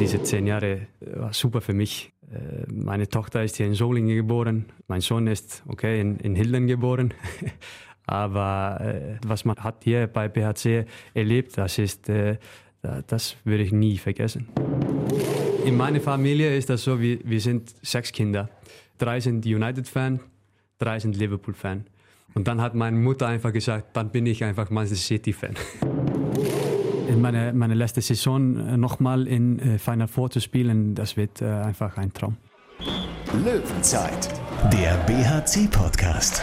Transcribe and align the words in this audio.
Diese 0.00 0.22
zehn 0.22 0.46
Jahre 0.46 0.86
war 1.00 1.32
super 1.32 1.60
für 1.60 1.72
mich. 1.72 2.12
Äh, 2.32 2.70
meine 2.72 3.08
Tochter 3.08 3.44
ist 3.44 3.56
hier 3.56 3.66
in 3.66 3.74
Solingen 3.74 4.16
geboren. 4.16 4.66
Mein 4.88 5.00
Sohn 5.00 5.26
ist 5.26 5.62
okay 5.68 6.00
in, 6.00 6.16
in 6.18 6.34
Hilden 6.34 6.66
geboren. 6.66 7.14
Aber 8.06 8.80
äh, 8.80 9.16
was 9.26 9.44
man 9.44 9.56
hat 9.56 9.84
hier 9.84 10.06
bei 10.06 10.28
BHC 10.28 10.84
erlebt, 11.14 11.56
das 11.56 11.78
ist, 11.78 12.08
äh, 12.08 12.36
das 13.06 13.36
würde 13.44 13.62
ich 13.62 13.72
nie 13.72 13.96
vergessen. 13.96 14.48
In 15.64 15.76
meiner 15.76 16.00
Familie 16.00 16.54
ist 16.54 16.68
das 16.68 16.84
so, 16.84 17.00
wir, 17.00 17.18
wir 17.24 17.40
sind 17.40 17.74
sechs 17.82 18.12
Kinder. 18.12 18.50
Drei 18.98 19.20
sind 19.20 19.46
United-Fan, 19.46 20.20
drei 20.78 20.98
sind 20.98 21.16
Liverpool-Fan. 21.16 21.86
Und 22.34 22.48
dann 22.48 22.60
hat 22.60 22.74
meine 22.74 22.96
Mutter 22.96 23.28
einfach 23.28 23.52
gesagt, 23.52 23.96
dann 23.96 24.10
bin 24.10 24.26
ich 24.26 24.44
einfach 24.44 24.68
Manchester 24.70 25.06
City-Fan. 25.06 25.54
In 27.14 27.20
meine, 27.20 27.52
meine 27.52 27.74
letzte 27.74 28.00
Saison 28.00 28.56
äh, 28.56 28.76
nochmal 28.76 29.28
in 29.28 29.60
äh, 29.60 29.78
Final 29.78 30.08
Four 30.08 30.30
zu 30.30 30.40
spielen, 30.40 30.96
das 30.96 31.16
wird 31.16 31.40
äh, 31.40 31.44
einfach 31.44 31.96
ein 31.96 32.12
Traum. 32.12 32.36
Löwenzeit, 33.44 34.28
der 34.72 34.96
BHC-Podcast. 35.06 36.42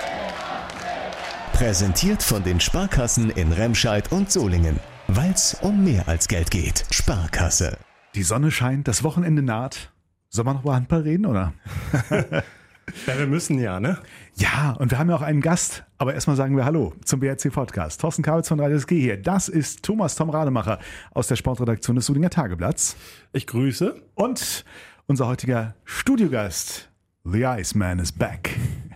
Präsentiert 1.52 2.23
von 2.23 2.41
den 2.43 2.62
Sparkassen 2.62 3.31
in 3.31 3.52
Remscheid 3.52 4.13
und 4.13 4.31
Solingen. 4.31 4.79
Weil 5.09 5.31
es 5.31 5.57
um 5.62 5.84
mehr 5.84 6.07
als 6.07 6.29
Geld 6.29 6.49
geht. 6.49 6.85
Sparkasse. 6.90 7.77
Die 8.15 8.23
Sonne 8.23 8.49
scheint, 8.49 8.88
das 8.88 9.03
Wochenende 9.03 9.41
naht. 9.41 9.91
Soll 10.29 10.45
man 10.45 10.55
noch 10.55 10.63
über 10.63 10.76
Handball 10.76 11.01
reden, 11.01 11.26
oder? 11.26 11.51
ja, 12.09 13.17
wir 13.17 13.27
müssen 13.27 13.59
ja, 13.59 13.81
ne? 13.81 13.98
Ja, 14.35 14.71
und 14.80 14.91
wir 14.91 14.98
haben 14.98 15.09
ja 15.09 15.16
auch 15.16 15.21
einen 15.21 15.41
Gast. 15.41 15.84
Aber 15.98 16.13
erstmal 16.13 16.35
sagen 16.35 16.55
wir 16.55 16.66
Hallo 16.66 16.94
zum 17.03 17.20
BRC 17.20 17.52
Podcast. 17.52 18.02
Thorsten 18.02 18.23
Kabitz 18.23 18.48
von 18.48 18.59
3SG 18.59 18.99
hier. 18.99 19.17
Das 19.21 19.49
ist 19.49 19.84
Thomas 19.84 20.16
Tom 20.16 20.30
Rademacher 20.30 20.80
aus 21.13 21.27
der 21.27 21.35
Sportredaktion 21.35 21.95
des 21.95 22.05
Solinger 22.05 22.30
Tageblatts. 22.30 22.95
Ich 23.34 23.45
grüße. 23.48 24.02
Und 24.16 24.66
unser 25.07 25.27
heutiger 25.27 25.76
Studiogast, 25.84 26.90
The 27.24 27.43
Iceman 27.43 27.99
is 27.99 28.12
back 28.12 28.52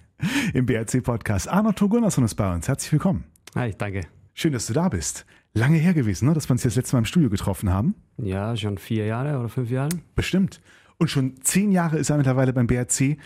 im 0.54 0.66
BRC 0.66 1.04
Podcast. 1.04 1.48
Arno 1.50 1.74
Togunasson 1.74 2.24
ist 2.24 2.36
bei 2.36 2.52
uns. 2.54 2.68
Herzlich 2.68 2.92
willkommen. 2.92 3.26
Hi, 3.56 3.74
danke. 3.78 4.02
Schön, 4.34 4.54
dass 4.54 4.68
du 4.68 4.74
da 4.74 4.90
bist. 4.90 5.26
Lange 5.54 5.78
her 5.78 5.94
gewesen, 5.94 6.28
ne, 6.28 6.34
dass 6.34 6.50
wir 6.50 6.54
uns 6.54 6.64
das 6.64 6.76
letzte 6.76 6.96
Mal 6.96 7.00
im 7.00 7.06
Studio 7.06 7.30
getroffen 7.30 7.72
haben. 7.72 7.96
Ja, 8.18 8.56
schon 8.58 8.78
vier 8.78 9.06
Jahre 9.06 9.38
oder 9.40 9.48
fünf 9.48 9.70
Jahre. 9.70 9.90
Bestimmt. 10.16 10.60
Und 10.98 11.10
schon 11.10 11.42
zehn 11.42 11.72
Jahre 11.72 11.98
ist 11.98 12.10
er 12.10 12.18
mittlerweile 12.18 12.52
beim 12.52 12.68
BRC. 12.68 13.18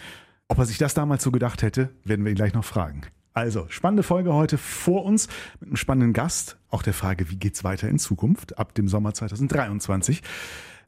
Ob 0.52 0.58
er 0.58 0.66
sich 0.66 0.80
das 0.80 0.96
damals 0.96 1.24
so 1.24 1.30
gedacht 1.32 1.62
hätte, 1.62 1.90
werden 2.04 2.26
wir 2.26 2.32
ihn 2.32 2.36
gleich 2.36 2.54
noch 2.54 2.66
fragen. 2.66 3.04
Also, 3.34 3.68
spannende 3.70 4.02
Folge 4.02 4.34
heute 4.34 4.58
vor 4.58 5.06
uns 5.06 5.28
mit 5.60 5.70
einem 5.70 5.78
spannenden 5.78 6.12
Gast. 6.12 6.58
Auch 6.72 6.82
der 6.82 6.96
Frage, 6.96 7.30
wie 7.30 7.36
geht's 7.36 7.64
weiter 7.64 7.88
in 7.88 8.00
Zukunft 8.00 8.58
ab 8.58 8.74
dem 8.74 8.88
Sommer 8.88 9.14
2023. 9.14 10.24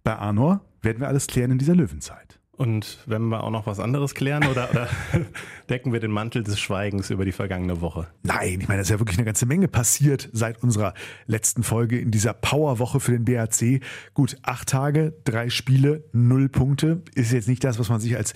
Bei 0.04 0.16
Arnor 0.16 0.62
werden 0.82 1.00
wir 1.00 1.08
alles 1.08 1.28
klären 1.28 1.52
in 1.52 1.60
dieser 1.60 1.76
Löwenzeit. 1.76 2.40
Und 2.58 3.00
wenn 3.06 3.30
wir 3.30 3.44
auch 3.44 3.52
noch 3.52 3.68
was 3.68 3.80
anderes 3.80 4.16
klären 4.16 4.48
oder, 4.48 4.72
oder 4.72 4.90
decken 5.72 5.94
wir 5.94 6.00
den 6.00 6.12
Mantel 6.12 6.44
des 6.44 6.60
Schweigens 6.60 7.10
über 7.10 7.26
die 7.26 7.32
vergangene 7.32 7.82
Woche? 7.82 8.08
Nein, 8.22 8.60
ich 8.62 8.68
meine, 8.68 8.82
es 8.82 8.88
ist 8.88 8.92
ja 8.92 9.00
wirklich 9.00 9.18
eine 9.18 9.26
ganze 9.26 9.48
Menge 9.48 9.68
passiert 9.68 10.30
seit 10.34 10.62
unserer 10.62 10.94
letzten 11.26 11.64
Folge 11.64 12.00
in 12.00 12.12
dieser 12.12 12.34
Powerwoche 12.34 13.00
für 13.00 13.12
den 13.12 13.26
BAC. 13.26 13.82
Gut, 14.14 14.38
acht 14.44 14.70
Tage, 14.70 15.14
drei 15.24 15.50
Spiele, 15.50 16.04
null 16.12 16.50
Punkte. 16.50 17.02
Ist 17.16 17.32
jetzt 17.32 17.48
nicht 17.48 17.64
das, 17.64 17.80
was 17.80 17.90
man 17.90 18.00
sich 18.00 18.16
als 18.16 18.34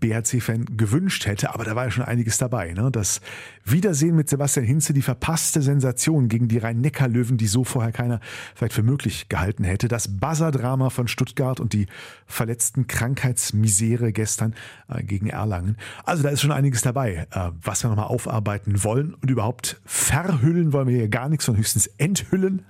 BAC-Fan 0.00 0.64
gewünscht 0.76 1.26
hätte, 1.26 1.52
aber 1.52 1.64
da 1.64 1.76
war 1.76 1.84
ja 1.84 1.90
schon 1.90 2.04
einiges 2.04 2.38
dabei. 2.38 2.72
Ne? 2.72 2.90
Das 2.90 3.20
Wiedersehen 3.64 4.16
mit 4.16 4.30
Sebastian 4.30 4.64
Hinze, 4.64 4.94
die 4.94 5.02
verpasste 5.02 5.60
Sensation 5.60 6.28
gegen 6.28 6.48
die 6.48 6.58
Rhein-Neckar-Löwen, 6.58 7.36
die 7.36 7.46
so 7.46 7.64
vorher 7.64 7.92
keiner 7.92 8.20
vielleicht 8.54 8.72
für 8.72 8.82
möglich 8.82 9.28
gehalten 9.28 9.64
hätte. 9.64 9.88
Das 9.88 10.16
Buzzer-Drama 10.16 10.90
von 10.90 11.08
Stuttgart 11.08 11.60
und 11.60 11.72
die 11.72 11.86
verletzten 12.26 12.86
Krankheitsmittel 12.86 13.66
Misere 13.66 14.12
gestern 14.12 14.54
äh, 14.88 15.02
gegen 15.02 15.28
Erlangen. 15.28 15.76
Also 16.04 16.22
da 16.22 16.28
ist 16.28 16.40
schon 16.40 16.52
einiges 16.52 16.75
dabei, 16.82 17.26
äh, 17.30 17.50
was 17.62 17.84
wir 17.84 17.88
nochmal 17.88 18.06
aufarbeiten 18.06 18.84
wollen 18.84 19.14
und 19.14 19.30
überhaupt 19.30 19.80
verhüllen 19.84 20.72
wollen 20.72 20.88
wir 20.88 20.96
hier 20.96 21.08
gar 21.08 21.28
nichts, 21.28 21.44
sondern 21.44 21.60
höchstens 21.60 21.86
enthüllen, 21.98 22.64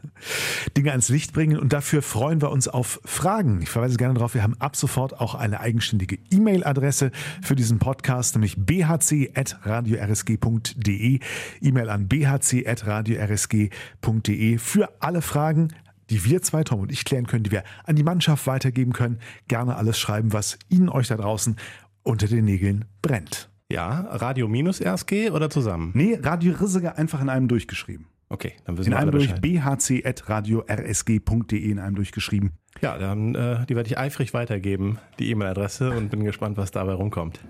Dinge 0.76 0.90
ans 0.90 1.08
Licht 1.08 1.32
bringen 1.32 1.58
und 1.58 1.72
dafür 1.72 2.02
freuen 2.02 2.42
wir 2.42 2.50
uns 2.50 2.68
auf 2.68 3.00
Fragen. 3.04 3.62
Ich 3.62 3.70
verweise 3.70 3.96
gerne 3.96 4.12
darauf, 4.14 4.34
wir 4.34 4.42
haben 4.42 4.60
ab 4.60 4.74
sofort 4.76 5.18
auch 5.20 5.34
eine 5.34 5.60
eigenständige 5.60 6.18
E-Mail-Adresse 6.30 7.10
für 7.42 7.56
diesen 7.56 7.78
Podcast, 7.78 8.34
nämlich 8.34 8.56
bhc.radiorsg.de. 8.56 11.20
E-Mail 11.60 11.90
an 11.90 12.08
bhc.radiorsg.de 12.08 14.58
für 14.58 14.90
alle 15.00 15.22
Fragen, 15.22 15.68
die 16.10 16.24
wir 16.24 16.42
zwei, 16.42 16.64
Tom 16.64 16.80
und 16.80 16.92
ich, 16.92 17.04
klären 17.04 17.26
können, 17.26 17.44
die 17.44 17.50
wir 17.50 17.64
an 17.84 17.96
die 17.96 18.04
Mannschaft 18.04 18.46
weitergeben 18.46 18.92
können. 18.92 19.18
Gerne 19.48 19.76
alles 19.76 19.98
schreiben, 19.98 20.32
was 20.32 20.58
Ihnen 20.68 20.88
euch 20.88 21.08
da 21.08 21.16
draußen 21.16 21.56
unter 22.02 22.28
den 22.28 22.44
Nägeln 22.44 22.84
brennt. 23.02 23.50
Ja, 23.72 24.02
Radio 24.10 24.46
minus 24.46 24.80
RSG 24.80 25.30
oder 25.30 25.50
zusammen? 25.50 25.90
Nee, 25.94 26.16
Radio 26.22 26.54
Rissige 26.54 26.96
einfach 26.96 27.20
in 27.20 27.28
einem 27.28 27.48
durchgeschrieben. 27.48 28.06
Okay, 28.28 28.52
dann 28.64 28.78
wissen 28.78 28.88
in 28.88 28.92
wir 28.92 28.98
einem 28.98 29.08
alle 29.08 29.18
durch 29.18 29.34
Bescheid. 29.34 29.42
bhc.radiorsg.de 29.42 31.70
in 31.70 31.80
einem 31.80 31.96
durchgeschrieben. 31.96 32.52
Ja, 32.80 32.96
dann 32.96 33.34
äh, 33.34 33.66
die 33.66 33.74
werde 33.74 33.88
ich 33.88 33.98
eifrig 33.98 34.34
weitergeben, 34.34 34.98
die 35.18 35.30
E-Mail-Adresse 35.30 35.90
und 35.90 36.10
bin 36.10 36.22
gespannt, 36.22 36.56
was 36.56 36.70
dabei 36.70 36.92
rumkommt. 36.92 37.40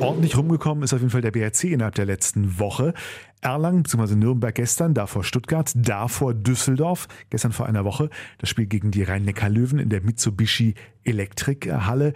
Ordentlich 0.00 0.36
rumgekommen 0.36 0.82
ist 0.82 0.92
auf 0.92 1.00
jeden 1.00 1.10
Fall 1.10 1.22
der 1.22 1.30
BRC 1.30 1.64
innerhalb 1.64 1.94
der 1.94 2.06
letzten 2.06 2.58
Woche. 2.58 2.92
Erlangen 3.40 3.84
bzw. 3.84 4.16
Nürnberg 4.16 4.54
gestern, 4.54 4.94
davor 4.94 5.22
Stuttgart, 5.22 5.70
davor 5.76 6.34
Düsseldorf, 6.34 7.06
gestern 7.30 7.52
vor 7.52 7.66
einer 7.66 7.84
Woche 7.84 8.10
das 8.38 8.48
Spiel 8.48 8.66
gegen 8.66 8.90
die 8.90 9.04
Rhein-Neckar-Löwen 9.04 9.78
in 9.78 9.90
der 9.90 10.02
Mitsubishi 10.02 10.74
Elektrik-Halle. 11.04 12.14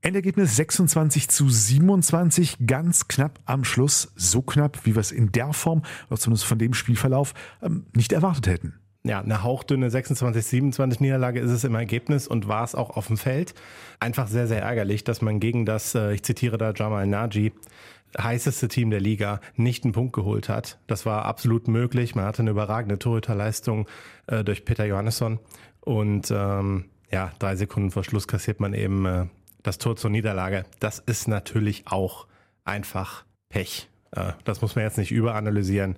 Endergebnis 0.00 0.56
26 0.56 1.28
zu 1.28 1.48
27, 1.48 2.58
ganz 2.66 3.08
knapp 3.08 3.40
am 3.46 3.64
Schluss, 3.64 4.12
so 4.14 4.42
knapp, 4.42 4.84
wie 4.84 4.94
wir 4.94 5.00
es 5.00 5.12
in 5.12 5.32
der 5.32 5.52
Form, 5.52 5.82
oder 6.08 6.20
zumindest 6.20 6.46
von 6.46 6.58
dem 6.58 6.72
Spielverlauf, 6.72 7.34
ähm, 7.62 7.86
nicht 7.94 8.12
erwartet 8.12 8.46
hätten. 8.46 8.74
Ja, 9.04 9.20
eine 9.20 9.42
hauchdünne 9.42 9.88
26-27 9.88 10.98
Niederlage 11.00 11.40
ist 11.40 11.50
es 11.50 11.64
im 11.64 11.74
Ergebnis 11.74 12.28
und 12.28 12.46
war 12.46 12.64
es 12.64 12.74
auch 12.74 12.90
auf 12.90 13.06
dem 13.06 13.16
Feld. 13.16 13.54
Einfach 14.00 14.28
sehr, 14.28 14.46
sehr 14.46 14.62
ärgerlich, 14.62 15.02
dass 15.02 15.22
man 15.22 15.40
gegen 15.40 15.66
das, 15.66 15.94
äh, 15.94 16.12
ich 16.12 16.22
zitiere 16.22 16.58
da 16.58 16.72
Jamal 16.74 17.06
Naji, 17.06 17.52
heißeste 18.20 18.68
Team 18.68 18.90
der 18.90 19.00
Liga 19.00 19.40
nicht 19.56 19.84
einen 19.84 19.92
Punkt 19.92 20.12
geholt 20.14 20.48
hat. 20.48 20.78
Das 20.86 21.06
war 21.06 21.24
absolut 21.24 21.68
möglich. 21.68 22.14
Man 22.14 22.24
hatte 22.24 22.42
eine 22.42 22.50
überragende 22.50 22.98
Torhüterleistung 22.98 23.88
äh, 24.26 24.44
durch 24.44 24.64
Peter 24.64 24.84
Johannesson 24.84 25.38
und 25.80 26.30
ähm, 26.30 26.86
ja, 27.10 27.32
drei 27.38 27.56
Sekunden 27.56 27.90
vor 27.90 28.04
Schluss 28.04 28.28
kassiert 28.28 28.60
man 28.60 28.74
eben 28.74 29.06
äh, 29.06 29.26
das 29.62 29.78
Tor 29.78 29.96
zur 29.96 30.10
Niederlage. 30.10 30.64
Das 30.80 30.98
ist 30.98 31.28
natürlich 31.28 31.86
auch 31.86 32.26
einfach 32.64 33.24
Pech. 33.48 33.88
Äh, 34.12 34.32
das 34.44 34.62
muss 34.62 34.76
man 34.76 34.84
jetzt 34.84 34.98
nicht 34.98 35.12
überanalysieren. 35.12 35.96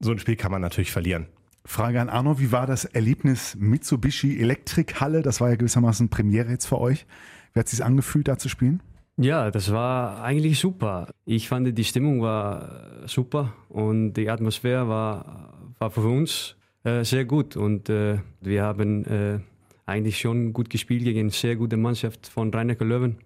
So 0.00 0.12
ein 0.12 0.18
Spiel 0.18 0.36
kann 0.36 0.50
man 0.50 0.62
natürlich 0.62 0.92
verlieren. 0.92 1.26
Frage 1.64 2.00
an 2.00 2.08
Arno, 2.08 2.40
wie 2.40 2.52
war 2.52 2.66
das 2.66 2.84
Erlebnis 2.84 3.54
Mitsubishi 3.58 4.40
Elektrikhalle? 4.40 5.22
Das 5.22 5.40
war 5.40 5.50
ja 5.50 5.56
gewissermaßen 5.56 6.08
Premiere 6.08 6.50
jetzt 6.50 6.66
für 6.66 6.80
euch. 6.80 7.06
Wie 7.52 7.60
hat 7.60 7.66
es 7.66 7.72
sich 7.72 7.84
angefühlt, 7.84 8.28
da 8.28 8.38
zu 8.38 8.48
spielen? 8.48 8.82
Ja, 9.16 9.50
das 9.50 9.70
war 9.70 10.22
eigentlich 10.22 10.58
super. 10.58 11.08
Ich 11.26 11.48
fand, 11.48 11.76
die 11.76 11.84
Stimmung 11.84 12.22
war 12.22 13.06
super 13.06 13.52
und 13.68 14.14
die 14.14 14.30
Atmosphäre 14.30 14.88
war, 14.88 15.52
war 15.78 15.90
für 15.90 16.00
uns 16.00 16.56
äh, 16.84 17.04
sehr 17.04 17.26
gut. 17.26 17.56
Und 17.56 17.90
äh, 17.90 18.20
wir 18.40 18.62
haben 18.62 19.04
äh, 19.04 19.40
eigentlich 19.86 20.18
schon 20.18 20.52
gut 20.52 20.70
gespielt 20.70 21.04
gegen 21.04 21.20
eine 21.20 21.30
sehr 21.30 21.56
gute 21.56 21.76
Mannschaft 21.76 22.26
von 22.26 22.52
rhein 22.52 22.68
Löwen. 22.68 23.18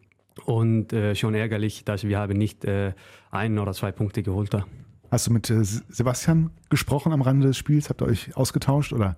Und 0.47 0.92
äh, 0.92 1.15
schon 1.15 1.34
ärgerlich, 1.34 1.84
dass 1.84 2.04
wir 2.04 2.19
haben 2.19 2.37
nicht 2.37 2.65
äh, 2.65 2.92
ein 3.31 3.59
oder 3.59 3.72
zwei 3.72 3.92
Punkte 3.92 4.22
geholt 4.22 4.53
haben. 4.53 4.64
Hast 5.10 5.28
du 5.28 5.32
mit 5.32 5.48
äh, 5.48 5.62
Sebastian 5.62 6.50
gesprochen 6.70 7.12
am 7.12 7.22
Rande 7.22 7.47
des 7.47 7.56
Spiels? 7.56 7.88
Habt 7.88 8.03
ihr 8.03 8.06
euch 8.06 8.37
ausgetauscht 8.37 8.93
oder 8.93 9.16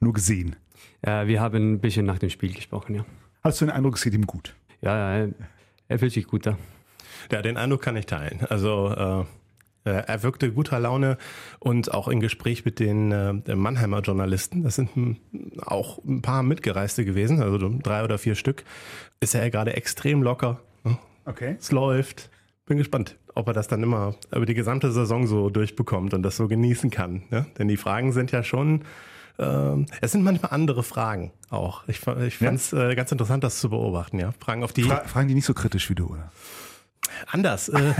nur 0.00 0.12
gesehen? 0.12 0.56
Ja, 1.04 1.26
wir 1.26 1.40
haben 1.40 1.74
ein 1.74 1.80
bisschen 1.80 2.04
nach 2.04 2.18
dem 2.18 2.28
Spiel 2.28 2.52
gesprochen, 2.52 2.96
ja. 2.96 3.06
Hast 3.42 3.60
du 3.60 3.64
den 3.64 3.72
Eindruck, 3.72 3.96
es 3.96 4.04
geht 4.04 4.14
ihm 4.14 4.26
gut? 4.26 4.54
Ja, 4.82 5.24
ja 5.24 5.32
er 5.88 5.98
fühlt 5.98 6.12
sich 6.12 6.26
gut 6.26 6.44
da. 6.44 6.58
Ja, 7.32 7.40
den 7.40 7.56
Eindruck 7.56 7.82
kann 7.82 7.96
ich 7.96 8.06
teilen. 8.06 8.44
Also 8.48 8.90
äh, 8.90 9.24
er 9.90 10.22
wirkte 10.22 10.52
guter 10.52 10.78
Laune 10.80 11.18
und 11.58 11.92
auch 11.92 12.08
im 12.08 12.20
Gespräch 12.20 12.64
mit 12.64 12.78
den 12.78 13.12
äh, 13.12 13.54
Mannheimer 13.54 14.00
Journalisten, 14.00 14.62
das 14.62 14.76
sind 14.76 14.96
m, 14.96 15.16
auch 15.64 15.98
ein 16.04 16.22
paar 16.22 16.42
Mitgereiste 16.42 17.04
gewesen, 17.04 17.42
also 17.42 17.58
drei 17.82 18.04
oder 18.04 18.18
vier 18.18 18.34
Stück, 18.34 18.64
ist 19.20 19.34
er 19.34 19.50
gerade 19.50 19.74
extrem 19.74 20.22
locker. 20.22 20.60
Okay. 21.28 21.56
Es 21.58 21.70
läuft. 21.72 22.30
Bin 22.64 22.78
gespannt, 22.78 23.16
ob 23.34 23.48
er 23.48 23.52
das 23.52 23.68
dann 23.68 23.82
immer 23.82 24.14
über 24.34 24.46
die 24.46 24.54
gesamte 24.54 24.92
Saison 24.92 25.26
so 25.26 25.50
durchbekommt 25.50 26.14
und 26.14 26.22
das 26.22 26.36
so 26.36 26.48
genießen 26.48 26.90
kann. 26.90 27.22
Ne? 27.30 27.46
Denn 27.58 27.68
die 27.68 27.76
Fragen 27.76 28.12
sind 28.12 28.32
ja 28.32 28.42
schon, 28.42 28.82
äh, 29.38 29.84
es 30.00 30.12
sind 30.12 30.22
manchmal 30.22 30.52
andere 30.52 30.82
Fragen 30.82 31.32
auch. 31.50 31.86
Ich, 31.86 31.98
ich 31.98 32.38
fand 32.38 32.58
es 32.58 32.70
ja. 32.70 32.90
äh, 32.90 32.94
ganz 32.94 33.12
interessant, 33.12 33.44
das 33.44 33.60
zu 33.60 33.70
beobachten. 33.70 34.18
Ja, 34.18 34.32
Fragen 34.40 34.64
auf 34.64 34.72
die 34.72 34.82
Fra 34.84 35.04
Fragen, 35.04 35.28
die 35.28 35.34
nicht 35.34 35.46
so 35.46 35.54
kritisch 35.54 35.88
wie 35.90 35.94
du, 35.94 36.06
oder? 36.06 36.32
Anders. 37.26 37.68
Äh, 37.68 37.94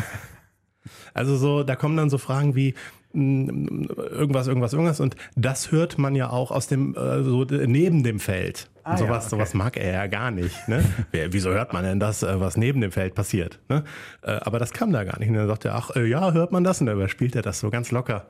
also 1.14 1.36
so, 1.36 1.62
da 1.62 1.76
kommen 1.76 1.96
dann 1.96 2.10
so 2.10 2.18
Fragen 2.18 2.54
wie, 2.54 2.74
irgendwas, 3.14 4.46
irgendwas, 4.46 4.72
irgendwas. 4.72 5.00
Und 5.00 5.16
das 5.34 5.72
hört 5.72 5.98
man 5.98 6.14
ja 6.14 6.30
auch 6.30 6.50
aus 6.50 6.66
dem, 6.66 6.94
äh, 6.94 7.22
so 7.22 7.44
neben 7.44 8.02
dem 8.02 8.20
Feld. 8.20 8.68
Ah, 8.84 8.96
sowas, 8.96 9.08
ja, 9.08 9.16
okay. 9.16 9.28
sowas 9.30 9.54
mag 9.54 9.76
er 9.76 9.92
ja 9.92 10.06
gar 10.06 10.30
nicht. 10.30 10.68
Ne? 10.68 10.84
Wieso 11.30 11.50
hört 11.50 11.72
man 11.72 11.84
denn 11.84 12.00
das, 12.00 12.22
äh, 12.22 12.40
was 12.40 12.56
neben 12.56 12.80
dem 12.80 12.92
Feld 12.92 13.14
passiert? 13.14 13.60
Ne? 13.68 13.84
Äh, 14.22 14.32
aber 14.32 14.58
das 14.58 14.72
kam 14.72 14.92
da 14.92 15.04
gar 15.04 15.18
nicht. 15.18 15.28
Und 15.28 15.36
dann 15.36 15.46
sagte 15.46 15.68
er, 15.68 15.76
ach 15.76 15.96
ja, 15.96 16.32
hört 16.32 16.52
man 16.52 16.64
das? 16.64 16.80
Und 16.80 16.86
dann 16.86 16.96
überspielt 16.96 17.34
er 17.36 17.42
das 17.42 17.60
so 17.60 17.70
ganz 17.70 17.90
locker. 17.90 18.26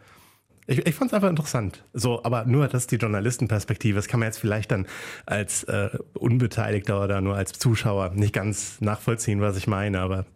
Ich, 0.66 0.86
ich 0.86 0.94
fand 0.94 1.10
es 1.10 1.14
einfach 1.14 1.30
interessant. 1.30 1.84
So, 1.94 2.22
aber 2.24 2.44
nur 2.44 2.68
das 2.68 2.82
ist 2.82 2.92
die 2.92 2.96
Journalistenperspektive. 2.96 3.96
Das 3.96 4.06
kann 4.06 4.20
man 4.20 4.28
jetzt 4.28 4.38
vielleicht 4.38 4.70
dann 4.70 4.86
als 5.26 5.64
äh, 5.64 5.90
Unbeteiligter 6.14 7.02
oder 7.02 7.20
nur 7.20 7.36
als 7.36 7.52
Zuschauer 7.52 8.10
nicht 8.10 8.34
ganz 8.34 8.80
nachvollziehen, 8.80 9.40
was 9.40 9.56
ich 9.56 9.66
meine. 9.66 10.00
Aber 10.00 10.26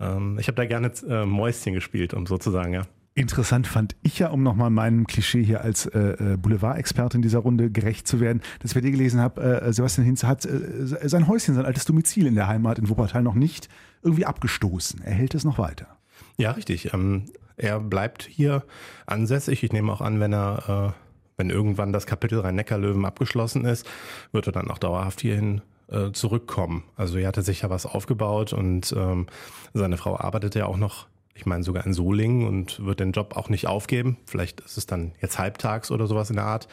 ähm, 0.00 0.38
ich 0.38 0.48
habe 0.48 0.56
da 0.56 0.66
gerne 0.66 0.92
äh, 1.08 1.24
Mäuschen 1.24 1.72
gespielt, 1.72 2.14
um 2.14 2.26
sozusagen, 2.26 2.72
ja. 2.72 2.82
Interessant 3.14 3.66
fand 3.66 3.96
ich 4.02 4.18
ja, 4.18 4.28
um 4.28 4.42
nochmal 4.42 4.68
meinem 4.68 5.06
Klischee 5.06 5.42
hier 5.42 5.62
als 5.62 5.86
äh, 5.86 5.98
äh 5.98 6.36
Boulevard-Experte 6.36 7.16
in 7.16 7.22
dieser 7.22 7.38
Runde 7.38 7.70
gerecht 7.70 8.06
zu 8.06 8.20
werden, 8.20 8.42
dass 8.60 8.72
ich 8.72 8.74
bei 8.74 8.82
dir 8.82 8.90
gelesen 8.90 9.20
habe, 9.20 9.40
äh, 9.40 9.72
Sebastian 9.72 10.04
Hinz 10.04 10.22
hat 10.22 10.44
äh, 10.44 10.86
sein 10.86 11.26
Häuschen, 11.26 11.54
sein 11.54 11.64
altes 11.64 11.86
Domizil 11.86 12.26
in 12.26 12.34
der 12.34 12.46
Heimat 12.46 12.78
in 12.78 12.90
Wuppertal 12.90 13.22
noch 13.22 13.34
nicht 13.34 13.70
irgendwie 14.02 14.26
abgestoßen. 14.26 15.00
Er 15.02 15.14
hält 15.14 15.34
es 15.34 15.44
noch 15.44 15.58
weiter. 15.58 15.96
Ja, 16.36 16.50
richtig. 16.50 16.92
Ähm, 16.92 17.24
er 17.56 17.80
bleibt 17.80 18.22
hier 18.22 18.64
ansässig. 19.06 19.62
Ich 19.62 19.72
nehme 19.72 19.90
auch 19.90 20.02
an, 20.02 20.20
wenn 20.20 20.34
er, 20.34 20.94
äh, 20.94 21.00
wenn 21.38 21.48
irgendwann 21.48 21.94
das 21.94 22.04
Kapitel 22.04 22.40
Rhein-Neckar-Löwen 22.40 23.06
abgeschlossen 23.06 23.64
ist, 23.64 23.88
wird 24.32 24.46
er 24.46 24.52
dann 24.52 24.70
auch 24.70 24.78
dauerhaft 24.78 25.22
hierhin 25.22 25.62
äh, 25.88 26.12
zurückkommen. 26.12 26.84
Also 26.96 27.18
er 27.18 27.28
hatte 27.28 27.42
sich 27.42 27.62
ja 27.62 27.70
was 27.70 27.86
aufgebaut 27.86 28.52
und 28.52 28.94
ähm, 28.96 29.26
seine 29.72 29.96
Frau 29.96 30.18
arbeitet 30.18 30.54
ja 30.54 30.66
auch 30.66 30.76
noch, 30.76 31.06
ich 31.34 31.46
meine 31.46 31.62
sogar 31.62 31.84
in 31.86 31.92
Solingen 31.92 32.46
und 32.46 32.84
wird 32.84 33.00
den 33.00 33.12
Job 33.12 33.36
auch 33.36 33.48
nicht 33.48 33.66
aufgeben. 33.66 34.16
Vielleicht 34.26 34.60
ist 34.60 34.78
es 34.78 34.86
dann 34.86 35.12
jetzt 35.20 35.38
halbtags 35.38 35.90
oder 35.90 36.06
sowas 36.06 36.30
in 36.30 36.36
der 36.36 36.46
Art. 36.46 36.68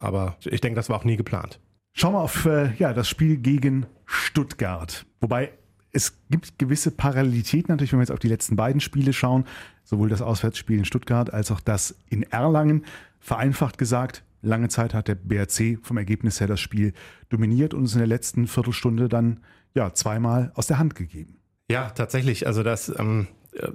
Aber 0.00 0.36
ich 0.44 0.60
denke, 0.60 0.76
das 0.76 0.88
war 0.88 0.96
auch 0.96 1.04
nie 1.04 1.16
geplant. 1.16 1.60
Schauen 1.92 2.14
wir 2.14 2.20
auf 2.20 2.44
äh, 2.46 2.74
ja, 2.78 2.92
das 2.92 3.08
Spiel 3.08 3.38
gegen 3.38 3.86
Stuttgart. 4.06 5.06
Wobei 5.20 5.52
es 5.92 6.18
gibt 6.30 6.58
gewisse 6.58 6.90
Parallelitäten 6.90 7.72
natürlich, 7.72 7.92
wenn 7.92 7.98
wir 7.98 8.04
jetzt 8.04 8.12
auf 8.12 8.18
die 8.18 8.28
letzten 8.28 8.56
beiden 8.56 8.80
Spiele 8.80 9.12
schauen, 9.12 9.46
sowohl 9.84 10.08
das 10.08 10.22
Auswärtsspiel 10.22 10.78
in 10.78 10.84
Stuttgart 10.84 11.32
als 11.32 11.50
auch 11.50 11.60
das 11.60 11.96
in 12.08 12.22
Erlangen. 12.24 12.84
Vereinfacht 13.20 13.78
gesagt, 13.78 14.22
lange 14.42 14.68
Zeit 14.68 14.94
hat 14.94 15.08
der 15.08 15.14
BRC 15.16 15.78
vom 15.82 15.96
Ergebnis 15.96 16.40
her 16.40 16.46
das 16.46 16.60
Spiel 16.60 16.92
dominiert 17.28 17.74
und 17.74 17.84
es 17.84 17.92
in 17.92 17.98
der 17.98 18.06
letzten 18.06 18.46
Viertelstunde 18.46 19.08
dann 19.08 19.40
ja 19.74 19.92
zweimal 19.92 20.52
aus 20.54 20.66
der 20.66 20.78
Hand 20.78 20.94
gegeben. 20.94 21.40
Ja, 21.70 21.90
tatsächlich. 21.90 22.46
Also 22.46 22.62
das 22.62 22.88
ähm, 22.98 23.28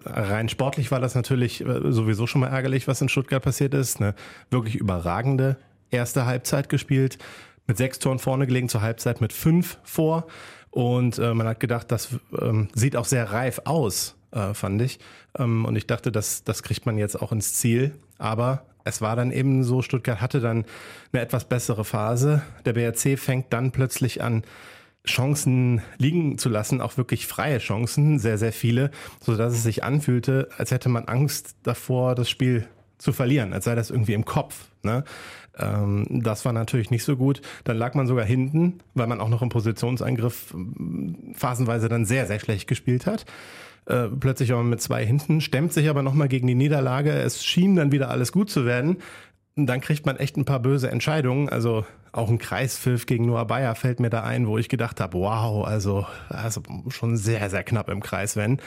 rein 0.05 0.49
sportlich 0.49 0.91
war 0.91 0.99
das 0.99 1.15
natürlich 1.15 1.61
äh, 1.61 1.91
sowieso 1.91 2.27
schon 2.27 2.41
mal 2.41 2.47
ärgerlich, 2.47 2.87
was 2.87 3.01
in 3.01 3.09
Stuttgart 3.09 3.43
passiert 3.43 3.73
ist. 3.73 4.01
Eine 4.01 4.15
wirklich 4.49 4.75
überragende 4.75 5.57
erste 5.91 6.25
Halbzeit 6.25 6.69
gespielt, 6.69 7.17
mit 7.67 7.77
sechs 7.77 7.99
Toren 7.99 8.19
vorne 8.19 8.47
gelegen, 8.47 8.69
zur 8.69 8.81
Halbzeit 8.81 9.21
mit 9.21 9.33
fünf 9.33 9.79
vor. 9.83 10.27
Und 10.71 11.19
äh, 11.19 11.33
man 11.33 11.47
hat 11.47 11.59
gedacht, 11.59 11.91
das 11.91 12.09
ähm, 12.39 12.67
sieht 12.73 12.95
auch 12.95 13.05
sehr 13.05 13.31
reif 13.31 13.61
aus, 13.65 14.15
äh, 14.31 14.53
fand 14.53 14.81
ich. 14.81 14.99
Ähm, 15.37 15.65
und 15.65 15.75
ich 15.75 15.85
dachte, 15.85 16.11
das, 16.11 16.43
das 16.43 16.63
kriegt 16.63 16.85
man 16.85 16.97
jetzt 16.97 17.21
auch 17.21 17.31
ins 17.31 17.53
Ziel. 17.53 17.93
Aber 18.17 18.65
es 18.83 19.01
war 19.01 19.15
dann 19.15 19.31
eben 19.31 19.63
so, 19.63 19.81
Stuttgart 19.81 20.21
hatte 20.21 20.39
dann 20.39 20.65
eine 21.11 21.21
etwas 21.21 21.45
bessere 21.45 21.85
Phase. 21.85 22.41
Der 22.65 22.73
BRC 22.73 23.17
fängt 23.17 23.51
dann 23.53 23.71
plötzlich 23.71 24.21
an, 24.21 24.43
Chancen 25.05 25.81
liegen 25.97 26.37
zu 26.37 26.47
lassen, 26.49 26.79
auch 26.79 26.97
wirklich 26.97 27.27
freie 27.27 27.57
Chancen, 27.57 28.19
sehr, 28.19 28.37
sehr 28.37 28.53
viele, 28.53 28.89
so 29.19 29.35
dass 29.35 29.53
es 29.53 29.63
sich 29.63 29.83
anfühlte, 29.83 30.47
als 30.57 30.71
hätte 30.71 30.87
man 30.87 31.05
Angst 31.05 31.57
davor, 31.63 32.15
das 32.15 32.29
Spiel 32.29 32.67
zu 32.97 33.11
verlieren, 33.11 33.51
als 33.51 33.65
sei 33.65 33.75
das 33.75 33.89
irgendwie 33.89 34.13
im 34.13 34.23
Kopf. 34.23 34.69
Ne? 34.81 35.03
Ähm, 35.57 36.05
das 36.09 36.45
war 36.45 36.53
natürlich 36.53 36.89
nicht 36.89 37.03
so 37.03 37.17
gut. 37.17 37.41
Dann 37.65 37.77
lag 37.77 37.95
man 37.95 38.07
sogar 38.07 38.23
hinten, 38.23 38.79
weil 38.93 39.07
man 39.07 39.19
auch 39.19 39.27
noch 39.27 39.41
im 39.41 39.49
Positionsangriff 39.49 40.55
phasenweise 41.33 41.89
dann 41.89 42.05
sehr, 42.05 42.25
sehr 42.25 42.39
schlecht 42.39 42.67
gespielt 42.67 43.05
hat. 43.05 43.25
Äh, 43.85 44.07
plötzlich 44.07 44.51
man 44.51 44.69
mit 44.69 44.81
zwei 44.81 45.05
hinten, 45.05 45.41
stemmt 45.41 45.73
sich 45.73 45.89
aber 45.89 46.03
nochmal 46.03 46.27
gegen 46.27 46.47
die 46.47 46.55
Niederlage. 46.55 47.11
Es 47.11 47.43
schien 47.43 47.75
dann 47.75 47.91
wieder 47.91 48.09
alles 48.09 48.31
gut 48.31 48.49
zu 48.49 48.65
werden. 48.65 48.97
Dann 49.55 49.81
kriegt 49.81 50.05
man 50.05 50.17
echt 50.17 50.37
ein 50.37 50.45
paar 50.45 50.59
böse 50.59 50.89
Entscheidungen. 50.89 51.49
Also 51.49 51.85
auch 52.11 52.29
ein 52.29 52.37
Kreispfiff 52.37 53.05
gegen 53.05 53.25
Noah 53.25 53.45
Bayer 53.45 53.75
fällt 53.75 53.99
mir 53.99 54.09
da 54.09 54.23
ein, 54.23 54.47
wo 54.47 54.57
ich 54.57 54.69
gedacht 54.69 54.99
habe, 54.99 55.17
wow, 55.17 55.65
also, 55.65 56.05
also 56.29 56.61
schon 56.89 57.17
sehr, 57.17 57.49
sehr 57.49 57.63
knapp 57.63 57.89
im 57.89 58.01
Kreis, 58.01 58.35
wenn. 58.35 58.59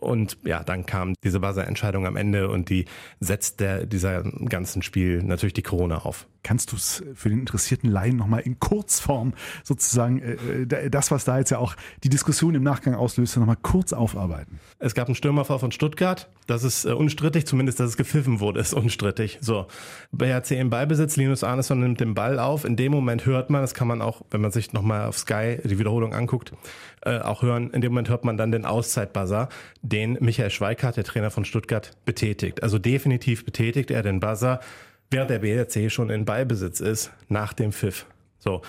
Und 0.00 0.38
ja, 0.44 0.64
dann 0.64 0.86
kam 0.86 1.14
diese 1.22 1.40
Buzzer-Entscheidung 1.40 2.06
am 2.06 2.16
Ende 2.16 2.48
und 2.48 2.68
die 2.68 2.86
setzt 3.20 3.60
der, 3.60 3.86
dieser 3.86 4.22
ganzen 4.22 4.82
Spiel 4.82 5.22
natürlich 5.22 5.54
die 5.54 5.62
Krone 5.62 6.04
auf. 6.04 6.26
Kannst 6.44 6.72
du 6.72 6.76
es 6.76 7.02
für 7.14 7.30
den 7.30 7.40
interessierten 7.40 7.90
Laien 7.90 8.16
nochmal 8.16 8.40
in 8.40 8.60
Kurzform 8.60 9.32
sozusagen, 9.64 10.20
äh, 10.20 10.62
äh 10.62 10.90
das, 10.90 11.10
was 11.10 11.24
da 11.24 11.38
jetzt 11.38 11.50
ja 11.50 11.58
auch 11.58 11.74
die 12.04 12.10
Diskussion 12.10 12.54
im 12.54 12.62
Nachgang 12.62 12.94
auslöste, 12.94 13.40
nochmal 13.40 13.56
kurz 13.60 13.94
aufarbeiten? 13.94 14.60
Es 14.78 14.94
gab 14.94 15.08
einen 15.08 15.14
Stürmerfall 15.14 15.58
von 15.58 15.72
Stuttgart. 15.72 16.28
Das 16.46 16.62
ist 16.62 16.84
äh, 16.84 16.92
unstrittig, 16.92 17.46
zumindest, 17.46 17.80
dass 17.80 17.88
es 17.88 17.96
gepfiffen 17.96 18.40
wurde, 18.40 18.60
ist 18.60 18.74
unstrittig. 18.74 19.38
So, 19.40 19.66
BHC 20.12 20.60
im 20.60 20.68
Ballbesitz, 20.68 21.16
Linus 21.16 21.42
Arneson 21.42 21.80
nimmt 21.80 22.00
den 22.00 22.14
Ball 22.14 22.38
auf. 22.38 22.66
In 22.66 22.76
dem 22.76 22.92
Moment 22.92 23.24
hört 23.24 23.48
man, 23.48 23.62
das 23.62 23.72
kann 23.72 23.88
man 23.88 24.02
auch, 24.02 24.20
wenn 24.30 24.42
man 24.42 24.50
sich 24.50 24.74
nochmal 24.74 25.06
auf 25.06 25.16
Sky 25.16 25.58
die 25.64 25.78
Wiederholung 25.78 26.12
anguckt, 26.12 26.52
äh, 27.00 27.20
auch 27.20 27.40
hören, 27.42 27.70
in 27.70 27.80
dem 27.80 27.92
Moment 27.92 28.10
hört 28.10 28.26
man 28.26 28.36
dann 28.36 28.52
den 28.52 28.66
Auszeitbuzzer, 28.66 29.48
den 29.80 30.18
Michael 30.20 30.50
Schweikart, 30.50 30.98
der 30.98 31.04
Trainer 31.04 31.30
von 31.30 31.46
Stuttgart, 31.46 31.92
betätigt. 32.04 32.62
Also 32.62 32.78
definitiv 32.78 33.46
betätigt 33.46 33.90
er 33.90 34.02
den 34.02 34.20
Buzzer, 34.20 34.60
während 35.10 35.30
der 35.30 35.38
BRC 35.40 35.90
schon 35.90 36.10
in 36.10 36.24
Ballbesitz 36.24 36.80
ist, 36.80 37.12
nach 37.28 37.52
dem 37.52 37.72
Pfiff. 37.72 38.06
So, 38.38 38.62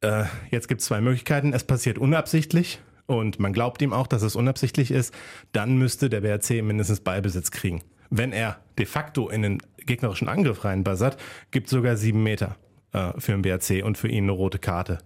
äh, 0.00 0.24
jetzt 0.50 0.68
gibt 0.68 0.80
es 0.80 0.86
zwei 0.86 1.00
Möglichkeiten. 1.00 1.52
Es 1.52 1.64
passiert 1.64 1.98
unabsichtlich 1.98 2.80
und 3.06 3.40
man 3.40 3.52
glaubt 3.52 3.82
ihm 3.82 3.92
auch, 3.92 4.06
dass 4.06 4.22
es 4.22 4.36
unabsichtlich 4.36 4.90
ist. 4.90 5.14
Dann 5.52 5.76
müsste 5.76 6.10
der 6.10 6.20
BRC 6.20 6.62
mindestens 6.62 7.00
Ballbesitz 7.00 7.50
kriegen. 7.50 7.82
Wenn 8.10 8.32
er 8.32 8.58
de 8.78 8.86
facto 8.86 9.28
in 9.28 9.42
den 9.42 9.62
gegnerischen 9.78 10.28
Angriff 10.28 10.64
reinbuzzert, 10.64 11.18
gibt 11.50 11.68
sogar 11.68 11.96
sieben 11.96 12.22
Meter 12.22 12.56
äh, 12.92 13.12
für 13.18 13.32
den 13.32 13.42
BRC 13.42 13.84
und 13.84 13.98
für 13.98 14.08
ihn 14.08 14.24
eine 14.24 14.32
rote 14.32 14.58
Karte. 14.58 14.98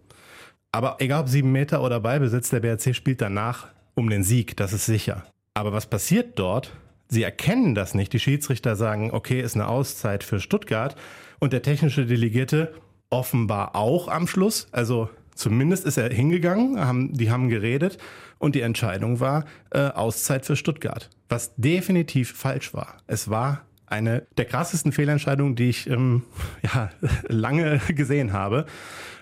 Aber 0.73 0.97
egal 1.01 1.23
ob 1.23 1.29
sieben 1.29 1.53
Meter 1.53 1.83
oder 1.83 2.01
Ballbesitz, 2.01 2.51
der 2.51 2.61
BRC 2.61 2.95
spielt 2.95 3.21
danach 3.21 3.69
um 3.95 4.09
den 4.09 4.23
Sieg, 4.23 4.57
das 4.57 4.73
ist 4.73 4.87
sicher. 4.87 5.25
Aber 5.55 5.73
was 5.73 5.87
passiert 5.87 6.39
dort? 6.39 6.73
Sie 7.13 7.25
erkennen 7.25 7.75
das 7.75 7.95
nicht. 7.95 8.15
Die 8.15 8.19
Schiedsrichter 8.19 8.75
sagen, 8.75 9.11
okay, 9.11 9.43
ist 9.43 9.55
eine 9.55 9.69
Auszeit 9.69 10.25
für 10.25 10.41
Stuttgart. 10.41 10.97
Und 11.41 11.53
der 11.53 11.61
technische 11.61 12.07
Delegierte 12.07 12.73
offenbar 13.11 13.77
auch 13.77 14.09
am 14.09 14.27
Schluss. 14.27 14.67
Also 14.73 15.11
zumindest 15.35 15.85
ist 15.85 15.99
er 15.99 16.11
hingegangen, 16.11 16.81
haben, 16.81 17.13
die 17.13 17.31
haben 17.31 17.51
geredet 17.51 17.99
und 18.39 18.55
die 18.55 18.63
Entscheidung 18.63 19.21
war 19.21 19.45
äh, 19.73 19.89
Auszeit 19.89 20.47
für 20.47 20.57
Stuttgart. 20.57 21.11
Was 21.29 21.55
definitiv 21.57 22.33
falsch 22.33 22.73
war. 22.73 22.97
Es 23.07 23.29
war 23.29 23.67
eine 23.85 24.27
der 24.39 24.47
krassesten 24.47 24.91
Fehlentscheidungen, 24.91 25.55
die 25.55 25.69
ich 25.69 25.91
ähm, 25.91 26.23
ja, 26.63 26.89
lange 27.29 27.83
gesehen 27.89 28.33
habe. 28.33 28.65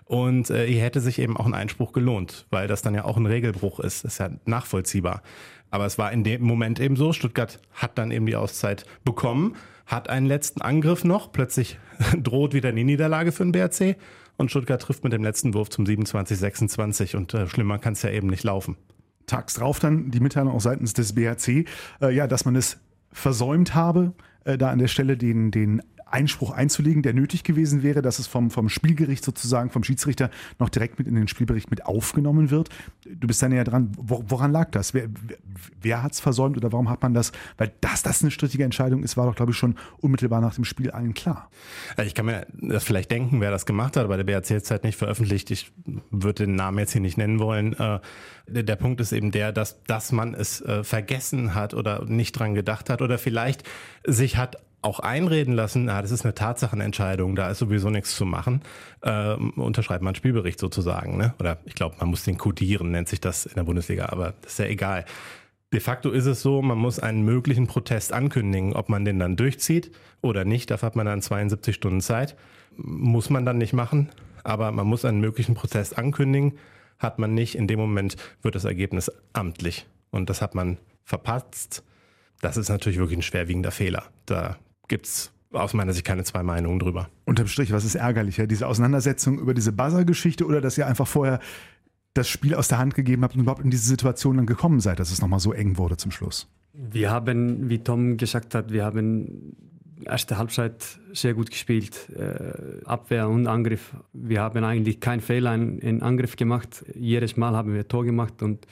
Und 0.04 0.50
äh, 0.50 0.66
hier 0.66 0.82
hätte 0.82 1.00
sich 1.00 1.18
eben 1.18 1.36
auch 1.36 1.46
ein 1.46 1.54
Einspruch 1.54 1.92
gelohnt, 1.92 2.46
weil 2.50 2.68
das 2.68 2.82
dann 2.82 2.94
ja 2.94 3.04
auch 3.04 3.16
ein 3.16 3.26
Regelbruch 3.26 3.80
ist. 3.80 4.04
Das 4.04 4.14
ist 4.14 4.18
ja 4.18 4.30
nachvollziehbar. 4.44 5.22
Aber 5.70 5.86
es 5.86 5.98
war 5.98 6.12
in 6.12 6.24
dem 6.24 6.42
Moment 6.42 6.80
eben 6.80 6.96
so, 6.96 7.12
Stuttgart 7.12 7.60
hat 7.72 7.96
dann 7.98 8.10
eben 8.10 8.26
die 8.26 8.36
Auszeit 8.36 8.84
bekommen, 9.04 9.56
hat 9.86 10.08
einen 10.08 10.26
letzten 10.26 10.62
Angriff 10.62 11.04
noch, 11.04 11.32
plötzlich 11.32 11.78
droht 12.18 12.54
wieder 12.54 12.72
die 12.72 12.84
Niederlage 12.84 13.32
für 13.32 13.44
den 13.44 13.52
BRC 13.52 13.96
und 14.36 14.50
Stuttgart 14.50 14.80
trifft 14.80 15.04
mit 15.04 15.12
dem 15.12 15.22
letzten 15.22 15.54
Wurf 15.54 15.68
zum 15.68 15.84
27-26 15.84 17.16
und 17.16 17.34
äh, 17.34 17.46
schlimmer 17.46 17.78
kann 17.78 17.92
es 17.92 18.02
ja 18.02 18.10
eben 18.10 18.28
nicht 18.28 18.44
laufen. 18.44 18.76
Tags 19.26 19.54
drauf 19.54 19.78
dann 19.78 20.10
die 20.10 20.20
Mitteilung 20.20 20.54
auch 20.54 20.60
seitens 20.60 20.92
des 20.92 21.14
BRC, 21.14 21.66
äh, 22.00 22.14
ja, 22.14 22.26
dass 22.26 22.44
man 22.44 22.56
es 22.56 22.78
versäumt 23.12 23.74
habe, 23.74 24.12
äh, 24.44 24.58
da 24.58 24.70
an 24.70 24.78
der 24.78 24.88
Stelle 24.88 25.16
den, 25.16 25.50
den 25.50 25.82
Einspruch 26.10 26.50
einzulegen, 26.50 27.02
der 27.02 27.14
nötig 27.14 27.44
gewesen 27.44 27.82
wäre, 27.82 28.02
dass 28.02 28.18
es 28.18 28.26
vom, 28.26 28.50
vom 28.50 28.68
Spielgericht 28.68 29.24
sozusagen, 29.24 29.70
vom 29.70 29.84
Schiedsrichter 29.84 30.30
noch 30.58 30.68
direkt 30.68 30.98
mit 30.98 31.08
in 31.08 31.14
den 31.14 31.28
Spielbericht 31.28 31.70
mit 31.70 31.86
aufgenommen 31.86 32.50
wird. 32.50 32.68
Du 33.04 33.26
bist 33.26 33.42
da 33.42 33.48
näher 33.48 33.64
dran. 33.64 33.92
Woran 33.96 34.52
lag 34.52 34.70
das? 34.70 34.94
Wer, 34.94 35.08
wer 35.80 36.02
hat 36.02 36.12
es 36.12 36.20
versäumt 36.20 36.56
oder 36.56 36.72
warum 36.72 36.88
hat 36.88 37.02
man 37.02 37.14
das? 37.14 37.32
Weil 37.56 37.72
dass 37.80 38.02
das 38.02 38.22
eine 38.22 38.30
strittige 38.30 38.64
Entscheidung 38.64 39.02
ist, 39.02 39.16
war 39.16 39.26
doch, 39.26 39.34
glaube 39.34 39.52
ich, 39.52 39.58
schon 39.58 39.76
unmittelbar 39.98 40.40
nach 40.40 40.54
dem 40.54 40.64
Spiel 40.64 40.90
allen 40.90 41.14
klar. 41.14 41.50
Ich 42.04 42.14
kann 42.14 42.26
mir 42.26 42.46
das 42.52 42.84
vielleicht 42.84 43.10
denken, 43.10 43.40
wer 43.40 43.50
das 43.50 43.66
gemacht 43.66 43.96
hat, 43.96 44.04
aber 44.04 44.16
der 44.16 44.24
BRC 44.24 44.50
hat 44.50 44.70
halt 44.70 44.84
nicht 44.84 44.96
veröffentlicht. 44.96 45.50
Ich 45.50 45.72
würde 46.10 46.46
den 46.46 46.54
Namen 46.54 46.78
jetzt 46.78 46.92
hier 46.92 47.00
nicht 47.00 47.18
nennen 47.18 47.38
wollen. 47.38 47.78
Äh, 47.78 48.00
der 48.46 48.76
Punkt 48.76 49.00
ist 49.00 49.12
eben 49.12 49.30
der, 49.30 49.52
dass, 49.52 49.82
dass 49.84 50.12
man 50.12 50.34
es 50.34 50.60
äh, 50.62 50.82
vergessen 50.82 51.54
hat 51.54 51.74
oder 51.74 52.04
nicht 52.04 52.32
dran 52.32 52.54
gedacht 52.54 52.90
hat 52.90 53.02
oder 53.02 53.18
vielleicht 53.18 53.62
sich 54.04 54.36
hat 54.36 54.56
auch 54.82 55.00
einreden 55.00 55.54
lassen, 55.54 55.84
na, 55.86 56.00
das 56.00 56.10
ist 56.10 56.24
eine 56.24 56.34
Tatsachenentscheidung, 56.34 57.36
da 57.36 57.50
ist 57.50 57.58
sowieso 57.58 57.90
nichts 57.90 58.16
zu 58.16 58.24
machen, 58.24 58.62
äh, 59.02 59.34
unterschreibt 59.34 60.02
man 60.02 60.10
einen 60.10 60.16
Spielbericht 60.16 60.58
sozusagen. 60.58 61.16
Ne? 61.16 61.34
Oder 61.38 61.58
ich 61.64 61.74
glaube, 61.74 61.96
man 62.00 62.08
muss 62.08 62.24
den 62.24 62.38
kodieren, 62.38 62.90
nennt 62.90 63.08
sich 63.08 63.20
das 63.20 63.46
in 63.46 63.54
der 63.54 63.64
Bundesliga, 63.64 64.06
aber 64.06 64.34
das 64.42 64.52
ist 64.52 64.58
ja 64.58 64.66
egal. 64.66 65.04
De 65.72 65.80
facto 65.80 66.10
ist 66.10 66.26
es 66.26 66.42
so, 66.42 66.62
man 66.62 66.78
muss 66.78 66.98
einen 66.98 67.24
möglichen 67.24 67.66
Protest 67.66 68.12
ankündigen, 68.12 68.72
ob 68.72 68.88
man 68.88 69.04
den 69.04 69.18
dann 69.18 69.36
durchzieht 69.36 69.92
oder 70.20 70.44
nicht. 70.44 70.70
Dafür 70.70 70.88
hat 70.88 70.96
man 70.96 71.06
dann 71.06 71.22
72 71.22 71.76
Stunden 71.76 72.00
Zeit. 72.00 72.36
Muss 72.76 73.30
man 73.30 73.44
dann 73.44 73.58
nicht 73.58 73.72
machen, 73.72 74.08
aber 74.42 74.72
man 74.72 74.86
muss 74.86 75.04
einen 75.04 75.20
möglichen 75.20 75.54
Protest 75.54 75.96
ankündigen. 75.96 76.58
Hat 76.98 77.20
man 77.20 77.34
nicht, 77.34 77.54
in 77.54 77.68
dem 77.68 77.78
Moment 77.78 78.16
wird 78.42 78.56
das 78.56 78.64
Ergebnis 78.64 79.12
amtlich. 79.32 79.86
Und 80.10 80.28
das 80.28 80.42
hat 80.42 80.56
man 80.56 80.78
verpatzt. 81.04 81.84
Das 82.40 82.56
ist 82.56 82.68
natürlich 82.68 82.98
wirklich 82.98 83.18
ein 83.18 83.22
schwerwiegender 83.22 83.70
Fehler. 83.70 84.04
Da 84.26 84.56
gibt 84.90 85.06
es 85.06 85.32
aus 85.52 85.72
meiner 85.72 85.94
Sicht 85.94 86.04
keine 86.04 86.24
zwei 86.24 86.42
Meinungen 86.42 86.78
drüber. 86.78 87.08
Unterm 87.24 87.46
Strich, 87.46 87.72
was 87.72 87.84
ist 87.84 87.94
ärgerlicher? 87.94 88.46
Diese 88.46 88.66
Auseinandersetzung 88.66 89.38
über 89.38 89.54
diese 89.54 89.72
Buzzer-Geschichte 89.72 90.44
oder 90.44 90.60
dass 90.60 90.76
ihr 90.76 90.86
einfach 90.86 91.06
vorher 91.06 91.40
das 92.12 92.28
Spiel 92.28 92.54
aus 92.54 92.68
der 92.68 92.78
Hand 92.78 92.94
gegeben 92.94 93.22
habt 93.22 93.34
und 93.34 93.42
überhaupt 93.42 93.64
in 93.64 93.70
diese 93.70 93.86
Situation 93.86 94.36
dann 94.36 94.46
gekommen 94.46 94.80
seid, 94.80 95.00
dass 95.00 95.10
es 95.10 95.20
nochmal 95.20 95.40
so 95.40 95.52
eng 95.52 95.78
wurde 95.78 95.96
zum 95.96 96.10
Schluss? 96.10 96.48
Wir 96.72 97.10
haben, 97.10 97.68
wie 97.68 97.78
Tom 97.78 98.16
gesagt 98.16 98.54
hat, 98.54 98.72
wir 98.72 98.84
haben 98.84 99.56
erste 100.04 100.38
Halbzeit 100.38 100.98
sehr 101.12 101.34
gut 101.34 101.50
gespielt. 101.50 102.10
Äh, 102.10 102.84
Abwehr 102.84 103.28
und 103.28 103.46
Angriff. 103.46 103.94
Wir 104.12 104.40
haben 104.42 104.64
eigentlich 104.64 105.00
keinen 105.00 105.20
Fehler 105.20 105.54
in, 105.54 105.78
in, 105.78 106.02
Angriff 106.02 106.36
gemacht. 106.36 106.84
Jedes 106.94 107.36
Mal 107.36 107.54
haben 107.56 107.74
wir 107.74 107.86
Tor 107.86 108.04
gemacht 108.04 108.42
und 108.42 108.66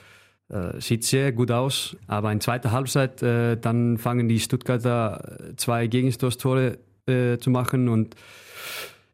äh, 0.50 0.81
sieht 0.81 1.05
sehr 1.05 1.33
gut 1.33 1.50
aus. 1.50 1.97
Aber 2.07 2.33
in 2.33 2.40
zweiter 2.40 2.73
Halbzeit, 2.73 3.23
äh, 3.23 3.57
dann 3.57 3.99
fangen 3.99 4.28
die 4.28 4.40
Stuttgarter 4.40 5.52
zwei 5.57 5.87
Gegenstorstore 5.87 6.78
äh, 7.07 7.38
zu 7.38 7.50
machen 7.50 7.88
und 7.88 8.14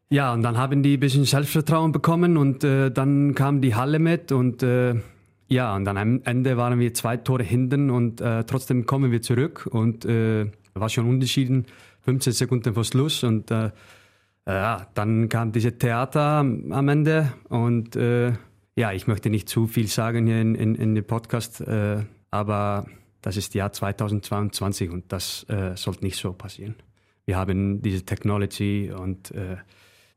ja, 0.09 0.31
und 0.33 0.43
dann 0.43 0.57
haben 0.57 0.83
die 0.83 0.97
ein 0.97 0.99
bisschen 0.99 1.25
Selbstvertrauen 1.25 1.91
bekommen 1.91 2.37
und 2.37 2.63
äh, 2.63 2.91
dann 2.91 3.33
kam 3.33 3.59
die 3.59 3.73
Halle 3.73 3.97
mit 3.97 4.31
und 4.31 4.61
äh, 4.61 4.95
ja, 5.47 5.75
und 5.75 5.85
dann 5.85 5.97
am 5.97 6.21
Ende 6.23 6.57
waren 6.57 6.79
wir 6.79 6.93
zwei 6.93 7.17
Tore 7.17 7.43
hinten 7.43 7.89
und 7.89 8.17
trotzdem 8.17 8.87
kommen 8.87 9.11
wir 9.11 9.21
zurück 9.21 9.67
und 9.69 10.05
war 10.05 10.89
schon 10.89 11.07
unentschieden 11.07 11.65
15 12.01 12.33
Sekunden 12.33 12.73
vor 12.73 12.83
Schluss 12.83 13.23
und 13.23 13.51
äh, 13.51 13.71
ja, 14.47 14.87
dann 14.93 15.27
kam 15.27 15.51
diese 15.51 15.77
Theater 15.77 16.39
am 16.39 16.87
Ende 16.87 17.33
und 17.49 17.95
äh, 17.95 18.33
ja, 18.75 18.91
ich 18.91 19.07
möchte 19.07 19.29
nicht 19.29 19.47
zu 19.47 19.67
viel 19.67 19.87
sagen 19.87 20.27
hier 20.27 20.41
in, 20.41 20.55
in, 20.55 20.75
in 20.75 20.95
dem 20.95 21.05
Podcast, 21.05 21.61
äh, 21.61 22.03
aber 22.29 22.85
das 23.21 23.37
ist 23.37 23.55
Jahr 23.55 23.71
2022 23.71 24.89
und 24.89 25.11
das 25.11 25.45
äh, 25.49 25.75
sollte 25.75 26.03
nicht 26.03 26.17
so 26.17 26.33
passieren. 26.33 26.75
Wir 27.25 27.37
haben 27.37 27.81
diese 27.81 28.05
Technology 28.05 28.91
und 28.91 29.31
äh, 29.31 29.57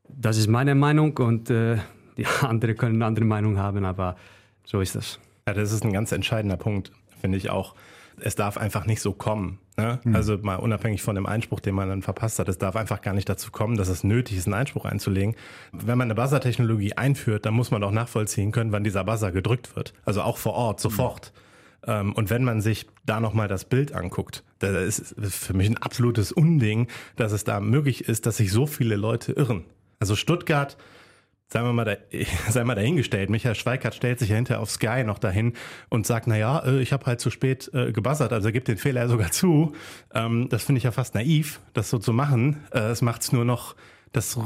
das 0.07 0.37
ist 0.37 0.47
meine 0.47 0.75
Meinung 0.75 1.17
und 1.17 1.49
äh, 1.49 1.77
die 2.17 2.25
anderen 2.41 2.75
können 2.75 2.95
eine 2.95 3.05
andere 3.05 3.25
Meinung 3.25 3.57
haben, 3.57 3.85
aber 3.85 4.15
so 4.65 4.81
ist 4.81 4.95
das. 4.95 5.19
Ja, 5.47 5.53
das 5.53 5.71
ist 5.71 5.83
ein 5.83 5.93
ganz 5.93 6.11
entscheidender 6.11 6.57
Punkt, 6.57 6.91
finde 7.19 7.37
ich 7.37 7.49
auch. 7.49 7.75
Es 8.23 8.35
darf 8.35 8.57
einfach 8.57 8.85
nicht 8.85 9.01
so 9.01 9.13
kommen. 9.13 9.59
Ne? 9.77 9.99
Mhm. 10.03 10.15
Also 10.15 10.37
mal 10.37 10.55
unabhängig 10.55 11.01
von 11.01 11.15
dem 11.15 11.25
Einspruch, 11.25 11.59
den 11.59 11.75
man 11.75 11.89
dann 11.89 12.01
verpasst 12.01 12.39
hat, 12.39 12.49
es 12.49 12.57
darf 12.57 12.75
einfach 12.75 13.01
gar 13.01 13.13
nicht 13.13 13.29
dazu 13.29 13.51
kommen, 13.51 13.77
dass 13.77 13.87
es 13.87 14.03
nötig 14.03 14.37
ist, 14.37 14.47
einen 14.47 14.55
Einspruch 14.55 14.85
einzulegen. 14.85 15.35
Wenn 15.71 15.97
man 15.97 16.07
eine 16.07 16.15
Buzzer-Technologie 16.15 16.93
einführt, 16.93 17.45
dann 17.45 17.53
muss 17.53 17.71
man 17.71 17.83
auch 17.83 17.91
nachvollziehen 17.91 18.51
können, 18.51 18.71
wann 18.71 18.83
dieser 18.83 19.03
Buzzer 19.03 19.31
gedrückt 19.31 19.75
wird. 19.75 19.93
Also 20.05 20.21
auch 20.21 20.37
vor 20.37 20.53
Ort, 20.53 20.79
sofort. 20.79 21.33
Mhm. 21.87 22.11
und 22.11 22.29
wenn 22.29 22.43
man 22.43 22.59
sich 22.59 22.87
da 23.05 23.21
nochmal 23.21 23.47
das 23.47 23.63
Bild 23.63 23.93
anguckt, 23.93 24.43
das 24.59 24.99
ist 24.99 25.35
für 25.35 25.53
mich 25.53 25.69
ein 25.69 25.77
absolutes 25.77 26.33
Unding, 26.33 26.87
dass 27.15 27.31
es 27.31 27.45
da 27.45 27.61
möglich 27.61 28.01
ist, 28.09 28.25
dass 28.25 28.35
sich 28.35 28.51
so 28.51 28.65
viele 28.65 28.97
Leute 28.97 29.31
irren. 29.31 29.63
Also 29.99 30.15
Stuttgart 30.15 30.77
wir 31.53 31.73
mal, 31.73 31.85
da, 31.85 31.95
sei 32.49 32.63
mal 32.63 32.75
dahingestellt. 32.75 33.29
Michael 33.29 33.55
Schweikart 33.55 33.95
stellt 33.95 34.19
sich 34.19 34.29
ja 34.29 34.35
hinterher 34.35 34.61
auf 34.61 34.69
Sky 34.69 35.03
noch 35.03 35.19
dahin 35.19 35.53
und 35.89 36.05
sagt, 36.05 36.27
na 36.27 36.37
ja, 36.37 36.59
äh, 36.59 36.79
ich 36.79 36.93
habe 36.93 37.05
halt 37.05 37.19
zu 37.19 37.29
spät 37.31 37.69
äh, 37.73 37.91
gebuzzert, 37.91 38.31
also 38.31 38.47
er 38.47 38.51
gibt 38.51 38.67
den 38.67 38.77
Fehler 38.77 39.07
sogar 39.09 39.31
zu. 39.31 39.73
Ähm, 40.13 40.47
das 40.49 40.63
finde 40.63 40.77
ich 40.77 40.83
ja 40.83 40.91
fast 40.91 41.15
naiv, 41.15 41.59
das 41.73 41.89
so 41.89 41.97
zu 41.97 42.13
machen. 42.13 42.63
Äh, 42.71 42.79
es 42.89 43.01
macht's 43.01 43.31
nur 43.31 43.45
noch, 43.45 43.75
das 44.11 44.37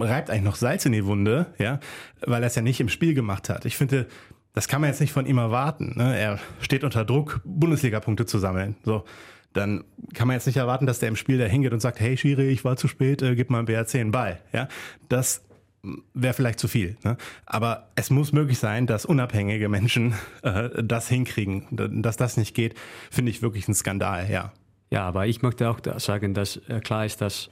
reibt 0.00 0.30
eigentlich 0.30 0.42
noch 0.42 0.56
Salz 0.56 0.86
in 0.86 0.92
die 0.92 1.04
Wunde, 1.04 1.46
ja, 1.58 1.80
weil 2.24 2.42
er 2.42 2.46
es 2.46 2.54
ja 2.54 2.62
nicht 2.62 2.80
im 2.80 2.88
Spiel 2.88 3.14
gemacht 3.14 3.48
hat. 3.48 3.64
Ich 3.64 3.76
finde, 3.76 4.06
das 4.54 4.68
kann 4.68 4.80
man 4.80 4.90
jetzt 4.90 5.00
nicht 5.00 5.12
von 5.12 5.26
ihm 5.26 5.38
erwarten. 5.38 5.94
Ne? 5.96 6.16
Er 6.16 6.38
steht 6.60 6.84
unter 6.84 7.04
Druck, 7.04 7.40
Bundesliga-Punkte 7.44 8.26
zu 8.26 8.38
sammeln. 8.38 8.76
So, 8.84 9.04
dann 9.52 9.84
kann 10.14 10.28
man 10.28 10.34
jetzt 10.34 10.46
nicht 10.46 10.56
erwarten, 10.56 10.86
dass 10.86 10.98
der 10.98 11.08
im 11.08 11.16
Spiel 11.16 11.38
da 11.38 11.44
hingeht 11.44 11.72
und 11.72 11.80
sagt, 11.80 12.00
hey 12.00 12.16
Schiri, 12.16 12.48
ich 12.48 12.64
war 12.64 12.76
zu 12.76 12.88
spät, 12.88 13.22
äh, 13.22 13.34
gib 13.34 13.50
mal 13.50 13.60
ein 13.60 13.64
BRC 13.64 13.96
einen 13.96 14.10
Ball. 14.10 14.40
Ja, 14.52 14.68
das 15.08 15.42
wäre 16.14 16.34
vielleicht 16.34 16.58
zu 16.58 16.68
viel. 16.68 16.96
Ne? 17.04 17.16
Aber 17.46 17.88
es 17.96 18.10
muss 18.10 18.32
möglich 18.32 18.58
sein, 18.58 18.86
dass 18.86 19.04
unabhängige 19.04 19.68
Menschen 19.68 20.14
äh, 20.42 20.70
das 20.82 21.08
hinkriegen. 21.08 21.66
Dass 22.02 22.16
das 22.16 22.36
nicht 22.36 22.54
geht, 22.54 22.74
finde 23.10 23.30
ich 23.30 23.42
wirklich 23.42 23.68
ein 23.68 23.74
Skandal, 23.74 24.30
ja. 24.30 24.52
Ja, 24.90 25.08
aber 25.08 25.26
ich 25.26 25.40
möchte 25.42 25.70
auch 25.70 25.80
sagen, 25.96 26.34
dass 26.34 26.58
äh, 26.68 26.80
klar 26.80 27.06
ist, 27.06 27.20
dass 27.20 27.50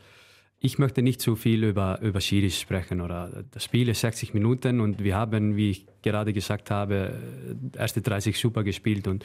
ich 0.62 0.78
möchte 0.78 1.00
nicht 1.00 1.22
zu 1.22 1.36
viel 1.36 1.64
über, 1.64 1.98
über 2.02 2.20
Schiris 2.20 2.60
sprechen. 2.60 3.00
Oder 3.00 3.44
das 3.50 3.64
Spiel 3.64 3.88
ist 3.88 4.02
60 4.02 4.34
Minuten 4.34 4.80
und 4.80 5.02
wir 5.02 5.16
haben, 5.16 5.56
wie 5.56 5.70
ich 5.70 5.86
gerade 6.02 6.32
gesagt 6.32 6.70
habe, 6.70 7.14
äh, 7.74 7.78
erste 7.78 8.02
30 8.02 8.38
super 8.38 8.62
gespielt 8.62 9.08
und 9.08 9.24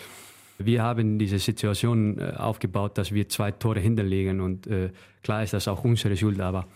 wir 0.57 0.81
haben 0.81 1.19
diese 1.19 1.39
Situation 1.39 2.17
äh, 2.17 2.33
aufgebaut, 2.37 2.97
dass 2.97 3.11
wir 3.11 3.27
zwei 3.27 3.51
Tore 3.51 3.81
hinterlegen 3.81 4.39
und 4.39 4.67
äh, 4.67 4.91
klar 5.21 5.43
ist 5.43 5.53
das 5.53 5.67
auch 5.67 5.83
unsere 5.83 6.15
Schuld, 6.15 6.39
aber 6.39 6.67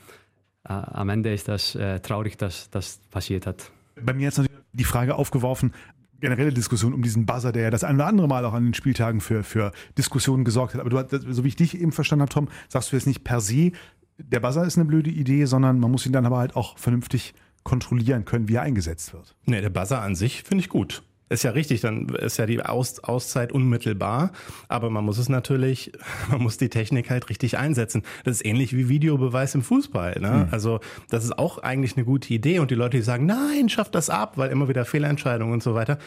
am 0.64 1.10
Ende 1.10 1.34
ist 1.34 1.48
das 1.48 1.76
äh, 1.76 2.00
traurig, 2.00 2.38
dass 2.38 2.70
das 2.70 3.00
passiert 3.10 3.48
hat. 3.48 3.72
Bei 4.02 4.14
mir 4.14 4.28
hat 4.28 4.38
natürlich 4.38 4.60
die 4.74 4.84
Frage 4.84 5.16
aufgeworfen, 5.16 5.74
generelle 6.20 6.52
Diskussion 6.52 6.94
um 6.94 7.02
diesen 7.02 7.26
Buzzer, 7.26 7.52
der 7.52 7.64
ja 7.64 7.70
das 7.70 7.84
ein 7.84 7.96
oder 7.96 8.08
andere 8.08 8.28
Mal 8.28 8.46
auch 8.46 8.54
an 8.54 8.66
den 8.66 8.74
Spieltagen 8.74 9.22
für, 9.22 9.44
für 9.44 9.72
Diskussionen 9.98 10.44
gesorgt 10.44 10.74
hat. 10.74 10.82
Aber 10.82 11.04
du, 11.04 11.34
so 11.34 11.44
wie 11.44 11.48
ich 11.48 11.56
dich 11.56 11.80
eben 11.80 11.92
verstanden 11.92 12.24
habe, 12.24 12.34
Tom, 12.34 12.50
sagst 12.68 12.92
du 12.92 12.96
jetzt 12.96 13.06
nicht 13.06 13.24
per 13.24 13.42
se, 13.42 13.72
der 14.18 14.42
Buzzer 14.42 14.66
ist 14.66 14.78
eine 14.78 14.86
blöde 14.86 15.10
Idee, 15.10 15.46
sondern 15.46 15.80
man 15.80 15.92
muss 15.92 16.06
ihn 16.06 16.12
dann 16.12 16.26
aber 16.26 16.38
halt 16.38 16.56
auch 16.56 16.78
vernünftig 16.78 17.34
kontrollieren 17.64 18.26
können, 18.26 18.48
wie 18.50 18.56
er 18.56 18.64
eingesetzt 18.64 19.14
wird. 19.14 19.36
Nee, 19.46 19.62
der 19.62 19.70
Buzzer 19.70 20.02
an 20.02 20.16
sich 20.16 20.44
finde 20.44 20.64
ich 20.64 20.70
gut. 20.70 21.04
Ist 21.30 21.44
ja 21.44 21.52
richtig, 21.52 21.82
dann 21.82 22.10
ist 22.10 22.38
ja 22.38 22.46
die 22.46 22.62
Aus 22.62 23.00
Auszeit 23.00 23.52
unmittelbar, 23.52 24.32
aber 24.68 24.90
man 24.90 25.06
muss 25.06 25.20
es 25.20 25.30
natürlich, 25.30 25.92
man 26.30 26.42
muss 26.42 26.58
die 26.58 26.70
Technik 26.70 27.10
halt 27.10 27.30
richtig 27.30 27.58
einsetzen. 27.58 28.04
Das 28.24 28.38
ist 28.38 28.46
ähnlich 28.46 28.76
wie 28.76 28.90
Videobeweis 28.90 29.54
im 29.56 29.62
Fußball. 29.62 30.20
Ne? 30.20 30.46
Mhm. 30.46 30.48
Also 30.52 30.80
das 31.10 31.24
ist 31.24 31.38
auch 31.38 31.60
eigentlich 31.60 31.96
eine 31.96 32.06
gute 32.06 32.34
Idee 32.34 32.60
und 32.60 32.72
die 32.72 32.76
Leute, 32.76 32.98
die 32.98 33.04
sagen, 33.04 33.26
nein, 33.26 33.70
schafft 33.70 33.96
das 33.96 34.10
ab, 34.10 34.38
weil 34.38 34.50
immer 34.50 34.68
wieder 34.68 34.86
Fehlentscheidungen 34.86 35.54
und 35.54 35.64
so 35.64 35.76
weiter, 35.76 36.00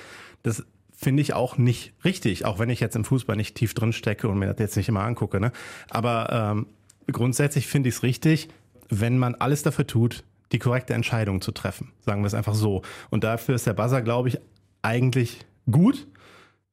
das 0.43 0.64
finde 0.93 1.23
ich 1.23 1.35
auch 1.35 1.59
nicht 1.59 1.93
richtig, 2.05 2.45
auch 2.45 2.59
wenn 2.59 2.71
ich 2.71 2.81
jetzt 2.81 2.97
im 2.97 3.05
Fußball 3.05 3.37
nicht 3.37 3.57
tief 3.57 3.75
drin 3.75 3.93
stecke 3.93 4.29
und 4.29 4.38
mir 4.38 4.47
das 4.47 4.59
jetzt 4.59 4.76
nicht 4.76 4.88
immer 4.88 5.02
angucke. 5.02 5.41
Ne? 5.41 5.52
Aber 5.91 6.55
ähm, 6.55 6.67
grundsätzlich 7.11 7.67
finde 7.67 7.88
ich 7.88 7.97
es 7.97 8.02
richtig, 8.02 8.49
wenn 8.88 9.19
man 9.19 9.35
alles 9.35 9.62
dafür 9.62 9.87
tut, 9.87 10.25
die 10.52 10.59
korrekte 10.59 10.95
Entscheidung 10.95 11.41
zu 11.41 11.50
treffen. 11.50 11.93
Sagen 12.00 12.23
wir 12.23 12.26
es 12.26 12.35
einfach 12.35 12.55
so. 12.55 12.83
Und 13.11 13.25
dafür 13.25 13.55
ist 13.55 13.67
der 13.67 13.73
Buzzer, 13.73 14.02
glaube 14.02 14.29
ich, 14.29 14.38
eigentlich 14.83 15.41
gut. 15.71 16.07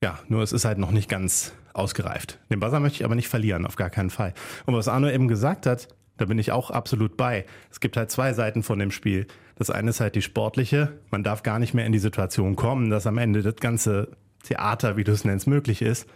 Ja, 0.03 0.19
nur 0.27 0.43
es 0.43 0.51
ist 0.51 0.65
halt 0.65 0.77
noch 0.77 0.91
nicht 0.91 1.09
ganz 1.09 1.53
ausgereift. 1.73 2.39
Den 2.49 2.59
Buzzer 2.59 2.79
möchte 2.79 2.97
ich 2.97 3.05
aber 3.05 3.15
nicht 3.15 3.27
verlieren, 3.27 3.65
auf 3.65 3.75
gar 3.75 3.89
keinen 3.89 4.09
Fall. 4.09 4.33
Und 4.65 4.73
was 4.73 4.87
Arno 4.87 5.09
eben 5.09 5.27
gesagt 5.27 5.65
hat, 5.65 5.87
da 6.17 6.25
bin 6.25 6.39
ich 6.39 6.51
auch 6.51 6.71
absolut 6.71 7.15
bei. 7.15 7.45
Es 7.71 7.79
gibt 7.79 7.95
halt 7.95 8.11
zwei 8.11 8.33
Seiten 8.33 8.63
von 8.63 8.79
dem 8.79 8.91
Spiel. 8.91 9.27
Das 9.55 9.69
eine 9.69 9.91
ist 9.91 10.01
halt 10.01 10.15
die 10.15 10.21
sportliche. 10.21 10.99
Man 11.11 11.23
darf 11.23 11.43
gar 11.43 11.59
nicht 11.59 11.73
mehr 11.73 11.85
in 11.85 11.91
die 11.91 11.99
Situation 11.99 12.55
kommen, 12.55 12.89
dass 12.89 13.07
am 13.07 13.17
Ende 13.17 13.41
das 13.41 13.55
ganze 13.55 14.09
Theater, 14.43 14.97
wie 14.97 15.03
du 15.03 15.11
es 15.11 15.23
nennst, 15.23 15.47
möglich 15.47 15.81
ist. 15.81 16.07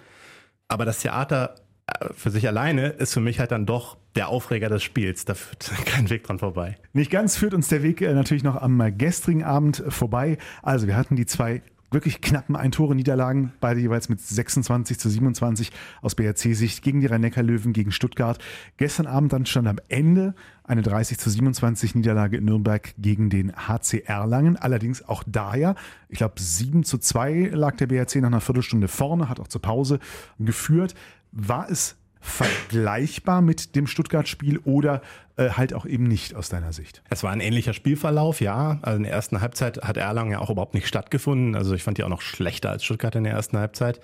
Aber 0.67 0.85
das 0.85 0.99
Theater 0.99 1.55
für 2.13 2.31
sich 2.31 2.47
alleine 2.47 2.89
ist 2.89 3.13
für 3.13 3.19
mich 3.19 3.39
halt 3.39 3.51
dann 3.51 3.65
doch 3.65 3.97
der 4.15 4.29
Aufreger 4.29 4.69
des 4.69 4.83
Spiels. 4.83 5.25
Da 5.25 5.33
führt 5.33 5.71
kein 5.85 6.09
Weg 6.09 6.23
dran 6.23 6.39
vorbei. 6.39 6.77
Nicht 6.93 7.11
ganz 7.11 7.37
führt 7.37 7.53
uns 7.53 7.67
der 7.67 7.83
Weg 7.83 8.01
äh, 8.01 8.13
natürlich 8.13 8.43
noch 8.43 8.61
am 8.61 8.79
äh, 8.81 8.91
gestrigen 8.91 9.43
Abend 9.43 9.83
vorbei. 9.89 10.37
Also 10.61 10.87
wir 10.87 10.95
hatten 10.95 11.15
die 11.15 11.25
zwei 11.25 11.61
wirklich 11.93 12.21
knappen 12.21 12.55
Ein-Tore-Niederlagen, 12.55 13.53
beide 13.59 13.79
jeweils 13.79 14.09
mit 14.09 14.19
26 14.19 14.99
zu 14.99 15.09
27 15.09 15.71
aus 16.01 16.15
BRC-Sicht 16.15 16.81
gegen 16.81 17.01
die 17.01 17.07
Rhein-Neckar-Löwen, 17.07 17.73
gegen 17.73 17.91
Stuttgart. 17.91 18.39
Gestern 18.77 19.07
Abend 19.07 19.33
dann 19.33 19.45
stand 19.45 19.67
am 19.67 19.79
Ende 19.89 20.35
eine 20.63 20.81
30 20.81 21.17
zu 21.17 21.29
27 21.29 21.95
Niederlage 21.95 22.37
in 22.37 22.45
Nürnberg 22.45 22.93
gegen 22.97 23.29
den 23.29 23.53
HC 23.55 24.03
Erlangen. 24.05 24.57
Allerdings 24.57 25.07
auch 25.07 25.23
da 25.27 25.55
ja, 25.55 25.75
ich 26.09 26.17
glaube 26.17 26.35
7 26.39 26.83
zu 26.83 26.97
2 26.97 27.51
lag 27.53 27.75
der 27.75 27.87
BRC 27.87 28.15
nach 28.17 28.27
einer 28.27 28.41
Viertelstunde 28.41 28.87
vorne, 28.87 29.29
hat 29.29 29.39
auch 29.39 29.47
zur 29.47 29.61
Pause 29.61 29.99
geführt. 30.39 30.95
War 31.31 31.69
es 31.69 31.97
vergleichbar 32.23 33.41
mit 33.41 33.75
dem 33.75 33.85
Stuttgart-Spiel 33.85 34.59
oder 34.59 35.01
äh, 35.35 35.49
halt 35.49 35.73
auch 35.73 35.85
eben 35.85 36.05
nicht 36.05 36.35
aus 36.35 36.47
deiner 36.47 36.71
Sicht? 36.71 37.03
Es 37.09 37.21
war 37.21 37.31
ein 37.31 37.41
ähnlicher 37.41 37.73
Spielverlauf, 37.73 38.39
ja. 38.39 38.79
Also 38.81 38.97
in 38.97 39.03
der 39.03 39.11
ersten 39.11 39.41
Halbzeit 39.41 39.83
hat 39.83 39.97
Erlangen 39.97 40.31
ja 40.31 40.39
auch 40.39 40.49
überhaupt 40.49 40.73
nicht 40.73 40.87
stattgefunden. 40.87 41.55
Also 41.55 41.75
ich 41.75 41.83
fand 41.83 41.97
die 41.97 42.03
auch 42.03 42.09
noch 42.09 42.21
schlechter 42.21 42.69
als 42.69 42.85
Stuttgart 42.85 43.13
in 43.15 43.25
der 43.25 43.33
ersten 43.33 43.57
Halbzeit. 43.57 43.99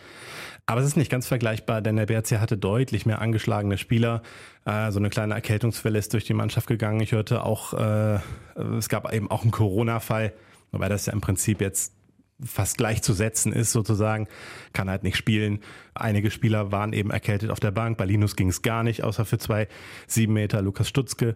Aber 0.66 0.82
es 0.82 0.88
ist 0.88 0.98
nicht 0.98 1.10
ganz 1.10 1.28
vergleichbar, 1.28 1.82
denn 1.82 1.96
der 1.96 2.08
BRC 2.08 2.40
hatte 2.40 2.58
deutlich 2.58 3.06
mehr 3.06 3.22
angeschlagene 3.22 3.78
Spieler. 3.78 4.22
Äh, 4.66 4.92
so 4.92 5.00
eine 5.00 5.10
kleine 5.10 5.34
Erkältungswelle 5.34 5.98
ist 5.98 6.14
durch 6.14 6.26
die 6.26 6.34
Mannschaft 6.34 6.68
gegangen. 6.68 7.00
Ich 7.00 7.14
hörte 7.14 7.44
auch, 7.44 7.74
äh, 7.74 8.20
es 8.78 8.90
gab 8.90 9.12
eben 9.14 9.32
auch 9.32 9.44
einen 9.44 9.52
Corona-Fall, 9.52 10.34
wobei 10.72 10.90
das 10.90 11.06
ja 11.06 11.14
im 11.14 11.22
Prinzip 11.22 11.62
jetzt 11.62 11.94
fast 12.44 12.78
gleichzusetzen 12.78 13.54
ist 13.54 13.72
sozusagen, 13.72 14.28
kann 14.74 14.90
halt 14.90 15.04
nicht 15.04 15.18
spielen. 15.18 15.60
Einige 15.94 16.32
Spieler 16.32 16.72
waren 16.72 16.94
eben 16.94 17.12
erkältet 17.12 17.50
auf 17.50 17.60
der 17.60 17.72
Bank. 17.72 17.98
Bei 17.98 18.06
Linus 18.06 18.36
ging 18.36 18.50
es 18.50 18.62
gar 18.62 18.84
nicht, 18.84 19.04
außer 19.04 19.26
für 19.26 19.38
zwei 19.38 19.68
sieben 20.08 20.34
Meter 20.34 20.62
Lukas 20.62 20.88
Stutzke 20.88 21.36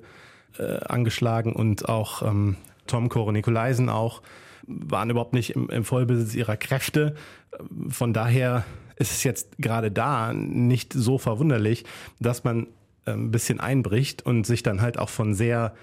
äh, 0.58 0.78
angeschlagen 0.86 1.54
und 1.54 1.90
auch 1.90 2.22
ähm, 2.22 2.58
Tom 2.88 3.10
Kore 3.10 3.34
Nikolaisen 3.34 3.90
auch 3.90 4.22
waren 4.66 5.10
überhaupt 5.10 5.34
nicht 5.34 5.52
im, 5.52 5.70
im 5.70 5.84
Vollbesitz 5.84 6.36
ihrer 6.36 6.56
Kräfte. 6.56 7.16
Von 7.90 8.14
daher 8.14 8.64
ist 8.96 9.12
es 9.12 9.24
jetzt 9.24 9.58
gerade 9.58 9.92
da 9.92 10.34
nicht 10.34 10.94
so 10.94 11.18
verwunderlich, 11.18 11.84
dass 12.20 12.44
man 12.44 12.68
ein 13.06 13.32
bisschen 13.32 13.60
einbricht 13.60 14.26
und 14.26 14.46
sich 14.46 14.64
dann 14.64 14.82
halt 14.82 14.98
auch 14.98 15.10
von 15.10 15.34
sehr 15.34 15.74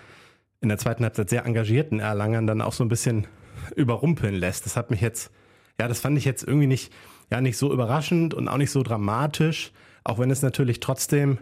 in 0.62 0.68
der 0.68 0.78
zweiten 0.78 1.04
Halbzeit 1.04 1.30
sehr 1.30 1.44
engagierten 1.44 2.00
Erlangern 2.00 2.46
dann 2.46 2.60
auch 2.60 2.72
so 2.72 2.84
ein 2.84 2.88
bisschen 2.88 3.26
überrumpeln 3.76 4.34
lässt. 4.34 4.66
Das 4.66 4.76
hat 4.76 4.90
mich 4.90 5.00
jetzt, 5.00 5.30
ja, 5.78 5.88
das 5.88 6.00
fand 6.00 6.18
ich 6.18 6.24
jetzt 6.24 6.42
irgendwie 6.42 6.66
nicht, 6.66 6.92
ja, 7.30 7.40
nicht 7.40 7.56
so 7.56 7.72
überraschend 7.72 8.34
und 8.34 8.48
auch 8.48 8.56
nicht 8.56 8.70
so 8.70 8.82
dramatisch, 8.82 9.72
auch 10.04 10.18
wenn 10.18 10.30
es 10.30 10.42
natürlich 10.42 10.80
trotzdem, 10.80 11.38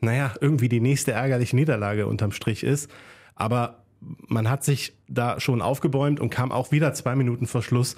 naja, 0.00 0.34
irgendwie 0.40 0.68
die 0.68 0.80
nächste 0.80 1.12
ärgerliche 1.12 1.56
Niederlage 1.56 2.06
unterm 2.06 2.32
Strich 2.32 2.64
ist. 2.64 2.90
Aber 3.34 3.82
man 4.28 4.50
hat 4.50 4.64
sich 4.64 4.94
da 5.08 5.40
schon 5.40 5.62
aufgebäumt 5.62 6.20
und 6.20 6.30
kam 6.30 6.52
auch 6.52 6.72
wieder 6.72 6.92
zwei 6.94 7.14
Minuten 7.14 7.46
vor 7.46 7.62
Schluss 7.62 7.96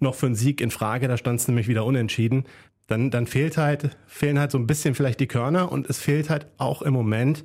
noch 0.00 0.14
für 0.14 0.26
einen 0.26 0.34
Sieg 0.34 0.60
in 0.60 0.70
Frage. 0.70 1.08
Da 1.08 1.16
stand 1.16 1.40
es 1.40 1.48
nämlich 1.48 1.68
wieder 1.68 1.84
unentschieden. 1.84 2.44
Dann, 2.86 3.10
dann 3.10 3.26
fehlt 3.26 3.56
halt, 3.56 3.96
fehlen 4.06 4.38
halt 4.38 4.50
so 4.50 4.58
ein 4.58 4.66
bisschen 4.66 4.94
vielleicht 4.94 5.20
die 5.20 5.26
Körner 5.26 5.72
und 5.72 5.88
es 5.88 5.98
fehlt 5.98 6.28
halt 6.28 6.46
auch 6.58 6.82
im 6.82 6.92
Moment 6.92 7.44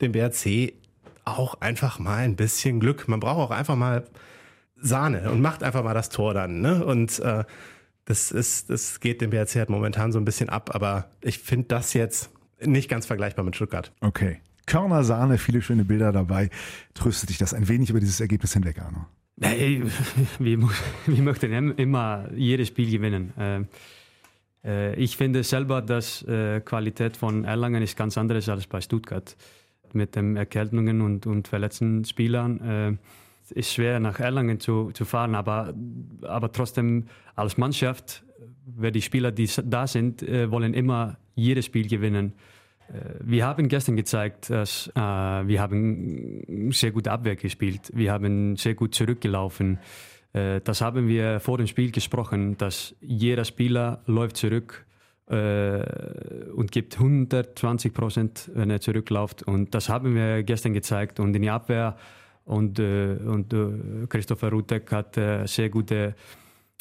dem 0.00 0.12
BRC 0.12 0.72
auch 1.24 1.60
einfach 1.60 1.98
mal 1.98 2.18
ein 2.18 2.36
bisschen 2.36 2.80
Glück. 2.80 3.06
Man 3.06 3.20
braucht 3.20 3.38
auch 3.38 3.50
einfach 3.50 3.76
mal 3.76 4.04
Sahne 4.80 5.30
und 5.30 5.40
macht 5.40 5.62
einfach 5.62 5.82
mal 5.82 5.94
das 5.94 6.08
Tor 6.08 6.34
dann. 6.34 6.60
Ne? 6.60 6.84
Und 6.84 7.18
äh, 7.20 7.44
das 8.04 8.30
ist, 8.30 8.70
das 8.70 9.00
geht 9.00 9.20
dem 9.20 9.30
BRC 9.30 9.56
halt 9.56 9.70
momentan 9.70 10.12
so 10.12 10.18
ein 10.18 10.24
bisschen 10.24 10.48
ab, 10.48 10.74
aber 10.74 11.10
ich 11.20 11.38
finde 11.38 11.66
das 11.68 11.92
jetzt 11.92 12.30
nicht 12.60 12.88
ganz 12.88 13.06
vergleichbar 13.06 13.44
mit 13.44 13.54
Stuttgart. 13.54 13.92
Okay. 14.00 14.40
Körner 14.66 15.04
Sahne, 15.04 15.38
viele 15.38 15.62
schöne 15.62 15.84
Bilder 15.84 16.12
dabei. 16.12 16.50
Tröstet 16.94 17.30
dich 17.30 17.38
das 17.38 17.54
ein 17.54 17.68
wenig 17.68 17.90
über 17.90 18.00
dieses 18.00 18.20
Ergebnis 18.20 18.52
hinweg, 18.52 18.80
Arno? 18.80 19.06
Nee, 19.36 19.82
wir, 20.38 20.58
wir 21.06 21.22
möchten 21.22 21.78
immer 21.78 22.28
jedes 22.34 22.68
Spiel 22.68 22.90
gewinnen. 22.90 23.32
Ähm, 23.38 23.68
äh, 24.64 24.94
ich 24.96 25.16
finde 25.16 25.44
selber, 25.44 25.80
dass 25.80 26.22
äh, 26.22 26.60
Qualität 26.60 27.16
von 27.16 27.44
Erlangen 27.44 27.82
ist 27.82 27.96
ganz 27.96 28.18
anders 28.18 28.48
als 28.48 28.66
bei 28.66 28.80
Stuttgart. 28.80 29.36
Mit 29.92 30.16
den 30.16 30.36
Erkältungen 30.36 31.00
und, 31.00 31.26
und 31.26 31.48
verletzten 31.48 32.04
Spielern. 32.04 32.98
Ist 33.50 33.72
schwer 33.72 34.00
nach 34.00 34.20
Erlangen 34.20 34.60
zu, 34.60 34.90
zu 34.92 35.04
fahren, 35.04 35.34
aber, 35.34 35.74
aber 36.22 36.52
trotzdem 36.52 37.06
als 37.34 37.56
Mannschaft, 37.56 38.24
wer 38.66 38.90
die 38.90 39.02
Spieler, 39.02 39.32
die 39.32 39.48
da 39.64 39.86
sind, 39.86 40.22
äh, 40.22 40.50
wollen 40.50 40.74
immer 40.74 41.16
jedes 41.34 41.66
Spiel 41.66 41.88
gewinnen. 41.88 42.34
Äh, 42.88 43.14
wir 43.20 43.46
haben 43.46 43.68
gestern 43.68 43.96
gezeigt, 43.96 44.50
dass 44.50 44.88
äh, 44.88 45.00
wir 45.00 45.60
haben 45.60 46.72
sehr 46.72 46.90
gut 46.90 47.08
Abwehr 47.08 47.36
gespielt. 47.36 47.90
Wir 47.94 48.12
haben 48.12 48.56
sehr 48.56 48.74
gut 48.74 48.94
zurückgelaufen. 48.94 49.78
Äh, 50.32 50.60
das 50.62 50.80
haben 50.80 51.08
wir 51.08 51.40
vor 51.40 51.58
dem 51.58 51.66
Spiel 51.66 51.90
gesprochen, 51.90 52.56
dass 52.58 52.94
jeder 53.00 53.44
Spieler 53.44 54.02
läuft 54.06 54.36
zurück 54.36 54.86
äh, 55.28 55.82
und 56.54 56.72
gibt 56.72 56.94
120 56.94 57.92
Prozent, 57.92 58.50
wenn 58.54 58.70
er 58.70 58.80
zurückläuft. 58.80 59.42
Und 59.42 59.74
das 59.74 59.88
haben 59.88 60.14
wir 60.14 60.42
gestern 60.42 60.72
gezeigt. 60.72 61.20
Und 61.20 61.34
in 61.34 61.42
die 61.42 61.50
Abwehr 61.50 61.96
und, 62.48 62.78
äh, 62.78 63.16
und 63.24 63.52
äh, 63.52 64.06
Christopher 64.08 64.50
Rutek 64.50 64.90
hat 64.90 65.18
sehr 65.46 65.70
gute 65.70 66.14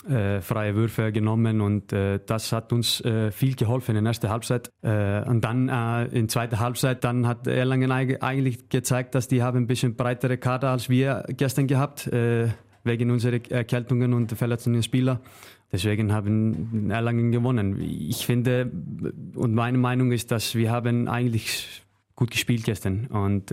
äh, 0.07 0.41
freie 0.41 0.75
Würfe 0.75 1.12
genommen 1.12 1.59
und 1.59 1.91
äh, 1.91 2.19
das 2.25 2.51
hat 2.51 2.71
uns 2.71 3.01
äh, 3.01 3.31
viel 3.31 3.55
geholfen 3.55 3.95
in 3.95 4.03
der 4.03 4.12
ersten 4.12 4.29
Halbzeit. 4.29 4.71
Äh, 4.81 5.21
und 5.27 5.41
dann 5.41 5.69
äh, 5.69 6.05
in 6.05 6.29
zweiter 6.29 6.59
Halbzeit, 6.59 7.03
dann 7.03 7.27
hat 7.27 7.47
Erlangen 7.47 7.91
eigentlich 7.91 8.69
gezeigt, 8.69 9.15
dass 9.15 9.27
die 9.27 9.43
haben 9.43 9.57
ein 9.57 9.67
bisschen 9.67 9.95
breitere 9.95 10.38
Kader 10.38 10.69
als 10.69 10.88
wir 10.88 11.25
gestern 11.29 11.67
gehabt, 11.67 12.07
äh, 12.07 12.50
wegen 12.83 13.12
unserer 13.12 13.39
Erkältungen 13.50 14.13
und 14.13 14.31
verletzten 14.31 14.81
Spieler. 14.81 15.19
Deswegen 15.71 16.13
haben 16.13 16.89
Erlangen 16.89 17.31
gewonnen. 17.33 17.81
Ich 17.81 18.25
finde 18.25 18.71
und 19.36 19.53
meine 19.53 19.77
Meinung 19.77 20.13
ist, 20.13 20.32
dass 20.32 20.56
wir 20.56 20.71
haben 20.71 21.10
eigentlich 21.10 21.84
gut 22.15 22.32
gespielt 22.32 22.63
gestern 22.63 23.08
und 23.08 23.51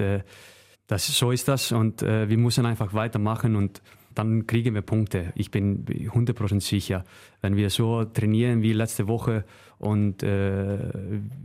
das, 0.87 1.07
so 1.07 1.31
ist 1.31 1.49
das 1.49 1.73
und 1.73 2.03
wir 2.03 2.39
müssen 2.39 2.67
einfach 2.67 2.93
weitermachen 2.95 3.57
und 3.57 3.81
dann 4.15 4.47
kriegen 4.47 4.75
wir 4.75 4.83
Punkte. 4.83 5.33
Ich 5.35 5.51
bin 5.51 5.85
100% 5.87 6.61
sicher. 6.61 7.05
Wenn 7.41 7.57
wir 7.57 7.71
so 7.71 8.05
trainieren 8.05 8.63
wie 8.63 8.73
letzte 8.73 9.09
Woche 9.09 9.45
und 9.79 10.23
äh, 10.23 10.79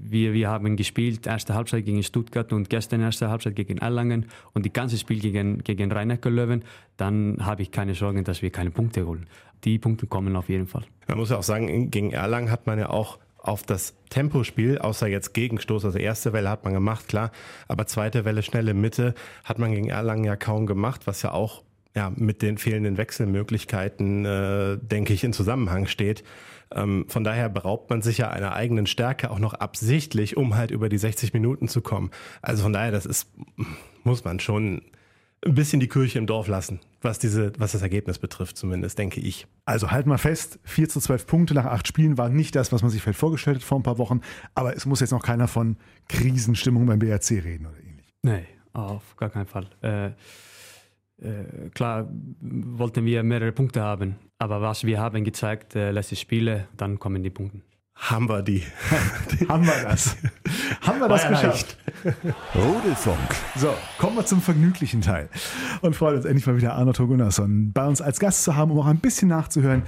wir, 0.01 0.33
wir 0.33 0.49
haben 0.49 0.75
gespielt, 0.75 1.27
erste 1.27 1.55
Halbzeit 1.55 1.85
gegen 1.85 2.03
Stuttgart 2.03 2.53
und 2.53 2.69
gestern 2.69 3.01
erste 3.01 3.29
Halbzeit 3.29 3.55
gegen 3.55 3.79
Erlangen 3.79 4.27
und 4.53 4.65
die 4.65 4.73
ganze 4.73 4.97
Spiel 4.97 5.19
gegen, 5.19 5.59
gegen 5.63 5.91
rhein 5.91 6.17
löwen 6.23 6.63
dann 6.97 7.37
habe 7.41 7.61
ich 7.61 7.71
keine 7.71 7.95
Sorgen, 7.95 8.23
dass 8.23 8.41
wir 8.41 8.51
keine 8.51 8.71
Punkte 8.71 9.05
holen. 9.05 9.27
Die 9.63 9.79
Punkte 9.79 10.07
kommen 10.07 10.35
auf 10.35 10.49
jeden 10.49 10.67
Fall. 10.67 10.83
Man 11.07 11.17
muss 11.17 11.31
ja 11.31 11.37
auch 11.37 11.43
sagen, 11.43 11.91
gegen 11.91 12.11
Erlangen 12.11 12.51
hat 12.51 12.67
man 12.67 12.79
ja 12.79 12.89
auch 12.89 13.19
auf 13.41 13.63
das 13.63 13.95
Tempospiel, 14.09 14.79
außer 14.79 15.07
jetzt 15.07 15.33
Gegenstoß, 15.33 15.85
also 15.85 15.97
erste 15.97 16.33
Welle 16.33 16.49
hat 16.49 16.63
man 16.63 16.73
gemacht, 16.73 17.07
klar, 17.07 17.31
aber 17.67 17.87
zweite 17.87 18.25
Welle, 18.25 18.43
schnelle 18.43 18.73
Mitte 18.73 19.13
hat 19.43 19.59
man 19.59 19.71
gegen 19.71 19.89
Erlangen 19.89 20.23
ja 20.23 20.35
kaum 20.35 20.65
gemacht, 20.65 21.07
was 21.07 21.21
ja 21.21 21.31
auch 21.31 21.63
ja, 21.95 22.11
mit 22.15 22.41
den 22.41 22.57
fehlenden 22.57 22.97
Wechselmöglichkeiten, 22.97 24.25
äh, 24.25 24.77
denke 24.77 25.13
ich, 25.13 25.23
in 25.23 25.33
Zusammenhang 25.33 25.87
steht. 25.87 26.23
Ähm, 26.71 27.05
von 27.07 27.23
daher 27.23 27.49
beraubt 27.49 27.89
man 27.89 28.01
sich 28.01 28.19
ja 28.19 28.29
einer 28.29 28.53
eigenen 28.53 28.85
Stärke 28.85 29.31
auch 29.31 29.39
noch 29.39 29.55
absichtlich, 29.55 30.37
um 30.37 30.55
halt 30.55 30.71
über 30.71 30.87
die 30.87 30.99
60 30.99 31.33
Minuten 31.33 31.67
zu 31.67 31.81
kommen. 31.81 32.11
Also 32.41 32.63
von 32.63 32.73
daher, 32.73 32.91
das 32.91 33.05
ist, 33.05 33.31
muss 34.03 34.23
man 34.23 34.39
schon 34.39 34.83
ein 35.45 35.55
bisschen 35.55 35.79
die 35.79 35.87
Kirche 35.87 36.19
im 36.19 36.27
Dorf 36.27 36.47
lassen, 36.47 36.79
was 37.01 37.19
diese, 37.19 37.53
was 37.57 37.71
das 37.71 37.81
Ergebnis 37.81 38.19
betrifft, 38.19 38.57
zumindest, 38.57 38.97
denke 38.97 39.21
ich. 39.21 39.47
Also 39.65 39.91
halt 39.91 40.05
mal 40.05 40.17
fest, 40.17 40.59
4 40.63 40.89
zu 40.89 40.99
12 40.99 41.27
Punkte 41.27 41.53
nach 41.53 41.65
acht 41.65 41.87
Spielen 41.87 42.17
war 42.17 42.29
nicht 42.29 42.55
das, 42.55 42.71
was 42.71 42.81
man 42.81 42.91
sich 42.91 43.01
vielleicht 43.01 43.19
vorgestellt 43.19 43.57
hat 43.57 43.63
vor 43.63 43.79
ein 43.79 43.83
paar 43.83 43.97
Wochen, 43.97 44.21
aber 44.55 44.75
es 44.75 44.85
muss 44.85 44.99
jetzt 44.99 45.11
noch 45.11 45.23
keiner 45.23 45.47
von 45.47 45.77
Krisenstimmung 46.07 46.85
beim 46.85 46.99
BRC 46.99 47.31
reden 47.43 47.67
oder 47.67 47.77
ähnlich. 47.79 48.07
Nee, 48.21 48.45
auf 48.73 49.15
gar 49.15 49.29
keinen 49.29 49.47
Fall. 49.47 49.67
Äh, 49.81 50.07
äh, 51.21 51.69
klar 51.73 52.09
wollten 52.41 53.05
wir 53.05 53.23
mehrere 53.23 53.51
Punkte 53.51 53.81
haben, 53.81 54.15
aber 54.37 54.61
was 54.61 54.83
wir 54.83 54.99
haben 54.99 55.23
gezeigt, 55.23 55.75
äh, 55.75 55.91
letzte 55.91 56.15
Spiele, 56.15 56.67
dann 56.75 56.99
kommen 56.99 57.23
die 57.23 57.29
Punkte. 57.29 57.61
Haben 57.99 58.29
wir 58.29 58.41
die. 58.41 58.63
haben 59.49 59.65
wir 59.65 59.83
das. 59.83 60.15
haben 60.81 60.99
wir 60.99 61.09
das 61.09 61.27
geschafft. 61.27 61.77
Rudelfunk. 62.55 63.35
So, 63.57 63.73
kommen 63.97 64.15
wir 64.15 64.25
zum 64.25 64.41
vergnüglichen 64.41 65.01
Teil. 65.01 65.29
Und 65.81 65.95
freuen 65.95 66.15
uns 66.15 66.25
endlich 66.25 66.47
mal 66.47 66.55
wieder 66.55 66.73
Arno 66.75 66.93
Gunnarsson 66.93 67.73
bei 67.73 67.85
uns 67.85 68.01
als 68.01 68.19
Gast 68.19 68.43
zu 68.45 68.55
haben, 68.55 68.71
um 68.71 68.79
auch 68.79 68.85
ein 68.85 68.99
bisschen 68.99 69.27
nachzuhören, 69.27 69.83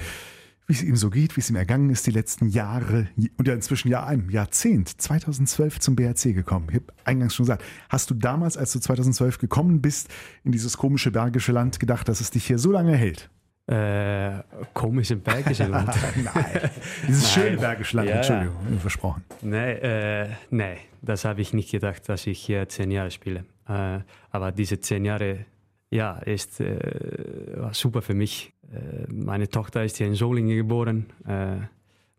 wie 0.67 0.73
es 0.73 0.83
ihm 0.83 0.97
so 0.97 1.09
geht, 1.09 1.35
wie 1.35 1.41
es 1.41 1.49
ihm 1.49 1.55
ergangen 1.55 1.89
ist 1.89 2.05
die 2.05 2.11
letzten 2.11 2.47
Jahre 2.47 3.07
und 3.37 3.47
ja 3.47 3.53
inzwischen 3.53 3.89
ja 3.89 4.05
ein 4.05 4.29
Jahrzehnt, 4.29 5.01
2012 5.01 5.79
zum 5.79 5.95
BRC 5.95 6.33
gekommen. 6.33 6.67
Ich 6.69 6.75
habe 6.75 6.85
eingangs 7.05 7.33
schon 7.33 7.45
gesagt, 7.45 7.63
hast 7.89 8.09
du 8.09 8.13
damals, 8.13 8.57
als 8.57 8.73
du 8.73 8.79
2012 8.79 9.37
gekommen 9.37 9.81
bist, 9.81 10.09
in 10.43 10.51
dieses 10.51 10.77
komische 10.77 11.11
bergische 11.11 11.53
Land 11.53 11.79
gedacht, 11.79 12.07
dass 12.07 12.21
es 12.21 12.31
dich 12.31 12.45
hier 12.45 12.59
so 12.59 12.71
lange 12.71 12.95
hält? 12.95 13.29
Äh, 13.67 14.43
komische 14.73 15.15
bergische 15.15 15.65
Land. 15.67 15.93
Nein, 16.23 16.71
dieses 17.07 17.31
schöne 17.31 17.57
bergische 17.57 17.97
Land, 17.97 18.09
ja. 18.09 18.15
Entschuldigung, 18.15 18.79
versprochen. 18.79 19.23
Nein, 19.41 19.77
äh, 19.77 20.29
nee, 20.49 20.77
das 21.01 21.25
habe 21.25 21.41
ich 21.41 21.53
nicht 21.53 21.71
gedacht, 21.71 22.09
dass 22.09 22.27
ich 22.27 22.39
hier 22.39 22.67
zehn 22.67 22.91
Jahre 22.91 23.11
spiele. 23.11 23.45
Äh, 23.69 23.99
aber 24.31 24.51
diese 24.51 24.79
zehn 24.79 25.05
Jahre, 25.05 25.45
ja, 25.91 26.17
ist 26.17 26.59
äh, 26.59 27.69
super 27.71 28.01
für 28.01 28.15
mich. 28.15 28.53
Äh, 28.73 29.11
meine 29.13 29.47
Tochter 29.47 29.83
ist 29.83 29.97
hier 29.97 30.07
in 30.07 30.15
Solingen 30.15 30.57
geboren. 30.57 31.05
Äh, 31.27 31.57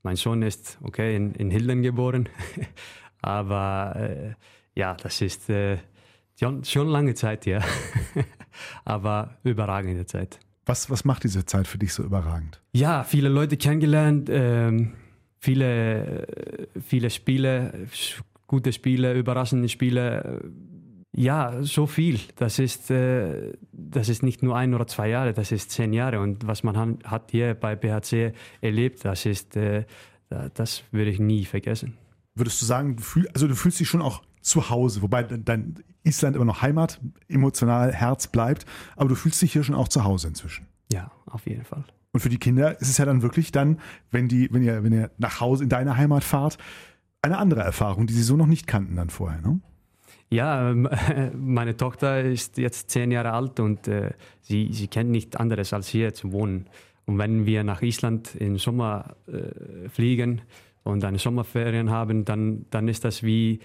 mein 0.05 0.17
Sohn 0.17 0.43
ist 0.43 0.79
okay 0.83 1.17
in, 1.17 1.35
in 1.35 1.51
Hilden 1.51 1.83
geboren. 1.83 2.29
Aber 3.21 3.95
äh, 3.97 4.35
ja, 4.75 4.95
das 4.95 5.21
ist 5.21 5.51
schon, 6.39 6.65
schon 6.65 6.89
lange 6.89 7.15
Zeit, 7.15 7.47
ja. 7.47 7.61
Aber 8.85 9.37
überragende 9.45 10.07
Zeit. 10.07 10.41
Was, 10.67 10.91
was 10.91 11.05
macht 11.05 11.25
diese 11.25 11.45
Zeit 11.45 11.67
für 11.67 11.79
dich 11.79 11.93
so 11.93 12.03
überragend? 12.03 12.61
Ja, 12.73 13.05
viele 13.05 13.29
Leute 13.29 13.57
kennengelernt, 13.57 14.29
ähm, 14.31 14.93
viele, 15.39 16.27
viele 16.87 17.11
Spiele, 17.11 17.89
gute 18.47 18.73
Spiele, 18.73 19.15
überraschende 19.15 19.69
Spiele 19.69 20.53
ja, 21.15 21.63
so 21.63 21.87
viel. 21.87 22.19
Das 22.37 22.59
ist, 22.59 22.91
äh, 22.91 23.53
das 23.73 24.09
ist 24.09 24.23
nicht 24.23 24.43
nur 24.43 24.57
ein 24.57 24.73
oder 24.73 24.87
zwei 24.87 25.09
Jahre, 25.09 25.35
das 25.35 25.53
ist 25.53 25.71
zehn 25.71 25.93
Jahre. 25.93 26.21
Und 26.21 26.47
was 26.47 26.63
man 26.63 26.99
hat 27.05 27.31
hier 27.31 27.55
bei 27.55 27.77
BHC 27.77 28.33
erlebt, 28.63 29.05
das 29.05 29.27
ist, 29.27 29.57
äh, 29.57 29.85
das 30.55 30.85
würde 30.91 31.11
ich 31.11 31.19
nie 31.19 31.45
vergessen. 31.45 31.99
Würdest 32.35 32.63
du 32.63 32.67
sagen, 32.67 32.97
du 32.97 33.03
fühl, 33.03 33.29
also 33.35 33.47
du 33.47 33.55
fühlst 33.55 33.79
dich 33.79 33.89
schon 33.89 34.01
auch 34.01 34.23
zu 34.43 34.71
Hause, 34.71 35.03
wobei 35.03 35.23
dein 35.23 35.83
Island 36.05 36.37
immer 36.37 36.45
noch 36.45 36.63
Heimat, 36.63 37.01
emotional 37.29 37.93
Herz 37.93 38.27
bleibt, 38.27 38.67
aber 38.97 39.09
du 39.09 39.15
fühlst 39.15 39.41
dich 39.41 39.53
hier 39.53 39.65
schon 39.65 39.75
auch 39.75 39.89
zu 39.89 40.05
Hause 40.05 40.29
inzwischen. 40.29 40.67
Ja, 40.93 41.11
auf 41.27 41.47
jeden 41.47 41.65
Fall. 41.65 41.85
Und 42.13 42.21
für 42.21 42.29
die 42.29 42.39
Kinder 42.39 42.79
ist 42.81 42.91
es 42.91 42.99
ja 42.99 43.07
dann 43.07 43.23
wirklich 43.23 43.53
dann, 43.53 43.79
wenn 44.11 44.29
die, 44.29 44.53
wenn 44.53 44.63
ihr, 44.63 44.85
wenn 44.85 44.93
ihr 44.93 45.11
nach 45.17 45.41
Hause 45.41 45.65
in 45.65 45.71
deine 45.71 45.97
Heimat 45.97 46.25
fahrt, 46.25 46.59
eine 47.23 47.39
andere 47.39 47.63
Erfahrung, 47.63 48.07
die 48.07 48.13
sie 48.13 48.23
so 48.23 48.37
noch 48.37 48.47
nicht 48.47 48.67
kannten 48.67 48.97
dann 48.97 49.11
vorher, 49.11 49.41
ne? 49.41 49.61
Ja, 50.29 50.71
ähm, 50.71 50.89
meine 51.37 51.77
Tochter 51.77 52.23
ist 52.23 52.57
jetzt 52.57 52.91
zehn 52.91 53.11
Jahre 53.11 53.33
alt 53.33 53.61
und 53.61 53.87
äh, 53.87 54.13
sie, 54.41 54.71
sie 54.73 54.89
kennt 54.89 55.11
nichts 55.11 55.37
anderes 55.37 55.73
als 55.73 55.89
hier 55.89 56.15
zu 56.15 56.33
wohnen. 56.33 56.67
Und 57.05 57.19
wenn 57.19 57.47
wir 57.47 57.65
nach 57.65 57.83
Island 57.83 58.35
im 58.37 58.59
Sommer 58.59 59.17
äh, 59.27 59.89
fliegen 59.89 60.41
und 60.85 61.05
eine 61.05 61.19
Sommerferien 61.19 61.91
haben, 61.91 62.25
dann, 62.25 62.65
dann 62.71 62.89
ist 62.89 63.05
das 63.05 63.23
wie 63.23 63.61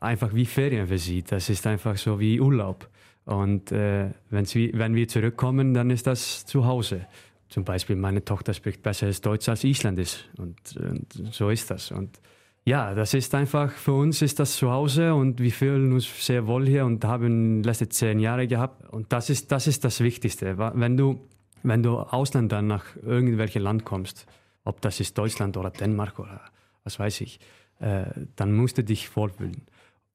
einfach 0.00 0.34
wie 0.34 0.46
Ferien 0.46 0.88
für 0.88 0.98
sie. 0.98 1.22
Das 1.22 1.48
ist 1.48 1.66
einfach 1.66 1.96
so 1.96 2.18
wie 2.18 2.40
Urlaub. 2.40 2.88
Und 3.24 3.70
äh, 3.70 4.10
sie, 4.44 4.72
wenn 4.74 4.94
wir 4.94 5.06
zurückkommen, 5.06 5.74
dann 5.74 5.90
ist 5.90 6.06
das 6.06 6.44
zu 6.46 6.64
Hause. 6.64 7.06
Zum 7.48 7.64
Beispiel 7.64 7.96
meine 7.96 8.24
Tochter 8.24 8.54
spricht 8.54 8.82
besseres 8.82 9.20
Deutsch 9.20 9.48
als 9.48 9.64
Isländisch 9.64 10.24
und, 10.36 10.56
und 10.76 11.32
so 11.32 11.50
ist 11.50 11.70
das. 11.70 11.90
Und 11.90 12.20
ja, 12.64 12.94
das 12.94 13.14
ist 13.14 13.34
einfach, 13.34 13.72
für 13.72 13.94
uns 13.94 14.22
ist 14.22 14.38
das 14.38 14.56
zu 14.56 14.70
Hause 14.70 15.14
und 15.14 15.40
wir 15.40 15.50
fühlen 15.50 15.92
uns 15.92 16.26
sehr 16.26 16.46
wohl 16.46 16.66
hier 16.66 16.84
und 16.84 17.04
haben 17.04 17.62
letzte 17.62 17.88
zehn 17.88 18.20
Jahre 18.20 18.46
gehabt. 18.46 18.88
Und 18.90 19.12
das 19.12 19.30
ist 19.30 19.50
das, 19.50 19.66
ist 19.66 19.84
das 19.84 20.00
Wichtigste. 20.00 20.58
Wenn 20.58 20.96
du, 20.96 21.20
wenn 21.62 21.82
du 21.82 21.98
Ausländer 21.98 22.62
nach 22.62 22.84
irgendwelchem 23.02 23.62
Land 23.62 23.84
kommst, 23.84 24.26
ob 24.64 24.80
das 24.80 25.00
ist 25.00 25.16
Deutschland 25.18 25.56
oder 25.56 25.70
Dänemark 25.70 26.18
oder 26.18 26.40
was 26.84 26.98
weiß 26.98 27.22
ich, 27.22 27.40
äh, 27.80 28.04
dann 28.36 28.54
musst 28.54 28.78
du 28.78 28.84
dich 28.84 29.16
wohlfühlen. 29.16 29.62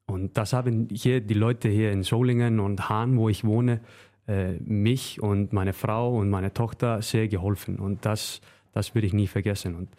Und 0.07 0.37
das 0.37 0.53
haben 0.53 0.87
hier 0.91 1.21
die 1.21 1.33
Leute 1.33 1.69
hier 1.69 1.91
in 1.91 2.03
Solingen 2.03 2.59
und 2.59 2.89
Hahn, 2.89 3.17
wo 3.17 3.29
ich 3.29 3.43
wohne, 3.43 3.81
äh, 4.27 4.53
mich 4.59 5.21
und 5.21 5.53
meine 5.53 5.73
Frau 5.73 6.15
und 6.15 6.29
meine 6.29 6.53
Tochter 6.53 7.01
sehr 7.01 7.27
geholfen. 7.27 7.77
Und 7.77 8.05
das, 8.05 8.41
das 8.71 8.95
würde 8.95 9.07
ich 9.07 9.13
nie 9.13 9.27
vergessen. 9.27 9.75
Und, 9.75 9.89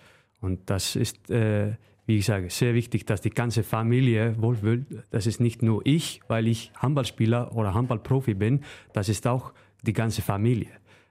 und 0.41 0.71
das 0.71 0.97
ist, 0.97 1.31
äh, 1.31 1.73
wie 2.07 2.19
ich 2.19 2.25
sage, 2.25 2.51
sehr 2.51 2.75
wichtig, 2.75 3.05
dass 3.07 3.21
die 3.21 3.31
ganze 3.31 3.63
Familie 3.63 4.41
wohlfühlt. 4.41 4.87
Das 5.11 5.27
ist 5.27 5.41
nicht 5.41 5.63
nur 5.63 5.83
ich, 5.85 6.21
weil 6.29 6.47
ich 6.47 6.73
Handballspieler 6.77 7.55
oder 7.57 7.75
Handballprofi 7.75 8.35
bin, 8.35 8.61
das 8.93 9.09
ist 9.09 9.27
auch 9.27 9.53
die 9.83 9.93
ganze 9.93 10.23
Familie. 10.23 10.71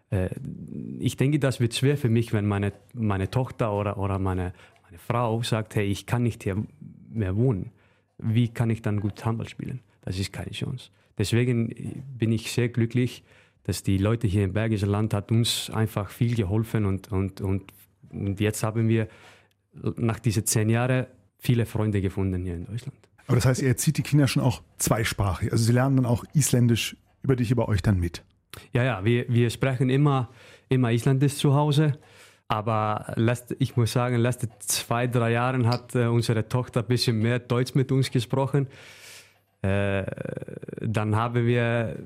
Äh, 0.09 0.29
ich 0.99 1.17
denke, 1.17 1.39
das 1.39 1.59
wird 1.59 1.73
schwer 1.73 1.97
für 1.97 2.09
mich, 2.09 2.33
wenn 2.33 2.45
meine, 2.45 2.73
meine 2.93 3.29
Tochter 3.29 3.73
oder, 3.73 3.97
oder 3.97 4.19
meine, 4.19 4.53
meine 4.83 4.97
Frau 4.97 5.41
sagt, 5.41 5.75
hey, 5.75 5.85
ich 5.85 6.05
kann 6.05 6.23
nicht 6.23 6.43
hier 6.43 6.63
mehr 7.09 7.35
wohnen. 7.35 7.71
Wie 8.17 8.47
kann 8.47 8.69
ich 8.69 8.81
dann 8.81 8.99
gut 8.99 9.23
Handball 9.25 9.47
spielen? 9.49 9.81
Das 10.01 10.17
ist 10.17 10.31
keine 10.31 10.51
Chance. 10.51 10.89
Deswegen 11.17 12.03
bin 12.17 12.31
ich 12.31 12.51
sehr 12.51 12.69
glücklich, 12.69 13.23
dass 13.63 13.83
die 13.83 13.97
Leute 13.97 14.27
hier 14.27 14.43
im 14.43 14.53
Bergischen 14.53 14.89
Land 14.89 15.13
hat 15.13 15.31
uns 15.31 15.69
einfach 15.71 16.09
viel 16.09 16.35
geholfen 16.35 16.85
und, 16.85 17.11
und, 17.11 17.41
und, 17.41 17.63
und 18.11 18.39
jetzt 18.39 18.63
haben 18.63 18.87
wir 18.87 19.07
nach 19.97 20.19
diesen 20.19 20.45
zehn 20.45 20.69
Jahren 20.69 21.07
viele 21.39 21.65
Freunde 21.65 22.01
gefunden 22.01 22.43
hier 22.43 22.55
in 22.55 22.65
Deutschland. 22.65 22.97
Aber 23.27 23.35
das 23.35 23.45
heißt, 23.45 23.61
ihr 23.61 23.69
erzieht 23.69 23.97
die 23.97 24.03
Kinder 24.03 24.27
schon 24.27 24.43
auch 24.43 24.61
zweisprachig. 24.77 25.51
Also 25.51 25.63
sie 25.63 25.73
lernen 25.73 25.97
dann 25.97 26.05
auch 26.05 26.23
Isländisch 26.33 26.95
über 27.23 27.35
dich, 27.35 27.49
über 27.49 27.67
euch 27.67 27.81
dann 27.81 27.99
mit. 27.99 28.23
Ja, 28.71 28.83
ja, 28.83 29.03
wir, 29.03 29.25
wir 29.29 29.49
sprechen 29.49 29.89
immer, 29.89 30.29
immer 30.69 30.91
Isländisch 30.91 31.35
zu 31.35 31.55
Hause. 31.55 31.97
Aber 32.47 33.13
letzte, 33.15 33.55
ich 33.59 33.75
muss 33.75 33.91
sagen, 33.91 34.17
letzte 34.17 34.49
zwei, 34.59 35.07
drei 35.07 35.31
Jahre 35.31 35.65
hat 35.67 35.95
äh, 35.95 36.05
unsere 36.05 36.47
Tochter 36.47 36.81
ein 36.81 36.87
bisschen 36.87 37.19
mehr 37.19 37.39
Deutsch 37.39 37.73
mit 37.73 37.91
uns 37.91 38.11
gesprochen. 38.11 38.67
Äh, 39.63 40.05
dann 40.81 41.15
haben 41.15 41.47
wir 41.47 41.97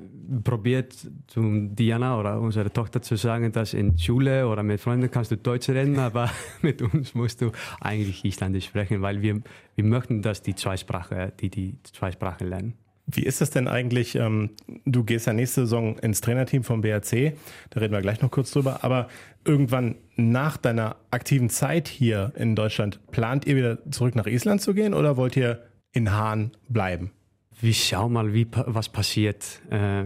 probiert, 0.46 0.96
zu 1.28 1.68
Diana 1.68 2.18
oder 2.18 2.40
unserer 2.40 2.72
Tochter 2.72 3.02
zu 3.02 3.18
sagen, 3.18 3.52
dass 3.52 3.74
in 3.74 3.98
Schule 3.98 4.48
oder 4.48 4.64
mit 4.64 4.80
Freunden 4.80 5.12
kannst 5.12 5.32
du 5.32 5.38
Deutsch 5.38 5.68
reden, 5.68 6.00
aber 6.00 6.30
mit 6.62 6.82
uns 6.82 7.14
musst 7.16 7.42
du 7.42 7.52
eigentlich 7.82 8.24
Isländisch 8.24 8.66
sprechen, 8.66 9.02
weil 9.02 9.22
wir, 9.22 9.42
wir 9.76 9.84
möchten, 9.84 10.22
dass 10.22 10.42
die 10.42 10.56
zwei 10.56 10.78
Sprachen, 10.78 11.34
die 11.42 11.50
die 11.50 11.78
zwei 11.84 12.12
Sprachen 12.12 12.48
lernen. 12.48 12.74
Wie 13.12 13.24
ist 13.24 13.42
das 13.42 13.50
denn 13.50 13.68
eigentlich? 13.68 14.16
Ähm, 14.16 14.52
du 14.86 15.04
gehst 15.04 15.26
ja 15.26 15.34
nächste 15.34 15.62
Saison 15.62 15.98
ins 15.98 16.22
Trainerteam 16.22 16.64
vom 16.64 16.82
BRC, 16.82 17.34
da 17.72 17.80
reden 17.80 17.94
wir 17.94 18.02
gleich 18.02 18.22
noch 18.22 18.30
kurz 18.30 18.52
drüber, 18.52 18.84
aber 18.84 19.08
irgendwann 19.46 19.96
nach 20.16 20.58
deiner 20.58 20.96
aktiven 21.10 21.50
Zeit 21.50 21.88
hier 21.88 22.34
in 22.36 22.56
Deutschland, 22.56 23.00
plant 23.12 23.48
ihr 23.48 23.56
wieder 23.56 23.92
zurück 23.92 24.16
nach 24.16 24.28
Island 24.28 24.62
zu 24.62 24.74
gehen 24.74 24.94
oder 24.94 25.18
wollt 25.18 25.36
ihr 25.36 25.64
in 25.92 26.12
Hahn 26.12 26.52
bleiben? 26.68 27.12
Wir 27.60 27.74
schauen 27.74 28.14
mal, 28.14 28.34
wie, 28.34 28.48
was 28.52 28.90
passiert. 28.90 29.62
Äh, 29.72 30.06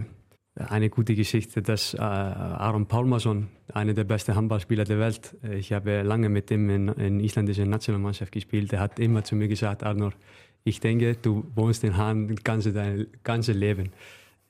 eine 0.55 0.89
gute 0.89 1.15
Geschichte, 1.15 1.61
dass 1.61 1.93
äh, 1.95 1.97
Aaron 1.99 2.85
Palmason, 2.85 3.47
einer 3.73 3.93
der 3.93 4.03
besten 4.03 4.35
Handballspieler 4.35 4.83
der 4.83 4.99
Welt, 4.99 5.35
äh, 5.43 5.55
ich 5.55 5.73
habe 5.73 6.03
lange 6.03 6.29
mit 6.29 6.51
ihm 6.51 6.69
in, 6.69 6.87
in 6.89 7.19
isländischer 7.19 7.65
Nationalmannschaft 7.65 8.31
gespielt, 8.31 8.71
der 8.71 8.79
hat 8.79 8.99
immer 8.99 9.23
zu 9.23 9.35
mir 9.35 9.47
gesagt, 9.47 9.83
Arnor, 9.83 10.13
ich 10.63 10.79
denke, 10.79 11.15
du 11.15 11.45
wohnst 11.55 11.83
in 11.83 11.97
Hahn 11.97 12.35
ganze, 12.43 12.73
dein 12.73 13.07
ganzes 13.23 13.55
Leben. 13.55 13.91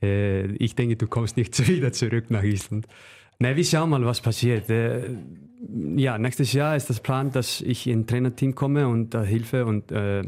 Äh, 0.02 0.46
ich 0.58 0.76
denke, 0.76 0.96
du 0.96 1.08
kommst 1.08 1.38
nicht 1.38 1.68
wieder 1.68 1.92
zurück 1.92 2.26
nach 2.30 2.44
Island. 2.44 2.88
Na, 3.40 3.56
wir 3.56 3.66
schauen 3.66 3.90
mal, 3.90 4.06
was 4.06 4.22
passiert. 4.22 4.70
Äh, 4.70 5.10
ja, 5.96 6.18
nächstes 6.18 6.54
Jahr 6.54 6.76
ist 6.76 6.90
das 6.90 7.00
Plan, 7.00 7.32
dass 7.32 7.62
ich 7.62 7.88
in 7.88 8.06
Trainerteam 8.06 8.54
komme 8.54 8.88
und 8.88 9.14
da 9.14 9.24
Hilfe 9.24 9.66
und 9.66 9.92
äh, 9.92 10.20
äh, 10.20 10.26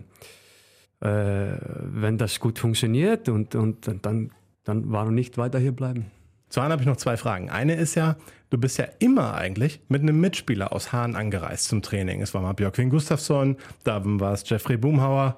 wenn 1.02 2.18
das 2.18 2.40
gut 2.40 2.58
funktioniert 2.58 3.30
und, 3.30 3.54
und 3.56 3.88
dann, 4.02 4.32
dann 4.64 4.92
warum 4.92 5.14
nicht 5.14 5.38
weiter 5.38 5.60
hier 5.60 5.74
bleiben. 5.74 6.06
Zu 6.50 6.62
Hahn 6.62 6.72
habe 6.72 6.82
ich 6.82 6.88
noch 6.88 6.98
zwei 6.98 7.18
Fragen. 7.18 7.50
Eine 7.50 7.76
ist 7.76 7.96
ja, 7.96 8.16
du 8.50 8.58
bist 8.58 8.78
ja 8.78 8.86
immer 9.00 9.36
eigentlich 9.36 9.82
mit 9.90 10.02
einem 10.02 10.20
Mitspieler 10.22 10.72
aus 10.72 10.94
Hahn 10.94 11.16
angereist 11.16 11.66
zum 11.66 11.82
Training. 11.82 12.22
Es 12.22 12.34
war 12.34 12.42
mal 12.42 12.54
Björkvin 12.54 12.90
Gustafsson, 12.90 13.58
da 13.84 14.02
war 14.04 14.34
es 14.34 14.50
Jeffrey 14.50 14.78
Boomhauer. 14.78 15.38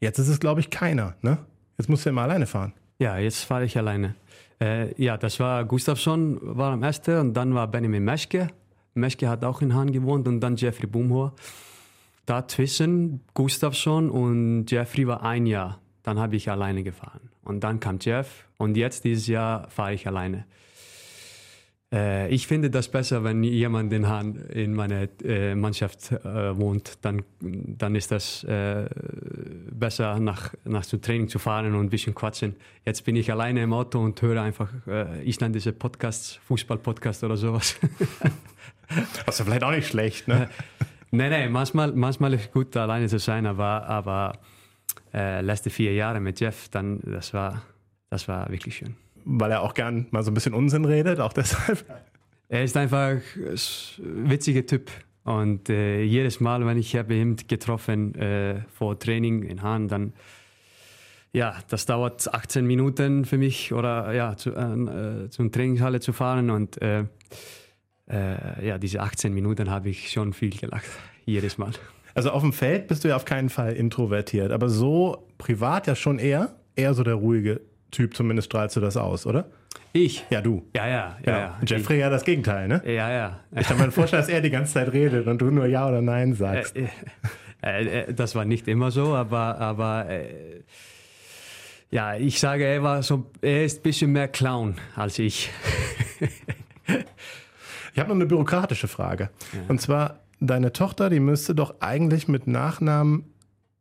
Jetzt 0.00 0.18
ist 0.18 0.28
es, 0.28 0.40
glaube 0.40 0.60
ich, 0.60 0.70
keiner. 0.70 1.14
Ne? 1.22 1.38
Jetzt 1.78 1.88
musst 1.88 2.04
du 2.04 2.10
immer 2.10 2.22
alleine 2.22 2.46
fahren. 2.46 2.72
Ja, 2.98 3.18
jetzt 3.18 3.44
fahre 3.44 3.64
ich 3.64 3.76
alleine. 3.76 4.14
Äh, 4.60 5.00
ja, 5.02 5.16
das 5.16 5.38
war 5.40 5.64
Gustafsson, 5.64 6.38
war 6.42 6.72
am 6.72 6.82
ersten 6.82 7.18
und 7.18 7.34
dann 7.34 7.54
war 7.54 7.66
Benjamin 7.68 8.04
Meschke. 8.04 8.48
Meschke 8.94 9.28
hat 9.28 9.44
auch 9.44 9.60
in 9.60 9.74
Hahn 9.74 9.92
gewohnt 9.92 10.26
und 10.28 10.40
dann 10.40 10.56
Jeffrey 10.56 10.86
Boomhoer. 10.86 11.34
Dazwischen 12.24 13.20
Gustafsson 13.34 14.10
und 14.10 14.70
Jeffrey 14.70 15.06
war 15.06 15.22
ein 15.22 15.46
Jahr. 15.46 15.80
Dann 16.02 16.18
habe 16.18 16.36
ich 16.36 16.50
alleine 16.50 16.82
gefahren. 16.82 17.30
Und 17.44 17.60
dann 17.60 17.78
kam 17.80 17.98
Jeff 18.00 18.46
und 18.58 18.76
jetzt 18.76 19.04
dieses 19.04 19.26
Jahr 19.26 19.68
fahre 19.70 19.94
ich 19.94 20.06
alleine. 20.06 20.46
Äh, 21.92 22.28
ich 22.28 22.46
finde 22.46 22.70
das 22.70 22.88
besser, 22.88 23.22
wenn 23.22 23.42
jemand 23.44 23.92
in, 23.92 24.08
Han, 24.08 24.36
in 24.50 24.74
meiner 24.74 25.08
äh, 25.22 25.54
Mannschaft 25.54 26.12
äh, 26.12 26.56
wohnt. 26.58 26.98
Dann, 27.02 27.22
dann 27.40 27.94
ist 27.94 28.10
das 28.10 28.42
äh, 28.44 28.88
besser, 29.70 30.18
nach, 30.18 30.52
nach 30.64 30.84
zum 30.84 31.00
Training 31.00 31.28
zu 31.28 31.38
fahren 31.38 31.74
und 31.74 31.86
ein 31.86 31.90
bisschen 31.90 32.14
quatschen. 32.14 32.56
Jetzt 32.84 33.04
bin 33.04 33.16
ich 33.16 33.30
alleine 33.30 33.62
im 33.62 33.72
Auto 33.72 34.00
und 34.00 34.20
höre 34.20 34.42
einfach 34.42 34.72
äh, 34.86 35.28
isländische 35.28 35.72
Podcasts, 35.72 36.40
Fußball-Podcasts 36.46 37.22
oder 37.22 37.36
sowas. 37.36 37.76
Das 39.24 39.38
ist 39.40 39.46
vielleicht 39.46 39.64
auch 39.64 39.70
nicht 39.70 39.88
schlecht, 39.88 40.26
ne? 40.26 40.48
nein, 41.12 41.30
nein, 41.30 41.52
manchmal, 41.52 41.92
manchmal 41.92 42.34
ist 42.34 42.46
es 42.46 42.52
gut, 42.52 42.76
alleine 42.76 43.06
zu 43.08 43.18
sein, 43.18 43.46
aber, 43.46 43.86
aber 43.86 44.38
letzte 45.12 45.70
vier 45.70 45.94
Jahre 45.94 46.20
mit 46.20 46.40
Jeff, 46.40 46.68
dann, 46.68 47.00
das 47.00 47.32
war, 47.32 47.62
das 48.10 48.28
war 48.28 48.50
wirklich 48.50 48.76
schön 48.76 48.96
weil 49.26 49.50
er 49.50 49.62
auch 49.62 49.74
gern 49.74 50.06
mal 50.10 50.22
so 50.22 50.30
ein 50.30 50.34
bisschen 50.34 50.54
Unsinn 50.54 50.84
redet, 50.84 51.20
auch 51.20 51.32
deshalb. 51.32 51.84
Er 52.48 52.62
ist 52.62 52.76
einfach 52.76 53.16
ein 53.38 54.30
witziger 54.30 54.64
Typ. 54.64 54.90
Und 55.24 55.68
äh, 55.68 56.02
jedes 56.02 56.38
Mal, 56.38 56.64
wenn 56.64 56.78
ich 56.78 56.94
habe 56.94 57.14
ihn 57.14 57.36
getroffen 57.48 58.14
äh, 58.14 58.62
vor 58.72 58.96
Training 58.96 59.42
in 59.42 59.62
Hahn, 59.62 59.88
dann 59.88 60.12
ja, 61.32 61.56
das 61.68 61.84
dauert 61.84 62.32
18 62.32 62.64
Minuten 62.64 63.24
für 63.24 63.36
mich 63.36 63.72
oder 63.72 64.14
ja, 64.14 64.36
zu, 64.36 64.54
äh, 64.54 65.28
zum 65.28 65.50
Trainingshalle 65.50 65.98
zu 65.98 66.12
fahren 66.12 66.48
und 66.48 66.80
äh, 66.80 67.04
äh, 68.08 68.66
ja, 68.66 68.78
diese 68.78 69.00
18 69.00 69.34
Minuten 69.34 69.68
habe 69.68 69.88
ich 69.88 70.10
schon 70.12 70.32
viel 70.32 70.50
gelacht, 70.50 70.86
jedes 71.26 71.58
Mal. 71.58 71.72
Also 72.14 72.30
auf 72.30 72.42
dem 72.42 72.52
Feld 72.52 72.86
bist 72.86 73.02
du 73.02 73.08
ja 73.08 73.16
auf 73.16 73.24
keinen 73.24 73.50
Fall 73.50 73.74
introvertiert, 73.74 74.52
aber 74.52 74.68
so 74.68 75.28
privat 75.36 75.88
ja 75.88 75.96
schon 75.96 76.20
eher, 76.20 76.54
eher 76.76 76.94
so 76.94 77.02
der 77.02 77.14
ruhige 77.14 77.60
Typ, 77.90 78.14
zumindest 78.16 78.46
strahlst 78.46 78.76
du 78.76 78.80
das 78.80 78.96
aus, 78.96 79.26
oder? 79.26 79.46
Ich? 79.92 80.24
Ja, 80.30 80.40
du. 80.40 80.66
Ja, 80.74 80.86
ja. 80.86 81.16
ja, 81.24 81.38
ja. 81.38 81.58
Jeffrey 81.66 81.98
ja 81.98 82.10
das 82.10 82.24
Gegenteil, 82.24 82.68
ne? 82.68 82.82
Ja, 82.84 83.10
ja. 83.10 83.40
Ich 83.56 83.66
kann 83.66 83.78
mir 83.78 83.90
vorstellen, 83.90 84.22
dass 84.22 84.28
er 84.28 84.40
die 84.40 84.50
ganze 84.50 84.74
Zeit 84.74 84.92
redet 84.92 85.26
und 85.26 85.40
du 85.40 85.50
nur 85.50 85.66
Ja 85.66 85.88
oder 85.88 86.02
Nein 86.02 86.34
sagst. 86.34 86.76
Äh, 86.76 86.88
äh, 87.62 88.00
äh, 88.00 88.14
das 88.14 88.34
war 88.34 88.44
nicht 88.44 88.68
immer 88.68 88.90
so, 88.90 89.14
aber, 89.14 89.58
aber 89.58 90.08
äh, 90.08 90.62
ja, 91.90 92.16
ich 92.16 92.40
sage, 92.40 92.64
er, 92.64 92.82
war 92.82 93.02
so, 93.02 93.30
er 93.40 93.64
ist 93.64 93.78
ein 93.78 93.82
bisschen 93.82 94.12
mehr 94.12 94.28
Clown 94.28 94.76
als 94.94 95.18
ich. 95.18 95.50
ich 97.92 97.98
habe 97.98 98.08
noch 98.08 98.16
eine 98.16 98.26
bürokratische 98.26 98.88
Frage. 98.88 99.30
Ja. 99.52 99.60
Und 99.68 99.80
zwar, 99.80 100.20
deine 100.40 100.72
Tochter, 100.72 101.08
die 101.10 101.20
müsste 101.20 101.54
doch 101.54 101.80
eigentlich 101.80 102.28
mit 102.28 102.46
Nachnamen 102.46 103.24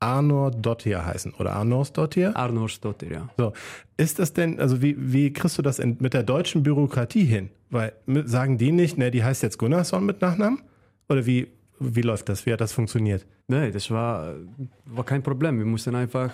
Arnor 0.06 0.52
Dottir 0.52 1.04
heißen 1.04 1.34
oder 1.40 1.54
Arnors 1.54 1.92
Dottir? 1.92 2.38
Arnors 2.38 2.80
Dottir, 2.80 3.12
ja. 3.12 3.30
So, 3.38 3.54
ist 3.98 4.20
das 4.20 4.34
denn, 4.34 4.60
also 4.60 4.82
wie, 4.82 4.96
wie 4.98 5.34
kriegst 5.34 5.58
du 5.58 5.64
das 5.64 5.80
in, 5.80 5.98
mit 6.00 6.14
der 6.14 6.22
deutschen 6.22 6.62
Bürokratie 6.62 7.26
hin? 7.26 7.50
Weil 7.72 7.94
sagen 8.26 8.60
die 8.60 8.72
nicht, 8.72 9.00
ne, 9.00 9.10
die 9.10 9.24
heißt 9.24 9.42
jetzt 9.42 9.58
Gunnarsson 9.58 10.06
mit 10.06 10.22
Nachnamen? 10.22 10.62
Oder 11.10 11.26
wie, 11.26 11.48
wie 11.80 12.02
läuft 12.02 12.30
das? 12.30 12.46
Wie 12.46 12.54
hat 12.54 12.62
das 12.62 12.72
funktioniert? 12.72 13.26
Nee, 13.48 13.72
das 13.72 13.90
war, 13.90 14.36
war 14.86 15.04
kein 15.04 15.24
Problem. 15.24 15.58
Wir 15.58 15.66
mussten 15.66 15.96
einfach, 15.96 16.32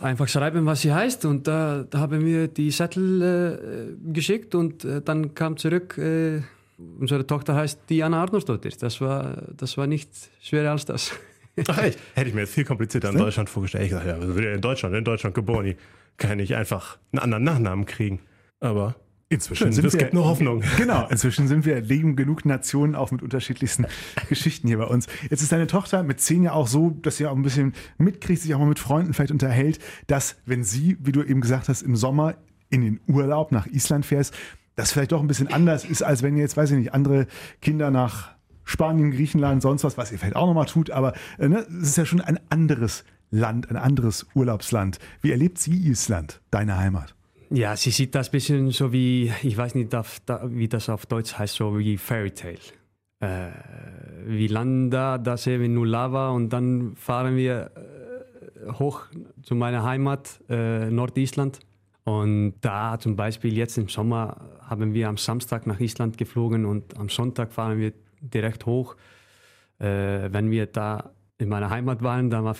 einfach 0.00 0.26
schreiben, 0.28 0.64
was 0.64 0.80
sie 0.80 0.92
heißt. 0.92 1.26
Und 1.26 1.46
da, 1.46 1.84
da 1.88 1.98
haben 1.98 2.24
wir 2.24 2.48
die 2.48 2.70
Zettel 2.70 3.22
äh, 3.22 4.12
geschickt 4.12 4.54
und 4.54 4.84
äh, 4.84 5.02
dann 5.02 5.34
kam 5.34 5.58
zurück, 5.58 5.98
äh, 5.98 6.40
unsere 6.98 7.26
Tochter 7.26 7.54
heißt 7.54 7.80
Diana 7.90 8.22
Arnoldottir. 8.22 8.72
Das 8.80 8.98
war, 9.02 9.42
das 9.54 9.76
war 9.76 9.86
nicht 9.86 10.10
schwerer 10.40 10.70
als 10.70 10.86
das. 10.86 11.12
Ach 11.68 11.78
echt? 11.78 11.98
Hätte 12.14 12.28
ich 12.28 12.34
mir 12.34 12.42
jetzt 12.42 12.54
viel 12.54 12.64
komplizierter 12.64 13.10
in 13.10 13.18
Deutschland 13.18 13.50
vorgestellt. 13.50 13.84
Ich 13.84 13.90
dachte, 13.90 14.08
ja, 14.08 14.20
sind 14.20 14.38
in 14.38 14.60
Deutschland, 14.60 14.94
in 14.94 15.04
Deutschland 15.04 15.34
geboren, 15.34 15.64
die 15.64 15.76
kann 16.16 16.38
ich 16.38 16.54
einfach 16.54 16.98
einen 17.12 17.20
anderen 17.20 17.44
Nachnamen 17.44 17.86
kriegen. 17.86 18.20
Aber 18.60 18.96
Inzwischen 19.32 19.72
sind 19.72 19.84
es 19.84 19.92
wir, 19.92 20.00
gibt 20.00 20.12
nur 20.12 20.24
Hoffnung. 20.24 20.64
Genau, 20.76 21.06
inzwischen 21.08 21.46
sind 21.46 21.64
wir 21.64 21.80
leben 21.80 22.16
genug 22.16 22.44
Nationen 22.44 22.96
auch 22.96 23.12
mit 23.12 23.22
unterschiedlichsten 23.22 23.86
Geschichten 24.28 24.66
hier 24.66 24.78
bei 24.78 24.86
uns. 24.86 25.06
Jetzt 25.30 25.40
ist 25.40 25.52
deine 25.52 25.68
Tochter 25.68 26.02
mit 26.02 26.20
zehn 26.20 26.42
ja 26.42 26.52
auch 26.52 26.66
so, 26.66 26.90
dass 26.90 27.16
sie 27.16 27.26
auch 27.28 27.36
ein 27.36 27.42
bisschen 27.42 27.74
mitkriegt, 27.96 28.42
sich 28.42 28.52
auch 28.54 28.58
mal 28.58 28.66
mit 28.66 28.80
Freunden 28.80 29.14
vielleicht 29.14 29.30
unterhält, 29.30 29.78
dass 30.08 30.36
wenn 30.46 30.64
sie, 30.64 30.96
wie 31.00 31.12
du 31.12 31.22
eben 31.22 31.40
gesagt 31.40 31.68
hast, 31.68 31.82
im 31.82 31.94
Sommer 31.94 32.34
in 32.70 32.80
den 32.80 33.00
Urlaub 33.06 33.52
nach 33.52 33.68
Island 33.68 34.04
fährst, 34.04 34.34
das 34.74 34.90
vielleicht 34.90 35.12
doch 35.12 35.20
ein 35.20 35.28
bisschen 35.28 35.46
anders 35.46 35.84
ist, 35.84 36.02
als 36.02 36.24
wenn 36.24 36.36
jetzt, 36.36 36.56
weiß 36.56 36.72
ich 36.72 36.78
nicht, 36.78 36.92
andere 36.92 37.28
Kinder 37.60 37.92
nach 37.92 38.34
Spanien, 38.64 39.10
Griechenland, 39.10 39.62
sonst 39.62 39.84
was, 39.84 39.96
was 39.98 40.12
ihr 40.12 40.18
vielleicht 40.18 40.36
auch 40.36 40.46
nochmal 40.46 40.66
tut, 40.66 40.90
aber 40.90 41.14
äh, 41.38 41.48
ne, 41.48 41.66
es 41.80 41.88
ist 41.88 41.96
ja 41.96 42.04
schon 42.04 42.20
ein 42.20 42.38
anderes 42.50 43.04
Land, 43.30 43.70
ein 43.70 43.76
anderes 43.76 44.26
Urlaubsland. 44.34 44.98
Wie 45.22 45.30
erlebt 45.30 45.58
sie 45.58 45.72
Island, 45.88 46.40
deine 46.50 46.76
Heimat? 46.76 47.14
Ja, 47.50 47.76
sie 47.76 47.90
sieht 47.90 48.14
das 48.14 48.28
ein 48.28 48.32
bisschen 48.32 48.70
so 48.70 48.92
wie, 48.92 49.32
ich 49.42 49.56
weiß 49.56 49.74
nicht, 49.74 49.92
wie 49.92 50.68
das 50.68 50.88
auf 50.88 51.06
Deutsch 51.06 51.34
heißt, 51.36 51.56
so 51.56 51.78
wie 51.78 51.98
Fairy 51.98 52.30
Tale. 52.30 52.58
Äh, 53.20 53.50
wir 54.24 54.48
landen 54.48 54.90
da, 54.90 55.18
da 55.18 55.36
sehen 55.36 55.60
wir 55.60 55.68
nur 55.68 55.86
Lava 55.86 56.30
und 56.30 56.50
dann 56.50 56.94
fahren 56.96 57.36
wir 57.36 57.72
äh, 57.74 58.72
hoch 58.72 59.02
zu 59.42 59.54
meiner 59.54 59.82
Heimat, 59.82 60.40
äh, 60.48 60.90
Nordisland. 60.90 61.58
Und 62.04 62.54
da 62.60 62.98
zum 62.98 63.16
Beispiel 63.16 63.56
jetzt 63.56 63.76
im 63.78 63.88
Sommer 63.88 64.58
haben 64.62 64.94
wir 64.94 65.08
am 65.08 65.16
Samstag 65.16 65.66
nach 65.66 65.80
Island 65.80 66.18
geflogen 66.18 66.64
und 66.64 66.98
am 66.98 67.08
Sonntag 67.08 67.52
fahren 67.52 67.78
wir 67.78 67.92
direkt 68.20 68.66
hoch. 68.66 68.96
Äh, 69.78 70.32
wenn 70.32 70.50
wir 70.50 70.66
da 70.66 71.10
in 71.38 71.48
meiner 71.48 71.70
Heimat 71.70 72.02
waren, 72.02 72.30
da 72.30 72.44
war 72.44 72.56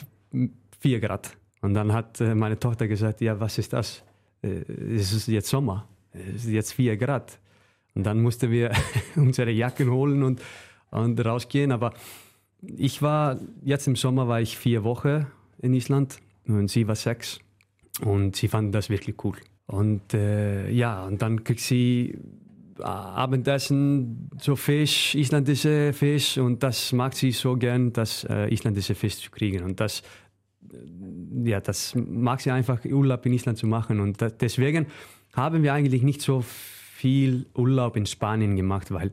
4 0.81 1.01
Grad. 1.01 1.37
Und 1.61 1.75
dann 1.75 1.92
hat 1.92 2.20
äh, 2.20 2.35
meine 2.35 2.59
Tochter 2.59 2.88
gesagt, 2.88 3.20
ja, 3.20 3.38
was 3.38 3.59
ist 3.59 3.73
das? 3.73 4.03
Äh, 4.42 4.62
es 4.94 5.12
ist 5.12 5.29
jetzt 5.29 5.49
Sommer, 5.49 5.87
es 6.12 6.44
ist 6.44 6.51
jetzt 6.51 6.73
4 6.73 6.96
Grad. 6.96 7.38
Und 7.94 8.05
dann 8.05 8.23
mussten 8.23 8.51
wir 8.51 8.73
unsere 9.16 9.51
Jacken 9.51 9.90
holen 9.90 10.23
und, 10.23 10.40
und 10.90 11.25
rausgehen. 11.25 11.73
Aber 11.73 11.92
ich 12.62 13.03
war, 13.03 13.38
jetzt 13.62 13.87
im 13.87 13.96
Sommer 13.96 14.29
war 14.29 14.40
ich 14.40 14.57
vier 14.57 14.85
Wochen 14.85 15.27
in 15.59 15.75
Island 15.75 16.18
und 16.46 16.68
sie 16.68 16.87
war 16.88 16.94
sechs. 16.94 17.40
Und 18.01 18.37
sie 18.37 18.49
fand 18.49 18.75
das 18.75 18.88
wirklich 18.88 19.23
cool. 19.25 19.37
Und 19.66 20.14
äh, 20.14 20.70
ja, 20.70 21.05
und 21.05 21.23
dann 21.23 21.44
kriegt 21.44 21.61
sie 21.61 22.18
Abendessen, 22.82 24.30
so 24.40 24.56
Fisch, 24.56 25.14
isländische 25.14 25.92
Fisch. 25.92 26.38
Und 26.38 26.62
das 26.62 26.92
mag 26.92 27.14
sie 27.14 27.32
so 27.32 27.56
gern, 27.56 27.92
das 27.92 28.24
äh, 28.24 28.52
isländische 28.52 28.94
Fisch 28.94 29.18
zu 29.18 29.30
kriegen. 29.30 29.62
Und 29.62 29.80
das 29.80 30.02
ja, 31.44 31.60
das 31.60 31.94
mag 31.94 32.40
sie 32.40 32.50
einfach, 32.50 32.84
Urlaub 32.84 33.24
in 33.26 33.32
Island 33.32 33.58
zu 33.58 33.66
machen. 33.66 34.00
Und 34.00 34.20
das, 34.22 34.36
deswegen 34.36 34.86
haben 35.32 35.62
wir 35.62 35.74
eigentlich 35.74 36.02
nicht 36.02 36.22
so 36.22 36.42
viel 36.42 37.46
Urlaub 37.54 37.96
in 37.96 38.06
Spanien 38.06 38.56
gemacht, 38.56 38.90
weil 38.92 39.10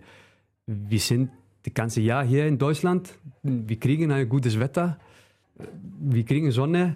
wir 0.66 1.00
sind 1.00 1.32
das 1.64 1.74
ganze 1.74 2.02
Jahr 2.02 2.26
hier 2.26 2.48
in 2.48 2.58
Deutschland. 2.58 3.14
Wir 3.44 3.80
kriegen 3.80 4.12
ein 4.12 4.28
gutes 4.28 4.60
Wetter, 4.60 5.00
wir 6.00 6.24
kriegen 6.24 6.52
Sonne. 6.52 6.96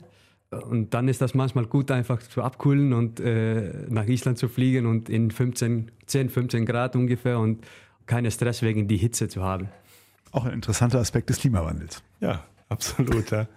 Und 0.51 0.93
dann 0.93 1.07
ist 1.07 1.21
das 1.21 1.33
manchmal 1.33 1.65
gut, 1.65 1.91
einfach 1.91 2.21
zu 2.21 2.43
abkühlen 2.43 2.91
und 2.91 3.21
äh, 3.21 3.85
nach 3.87 4.05
Island 4.05 4.37
zu 4.37 4.49
fliegen 4.49 4.85
und 4.85 5.09
in 5.09 5.31
15, 5.31 5.91
10, 6.07 6.29
15 6.29 6.65
Grad 6.65 6.95
ungefähr 6.97 7.39
und 7.39 7.65
keinen 8.05 8.29
Stress 8.31 8.61
wegen 8.61 8.87
die 8.89 8.97
Hitze 8.97 9.29
zu 9.29 9.43
haben. 9.43 9.69
Auch 10.31 10.45
ein 10.45 10.53
interessanter 10.53 10.99
Aspekt 10.99 11.29
des 11.29 11.39
Klimawandels. 11.39 12.03
Ja, 12.19 12.43
absolut. 12.67 13.31
Ja. 13.31 13.47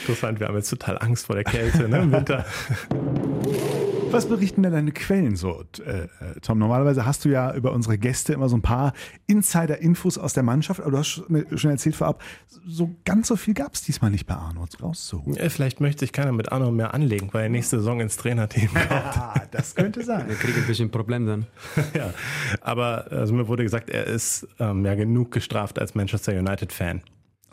Interessant, 0.00 0.40
wir 0.40 0.48
haben 0.48 0.56
jetzt 0.56 0.70
total 0.70 0.98
Angst 0.98 1.26
vor 1.26 1.36
der 1.36 1.44
Kälte 1.44 1.88
ne, 1.88 2.02
im 2.02 2.12
Winter. 2.12 2.44
Was 4.10 4.28
berichten 4.28 4.62
denn 4.62 4.72
deine 4.72 4.92
Quellen 4.92 5.36
so, 5.36 5.64
äh, 5.84 6.04
äh, 6.04 6.08
Tom? 6.40 6.58
Normalerweise 6.58 7.04
hast 7.04 7.24
du 7.24 7.28
ja 7.28 7.54
über 7.54 7.72
unsere 7.72 7.98
Gäste 7.98 8.32
immer 8.32 8.48
so 8.48 8.56
ein 8.56 8.62
paar 8.62 8.92
Insider-Infos 9.26 10.18
aus 10.18 10.32
der 10.32 10.42
Mannschaft, 10.42 10.80
aber 10.80 10.92
du 10.92 10.98
hast 10.98 11.22
schon 11.54 11.70
erzählt 11.70 11.96
vorab, 11.96 12.22
so 12.66 12.94
ganz 13.04 13.28
so 13.28 13.36
viel 13.36 13.54
gab 13.54 13.74
es 13.74 13.82
diesmal 13.82 14.10
nicht 14.10 14.26
bei 14.26 14.34
Arno 14.34 14.66
rauszuholen. 14.80 15.38
Ja, 15.38 15.48
vielleicht 15.48 15.80
möchte 15.80 16.00
sich 16.00 16.12
keiner 16.12 16.32
mit 16.32 16.52
Arno 16.52 16.70
mehr 16.70 16.94
anlegen, 16.94 17.28
weil 17.32 17.44
er 17.44 17.48
nächste 17.48 17.78
Saison 17.78 18.00
ins 18.00 18.16
Trainerteam 18.16 18.68
kommt. 18.74 18.90
Ja, 18.90 19.34
das 19.50 19.74
könnte 19.74 20.04
sein. 20.04 20.28
Wir 20.28 20.36
kriegen 20.36 20.58
ein 20.58 20.66
bisschen 20.66 20.90
Problem 20.90 21.26
dann. 21.26 21.46
ja, 21.94 22.14
aber 22.60 23.06
also 23.10 23.34
mir 23.34 23.48
wurde 23.48 23.64
gesagt, 23.64 23.90
er 23.90 24.06
ist 24.06 24.46
ähm, 24.58 24.84
ja 24.84 24.94
genug 24.94 25.30
gestraft 25.32 25.78
als 25.78 25.94
Manchester 25.94 26.32
United-Fan. 26.32 27.02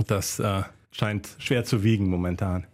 Das 0.08 0.40
äh, 0.40 0.64
scheint 0.92 1.36
schwer 1.40 1.64
zu 1.64 1.84
wiegen 1.84 2.10
momentan. 2.10 2.66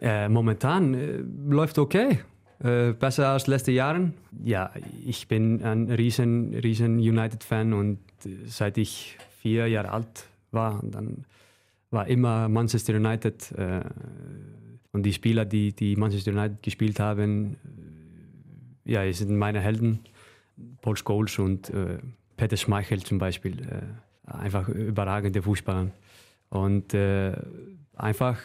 Äh, 0.00 0.28
momentan 0.28 0.94
äh, 0.94 1.22
läuft 1.48 1.78
okay. 1.78 2.20
Äh, 2.58 2.92
besser 2.92 3.28
als 3.28 3.46
letzte 3.46 3.72
Jahren. 3.72 4.14
Ja, 4.42 4.70
ich 5.04 5.28
bin 5.28 5.62
ein 5.62 5.90
riesen, 5.90 6.54
riesen 6.54 6.98
United-Fan 6.98 7.74
und 7.74 7.98
äh, 8.24 8.30
seit 8.46 8.78
ich 8.78 9.18
vier 9.40 9.66
Jahre 9.66 9.90
alt 9.90 10.26
war, 10.52 10.82
dann 10.82 11.26
war 11.90 12.06
immer 12.06 12.48
Manchester 12.48 12.94
United 12.94 13.52
äh, 13.52 13.82
und 14.92 15.02
die 15.02 15.12
Spieler, 15.12 15.44
die, 15.44 15.72
die 15.72 15.96
Manchester 15.96 16.32
United 16.32 16.62
gespielt 16.62 16.98
haben, 16.98 17.56
äh, 18.86 18.92
ja, 18.92 19.12
sind 19.12 19.36
meine 19.36 19.60
Helden. 19.60 20.00
Paul 20.80 20.96
Scholes 20.96 21.38
und 21.38 21.68
äh, 21.70 21.98
Peter 22.38 22.56
Schmeichel 22.56 23.02
zum 23.02 23.18
Beispiel, 23.18 23.66
einfach 24.24 24.68
überragende 24.68 25.42
Fußballer. 25.42 25.90
Und 26.48 26.94
äh, 26.94 27.34
einfach 27.94 28.38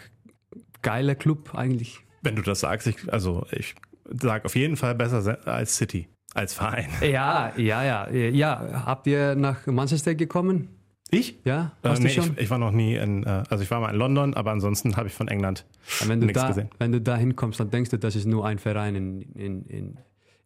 geiler 0.82 1.16
Club 1.16 1.56
eigentlich. 1.56 2.00
Wenn 2.22 2.36
du 2.36 2.42
das 2.42 2.62
sagst, 2.62 2.88
ich, 2.88 3.12
also 3.12 3.46
ich 3.52 3.76
sage 4.20 4.46
auf 4.46 4.56
jeden 4.56 4.78
Fall 4.78 4.96
besser 4.96 5.40
als 5.46 5.76
City, 5.78 6.08
als 6.34 6.54
Verein. 6.54 6.90
Ja, 7.02 7.54
ja, 7.58 7.84
ja. 7.84 8.10
Ja, 8.10 8.84
habt 8.86 9.08
ihr 9.08 9.36
nach 9.36 9.66
Manchester 9.68 10.16
gekommen? 10.16 10.70
Ich? 11.14 11.40
Ja, 11.44 11.74
äh, 11.84 12.00
nee, 12.00 12.08
ich, 12.08 12.38
ich, 12.38 12.50
war 12.50 12.58
noch 12.58 12.72
nie 12.72 12.96
in, 12.96 13.24
äh, 13.24 13.44
also 13.50 13.64
ich 13.64 13.70
war 13.70 13.82
mal 13.82 13.90
in 13.90 13.98
London, 13.98 14.34
aber 14.34 14.52
ansonsten 14.52 14.96
habe 14.96 15.10
ich 15.10 15.14
von 15.14 15.28
England 15.28 15.66
nichts 16.08 16.34
da, 16.34 16.48
gesehen. 16.48 16.70
Wenn 16.80 16.94
du 16.94 17.02
da 17.02 17.18
hinkommst, 17.18 17.60
dann 17.60 17.70
denkst 17.70 17.90
du, 17.90 18.00
das 18.00 18.16
ist 18.16 18.26
nur 18.26 18.46
ein 18.46 18.60
Verein 18.60 18.96
in, 18.96 19.22
in, 19.34 19.66
in, 19.66 19.98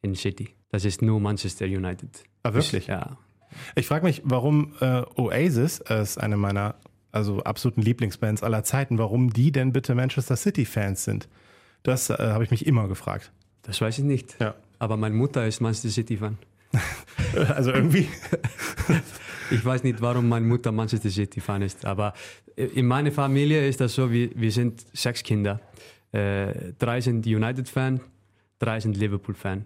in 0.01 0.15
City. 0.15 0.55
Das 0.71 0.83
ist 0.83 1.03
nur 1.03 1.19
Manchester 1.19 1.65
United. 1.65 2.23
Ah, 2.41 2.55
wirklich? 2.55 2.87
Ja. 2.87 3.17
Ich 3.75 3.85
frage 3.85 4.05
mich, 4.05 4.23
warum 4.25 4.73
äh, 4.81 5.03
Oasis, 5.15 5.81
äh, 5.81 6.01
ist 6.01 6.17
eine 6.17 6.35
meiner 6.35 6.75
also 7.11 7.43
absoluten 7.43 7.81
Lieblingsbands 7.81 8.43
aller 8.43 8.63
Zeiten, 8.63 8.97
warum 8.97 9.31
die 9.31 9.51
denn 9.51 9.71
bitte 9.71 9.95
Manchester 9.95 10.35
City-Fans 10.35 11.05
sind. 11.05 11.29
Das 11.83 12.09
äh, 12.09 12.15
habe 12.19 12.43
ich 12.43 12.51
mich 12.51 12.65
immer 12.65 12.87
gefragt. 12.87 13.31
Das 13.65 13.81
weiß 13.81 13.99
ich 13.99 14.03
nicht. 14.03 14.35
Ja. 14.39 14.55
Aber 14.79 14.97
meine 14.97 15.15
Mutter 15.15 15.45
ist 15.45 15.61
Manchester 15.61 15.89
City-Fan. 15.89 16.37
also 17.55 17.71
irgendwie. 17.71 18.07
ich 19.51 19.63
weiß 19.63 19.83
nicht, 19.83 20.01
warum 20.01 20.27
meine 20.27 20.45
Mutter 20.45 20.71
Manchester 20.71 21.09
City-Fan 21.09 21.61
ist, 21.61 21.85
aber 21.85 22.13
in 22.55 22.85
meiner 22.85 23.11
Familie 23.11 23.67
ist 23.67 23.81
das 23.81 23.95
so, 23.95 24.11
wir, 24.11 24.29
wir 24.35 24.51
sind 24.51 24.85
sechs 24.93 25.23
Kinder. 25.23 25.59
Äh, 26.11 26.73
drei 26.79 27.01
sind 27.01 27.25
United-Fan, 27.25 27.99
drei 28.59 28.79
sind 28.79 28.97
Liverpool-Fan. 28.97 29.65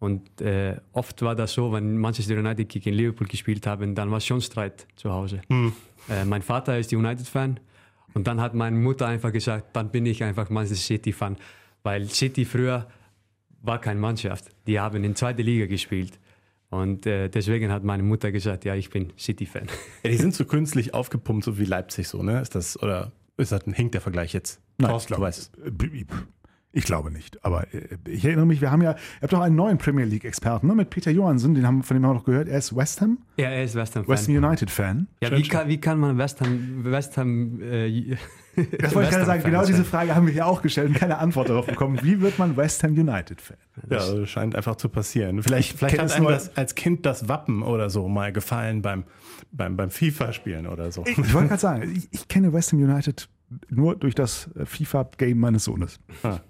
Und 0.00 0.40
äh, 0.40 0.76
oft 0.92 1.20
war 1.22 1.34
das 1.34 1.52
so, 1.52 1.72
wenn 1.72 1.98
Manchester 1.98 2.36
United 2.36 2.68
gegen 2.68 2.94
Liverpool 2.94 3.26
gespielt 3.26 3.66
haben, 3.66 3.94
dann 3.96 4.10
war 4.10 4.20
schon 4.20 4.40
Streit 4.40 4.86
zu 4.94 5.12
Hause. 5.12 5.40
Mhm. 5.48 5.72
Äh, 6.08 6.24
mein 6.24 6.42
Vater 6.42 6.78
ist 6.78 6.92
United-Fan 6.92 7.58
und 8.14 8.26
dann 8.26 8.40
hat 8.40 8.54
meine 8.54 8.76
Mutter 8.76 9.06
einfach 9.08 9.32
gesagt, 9.32 9.74
dann 9.74 9.90
bin 9.90 10.06
ich 10.06 10.22
einfach 10.22 10.50
Manchester 10.50 10.94
City-Fan, 10.94 11.36
weil 11.82 12.08
City 12.08 12.44
früher 12.44 12.86
war 13.62 13.80
keine 13.80 14.00
Mannschaft. 14.00 14.46
Die 14.66 14.80
haben 14.80 15.02
in 15.04 15.14
zweiter 15.14 15.42
Liga 15.42 15.66
gespielt. 15.66 16.18
Und 16.70 17.06
äh, 17.06 17.28
deswegen 17.28 17.72
hat 17.72 17.82
meine 17.82 18.02
Mutter 18.02 18.30
gesagt, 18.30 18.64
ja, 18.64 18.74
ich 18.74 18.90
bin 18.90 19.12
City-Fan. 19.18 19.68
Ja, 20.02 20.10
die 20.10 20.16
sind 20.16 20.34
so 20.34 20.44
künstlich 20.44 20.92
aufgepumpt, 20.92 21.44
so 21.44 21.58
wie 21.58 21.64
Leipzig 21.64 22.08
so, 22.08 22.22
ne? 22.22 22.40
Ist 22.40 22.54
das, 22.54 22.80
oder 22.82 23.12
ist 23.38 23.52
das 23.52 23.66
ein 23.66 23.72
Hinkt 23.72 23.94
der 23.94 24.02
Vergleich 24.02 24.34
jetzt? 24.34 24.60
Nein, 24.76 24.90
Torst, 24.90 25.10
du 25.10 25.18
weißt. 25.18 25.52
Ich 26.72 26.84
glaube 26.84 27.10
nicht. 27.10 27.42
Aber 27.44 27.72
äh, 27.72 27.96
ich 28.06 28.24
erinnere 28.24 28.44
mich, 28.44 28.60
wir 28.60 28.70
haben 28.70 28.82
ja, 28.82 28.92
ihr 28.92 29.22
habt 29.22 29.32
doch 29.32 29.40
einen 29.40 29.56
neuen 29.56 29.78
Premier 29.78 30.04
League-Experten, 30.04 30.66
ne? 30.66 30.74
Mit 30.74 30.90
Peter 30.90 31.10
Johansson, 31.10 31.54
den 31.54 31.66
haben, 31.66 31.82
von 31.82 31.96
dem 31.96 32.04
haben 32.04 32.12
wir 32.12 32.18
noch 32.18 32.24
gehört. 32.24 32.48
Er 32.48 32.58
ist 32.58 32.76
West 32.76 33.00
Ham? 33.00 33.18
Ja, 33.38 33.48
er 33.48 33.64
ist 33.64 33.74
West 33.74 33.96
Ham-Fan. 33.96 34.12
West 34.12 34.28
Ham 34.28 34.36
United-Fan. 34.36 35.06
Ja, 35.22 35.32
wie 35.32 35.42
kann, 35.42 35.68
wie 35.68 35.80
kann 35.80 35.98
man 35.98 36.18
West 36.18 36.42
Ham, 36.42 36.84
West 36.84 37.16
Ham 37.16 37.62
äh, 37.62 38.16
Das 38.80 38.94
wollte 38.94 39.08
ich 39.08 39.14
gerade 39.14 39.26
sagen, 39.26 39.42
genau 39.42 39.64
diese 39.64 39.84
Frage 39.84 40.14
haben 40.14 40.26
wir 40.26 40.32
hier 40.32 40.46
auch 40.46 40.62
gestellt 40.62 40.88
und 40.88 40.94
keine 40.94 41.18
Antwort 41.18 41.48
darauf 41.48 41.66
bekommen. 41.66 41.98
Wie 42.02 42.20
wird 42.20 42.38
man 42.38 42.56
West 42.56 42.82
Ham 42.82 42.92
United-Fan? 42.92 43.56
Ja, 43.88 44.26
scheint 44.26 44.54
einfach 44.56 44.76
zu 44.76 44.88
passieren. 44.88 45.42
Vielleicht, 45.42 45.78
vielleicht 45.78 45.98
hat 45.98 46.12
einem 46.12 46.26
das 46.26 46.56
als 46.56 46.74
Kind 46.74 47.06
das 47.06 47.28
Wappen 47.28 47.62
oder 47.62 47.90
so 47.90 48.08
mal 48.08 48.32
gefallen 48.32 48.82
beim, 48.82 49.04
beim, 49.52 49.76
beim 49.76 49.90
FIFA-Spielen 49.90 50.66
oder 50.66 50.90
so. 50.92 51.04
Ich, 51.06 51.18
ich 51.18 51.34
wollte 51.34 51.48
gerade 51.48 51.60
sagen, 51.60 51.92
ich, 51.96 52.08
ich, 52.10 52.28
kenne 52.28 52.52
West 52.52 52.72
Ham 52.72 52.82
United 52.82 53.28
nur 53.70 53.96
durch 53.96 54.14
das 54.14 54.48
äh, 54.56 54.66
FIFA-Game 54.66 55.38
meines 55.38 55.64
Sohnes. 55.64 56.00
Ah. 56.22 56.40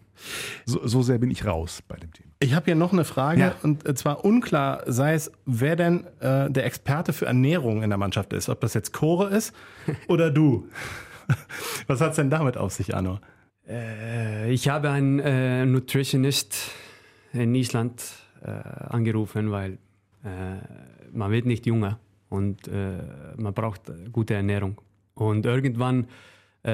So, 0.65 0.85
so, 0.87 1.03
sehr 1.03 1.19
bin 1.19 1.31
ich 1.31 1.45
raus 1.45 1.81
bei 1.87 1.97
dem 1.97 2.13
Thema. 2.13 2.29
Ich 2.41 2.55
habe 2.55 2.67
hier 2.67 2.75
noch 2.75 2.93
eine 2.93 3.05
Frage 3.05 3.41
ja. 3.41 3.55
und 3.63 3.89
äh, 3.89 3.95
zwar 3.95 4.25
unklar 4.25 4.83
sei 4.87 5.15
es, 5.15 5.31
wer 5.47 5.77
denn 5.77 6.07
äh, 6.21 6.51
der 6.51 6.67
Experte 6.67 7.13
für 7.13 7.27
Ernährung 7.27 7.83
in 7.83 7.91
der 7.91 7.99
Mannschaft 7.99 8.33
ist. 8.33 8.49
Ob 8.49 8.61
das 8.61 8.75
jetzt 8.75 8.93
Chore 8.93 9.29
ist 9.29 9.53
oder 10.09 10.31
du. 10.31 10.69
Was 11.87 12.01
hat 12.01 12.11
es 12.11 12.17
denn 12.17 12.31
damit 12.31 12.57
auf 12.57 12.73
sich, 12.73 12.95
Arno? 12.95 13.19
Äh, 13.69 14.51
ich 14.51 14.69
habe 14.69 14.91
einen 14.91 15.19
äh, 15.21 15.67
Nutritionist 15.67 16.71
in 17.33 17.55
Island 17.55 18.03
äh, 18.43 18.49
angerufen, 18.49 19.51
weil 19.51 19.79
äh, 20.25 20.57
man 21.13 21.31
wird 21.31 21.47
nicht 21.47 21.67
jünger 21.67 21.99
und 22.29 22.69
äh, 22.69 22.99
man 23.37 23.55
braucht 23.55 23.83
gute 24.13 24.35
Ernährung. 24.35 24.81
Und 25.15 25.47
irgendwann 25.47 26.07
äh, 26.63 26.71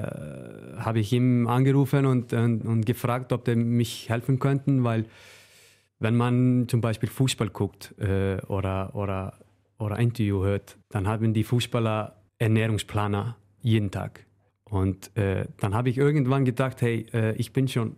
habe 0.00 0.98
ich 0.98 1.12
ihn 1.12 1.46
angerufen 1.46 2.06
und, 2.06 2.32
und, 2.32 2.62
und, 2.62 2.86
gefragt, 2.86 3.32
ob 3.32 3.46
er 3.48 3.56
mich 3.56 4.08
helfen 4.08 4.38
könnten, 4.38 4.84
weil 4.84 5.06
wenn 5.98 6.16
man 6.16 6.66
zum 6.68 6.80
Beispiel 6.80 7.08
Fußball 7.08 7.48
guckt 7.48 7.94
oder, 7.98 8.94
oder, 8.94 9.32
oder 9.78 9.98
Interview 9.98 10.44
hört, 10.44 10.76
dann 10.90 11.08
haben 11.08 11.32
die 11.32 11.42
Fußballer 11.42 12.20
Ernährungsplaner 12.38 13.36
jeden 13.66 13.90
Tag. 13.90 14.24
Und 14.64 15.16
äh, 15.16 15.46
dann 15.58 15.74
habe 15.74 15.90
ich 15.90 15.98
irgendwann 15.98 16.44
gedacht, 16.44 16.80
hey, 16.82 17.06
äh, 17.12 17.34
ich 17.36 17.52
bin 17.52 17.68
schon 17.68 17.96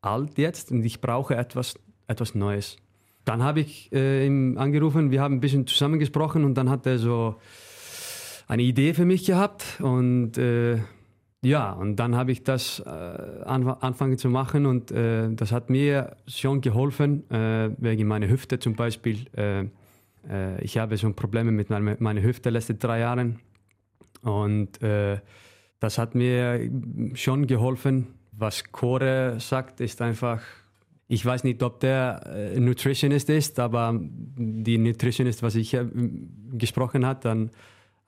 alt 0.00 0.38
jetzt 0.38 0.70
und 0.70 0.84
ich 0.84 1.00
brauche 1.00 1.36
etwas, 1.36 1.74
etwas 2.08 2.34
Neues. 2.34 2.76
Dann 3.24 3.42
habe 3.42 3.60
ich 3.60 3.92
äh, 3.92 4.26
ihn 4.26 4.58
angerufen, 4.58 5.10
wir 5.10 5.22
haben 5.22 5.36
ein 5.36 5.40
bisschen 5.40 5.66
zusammengesprochen 5.66 6.44
und 6.44 6.54
dann 6.54 6.68
hat 6.68 6.86
er 6.86 6.98
so 6.98 7.36
eine 8.48 8.62
Idee 8.62 8.92
für 8.92 9.06
mich 9.06 9.24
gehabt 9.24 9.80
und 9.80 10.36
äh, 10.36 10.78
ja, 11.42 11.72
und 11.72 11.96
dann 11.96 12.16
habe 12.16 12.32
ich 12.32 12.42
das 12.42 12.80
äh, 12.80 12.88
angefangen 12.88 14.18
zu 14.18 14.28
machen 14.30 14.66
und 14.66 14.90
äh, 14.90 15.28
das 15.30 15.52
hat 15.52 15.70
mir 15.70 16.16
schon 16.26 16.60
geholfen, 16.60 17.28
äh, 17.30 17.70
wegen 17.78 18.08
meiner 18.08 18.28
Hüfte 18.28 18.58
zum 18.58 18.74
Beispiel. 18.74 19.26
Äh, 19.36 19.66
äh, 20.28 20.60
ich 20.62 20.78
habe 20.78 20.98
schon 20.98 21.14
Probleme 21.14 21.52
mit 21.52 21.70
meiner, 21.70 21.96
meiner 21.98 22.22
Hüfte 22.22 22.50
letzten 22.50 22.78
drei 22.78 23.00
Jahren 23.00 23.40
und 24.24 24.82
äh, 24.82 25.18
das 25.80 25.98
hat 25.98 26.14
mir 26.14 26.70
schon 27.14 27.46
geholfen. 27.46 28.08
Was 28.32 28.64
Core 28.72 29.36
sagt, 29.38 29.80
ist 29.80 30.02
einfach, 30.02 30.40
ich 31.08 31.24
weiß 31.24 31.44
nicht, 31.44 31.62
ob 31.62 31.80
der 31.80 32.22
äh, 32.26 32.58
Nutritionist 32.58 33.28
ist, 33.28 33.60
aber 33.60 33.94
die 34.00 34.78
Nutritionist, 34.78 35.42
was 35.42 35.54
ich 35.54 35.74
äh, 35.74 35.84
gesprochen 36.52 37.06
hat, 37.06 37.24
dann 37.24 37.50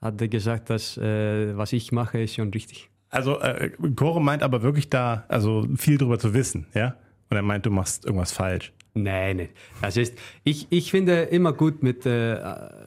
hat 0.00 0.20
er 0.20 0.28
gesagt, 0.28 0.70
dass 0.70 0.96
äh, 0.96 1.56
was 1.56 1.72
ich 1.72 1.92
mache, 1.92 2.22
ist 2.22 2.34
schon 2.34 2.50
richtig. 2.50 2.88
Also 3.10 3.38
äh, 3.40 3.70
Core 3.94 4.20
meint 4.20 4.42
aber 4.42 4.62
wirklich 4.62 4.90
da, 4.90 5.24
also 5.28 5.66
viel 5.76 5.98
darüber 5.98 6.18
zu 6.18 6.34
wissen, 6.34 6.66
ja? 6.74 6.96
Und 7.28 7.36
er 7.36 7.42
meint, 7.42 7.66
du 7.66 7.70
machst 7.70 8.04
irgendwas 8.04 8.32
falsch. 8.32 8.72
Nein, 8.94 9.36
nein. 9.36 9.48
Das 9.82 9.96
ist, 9.96 10.16
ich, 10.44 10.68
ich 10.70 10.90
finde 10.90 11.22
immer 11.24 11.52
gut, 11.52 11.82
mit, 11.82 12.06
äh, 12.06 12.38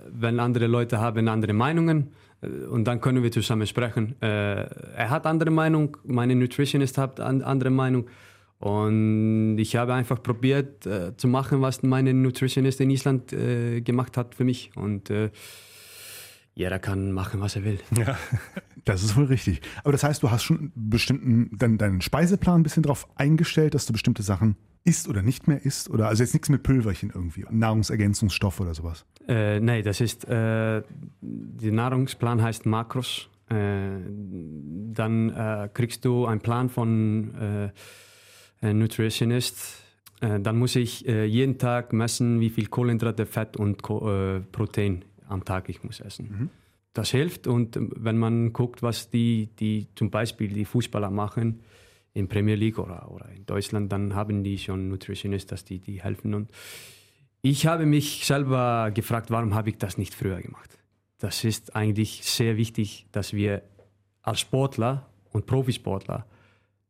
wenn 0.10 0.40
andere 0.40 0.68
Leute 0.68 1.00
haben 1.00 1.28
andere 1.28 1.54
Meinungen 1.54 2.12
und 2.42 2.86
dann 2.86 3.02
können 3.02 3.22
wir 3.24 3.32
zusammen 3.32 3.68
sprechen. 3.68 4.16
Äh, 4.22 4.64
er 4.96 5.10
hat 5.10 5.26
andere 5.26 5.52
Meinung, 5.52 5.98
meine 6.06 6.36
Nutritionist 6.36 6.98
hat 6.98 7.20
andere 7.20 7.70
Meinung. 7.70 8.08
Und 8.60 9.58
ich 9.58 9.76
habe 9.78 9.94
einfach 9.94 10.22
probiert 10.22 10.86
äh, 10.86 11.16
zu 11.16 11.28
machen, 11.28 11.62
was 11.62 11.82
meine 11.82 12.14
Nutritionist 12.14 12.82
in 12.82 12.90
Island 12.90 13.32
äh, 13.32 13.82
gemacht 13.82 14.18
hat 14.18 14.36
für 14.36 14.44
mich. 14.44 14.72
Und 14.76 15.10
äh, 15.10 15.32
jeder 16.56 16.80
kann 16.80 17.14
machen, 17.14 17.40
was 17.40 17.56
er 17.56 17.64
will. 17.64 17.80
Ja, 17.98 18.18
das 18.86 19.04
ist 19.04 19.16
wohl 19.16 19.26
richtig. 19.26 19.62
Aber 19.84 19.94
das 19.94 20.04
heißt, 20.04 20.22
du 20.24 20.30
hast 20.30 20.44
schon 20.44 20.74
bestimmten, 20.76 21.58
deinen, 21.58 21.78
deinen 21.78 22.02
Speiseplan 22.02 22.60
ein 22.60 22.64
bisschen 22.64 22.84
darauf 22.84 23.08
eingestellt, 23.16 23.74
dass 23.74 23.86
du 23.86 23.94
bestimmte 23.94 24.24
Sachen 24.24 24.58
isst 24.90 25.08
oder 25.08 25.22
nicht 25.22 25.48
mehr 25.48 25.64
isst? 25.64 25.90
Oder 25.90 26.08
also 26.08 26.24
jetzt 26.24 26.34
nichts 26.34 26.50
mit 26.50 26.64
Pülverchen 26.64 27.12
irgendwie, 27.14 27.46
Nahrungsergänzungsstoff 27.50 28.60
oder 28.60 28.74
sowas? 28.74 29.06
Äh, 29.28 29.60
nein, 29.60 29.84
das 29.84 30.02
ist, 30.02 30.26
äh, 30.26 30.82
der 31.22 31.72
Nahrungsplan 31.72 32.42
heißt 32.42 32.66
Makros. 32.66 33.30
Äh, 33.50 34.00
dann 34.94 35.30
äh, 35.30 35.70
kriegst 35.74 36.04
du 36.06 36.26
einen 36.26 36.42
Plan 36.42 36.70
von 36.70 37.72
äh, 38.62 38.74
Nutritionist. 38.74 39.84
Äh, 40.22 40.40
dann 40.40 40.58
muss 40.58 40.76
ich 40.76 41.08
äh, 41.08 41.26
jeden 41.26 41.58
Tag 41.58 41.94
messen, 41.94 42.40
wie 42.40 42.50
viel 42.50 42.68
Kohlenhydrate, 42.68 43.26
Fett 43.26 43.58
und 43.58 43.84
Ko 43.84 44.00
Protein 44.52 45.06
am 45.28 45.46
Tag 45.46 45.70
ich 45.70 45.84
muss 45.84 46.00
essen. 46.00 46.26
Mhm. 46.30 46.50
Das 46.94 47.12
hilft 47.12 47.46
und 47.46 47.78
wenn 47.80 48.18
man 48.18 48.52
guckt, 48.52 48.82
was 48.82 49.12
die, 49.12 49.50
die 49.60 49.88
zum 49.96 50.10
Beispiel 50.10 50.48
die 50.50 50.66
Fußballer 50.66 51.12
machen, 51.12 51.62
in 52.20 52.28
Premier 52.28 52.56
League 52.56 52.78
oder, 52.78 53.10
oder 53.12 53.30
in 53.30 53.46
Deutschland, 53.46 53.92
dann 53.92 54.14
haben 54.14 54.44
die 54.44 54.58
schon 54.58 54.90
Nutritionisten, 54.90 55.50
dass 55.50 55.66
die, 55.66 55.80
die 55.80 56.04
helfen. 56.04 56.34
Und 56.34 56.52
ich 57.42 57.66
habe 57.66 57.86
mich 57.86 58.26
selber 58.26 58.92
gefragt, 58.94 59.32
warum 59.32 59.56
habe 59.56 59.70
ich 59.70 59.78
das 59.78 59.98
nicht 59.98 60.14
früher 60.14 60.42
gemacht? 60.42 60.78
Das 61.18 61.44
ist 61.44 61.76
eigentlich 61.76 62.24
sehr 62.26 62.58
wichtig, 62.58 63.08
dass 63.12 63.34
wir 63.34 63.64
als 64.22 64.42
Sportler 64.42 65.10
und 65.32 65.46
Profisportler 65.46 66.26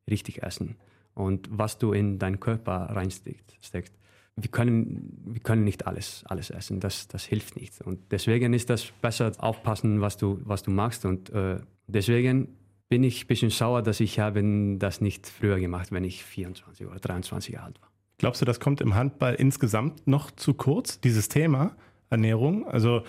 richtig 0.09 0.43
essen 0.43 0.75
und 1.13 1.47
was 1.51 1.77
du 1.77 1.93
in 1.93 2.19
deinen 2.19 2.39
Körper 2.39 2.89
reinsteckst. 2.91 3.93
Wir 4.35 4.49
können, 4.49 5.21
wir 5.25 5.41
können 5.41 5.65
nicht 5.65 5.85
alles, 5.85 6.23
alles 6.25 6.49
essen, 6.49 6.79
das, 6.79 7.07
das 7.07 7.25
hilft 7.25 7.57
nicht. 7.57 7.81
Und 7.81 7.99
deswegen 8.11 8.53
ist 8.53 8.69
das 8.69 8.85
besser 9.01 9.31
aufpassen, 9.37 9.99
was 9.99 10.17
du, 10.17 10.39
was 10.43 10.63
du 10.63 10.71
machst. 10.71 11.05
Und 11.05 11.29
äh, 11.31 11.59
deswegen 11.87 12.58
bin 12.89 13.03
ich 13.03 13.23
ein 13.23 13.27
bisschen 13.27 13.51
sauer, 13.51 13.83
dass 13.83 13.99
ich 13.99 14.19
habe 14.19 14.43
das 14.77 14.99
nicht 14.99 15.27
früher 15.27 15.59
gemacht, 15.59 15.91
wenn 15.91 16.03
ich 16.03 16.23
24 16.23 16.87
oder 16.87 16.99
23 16.99 17.53
Jahre 17.53 17.67
alt 17.67 17.81
war. 17.81 17.89
Glaubst 18.17 18.41
du, 18.41 18.45
das 18.45 18.59
kommt 18.59 18.81
im 18.81 18.95
Handball 18.95 19.35
insgesamt 19.35 20.05
noch 20.07 20.31
zu 20.31 20.53
kurz, 20.53 20.99
dieses 20.99 21.29
Thema 21.29 21.71
Ernährung? 22.09 22.67
Also 22.67 23.03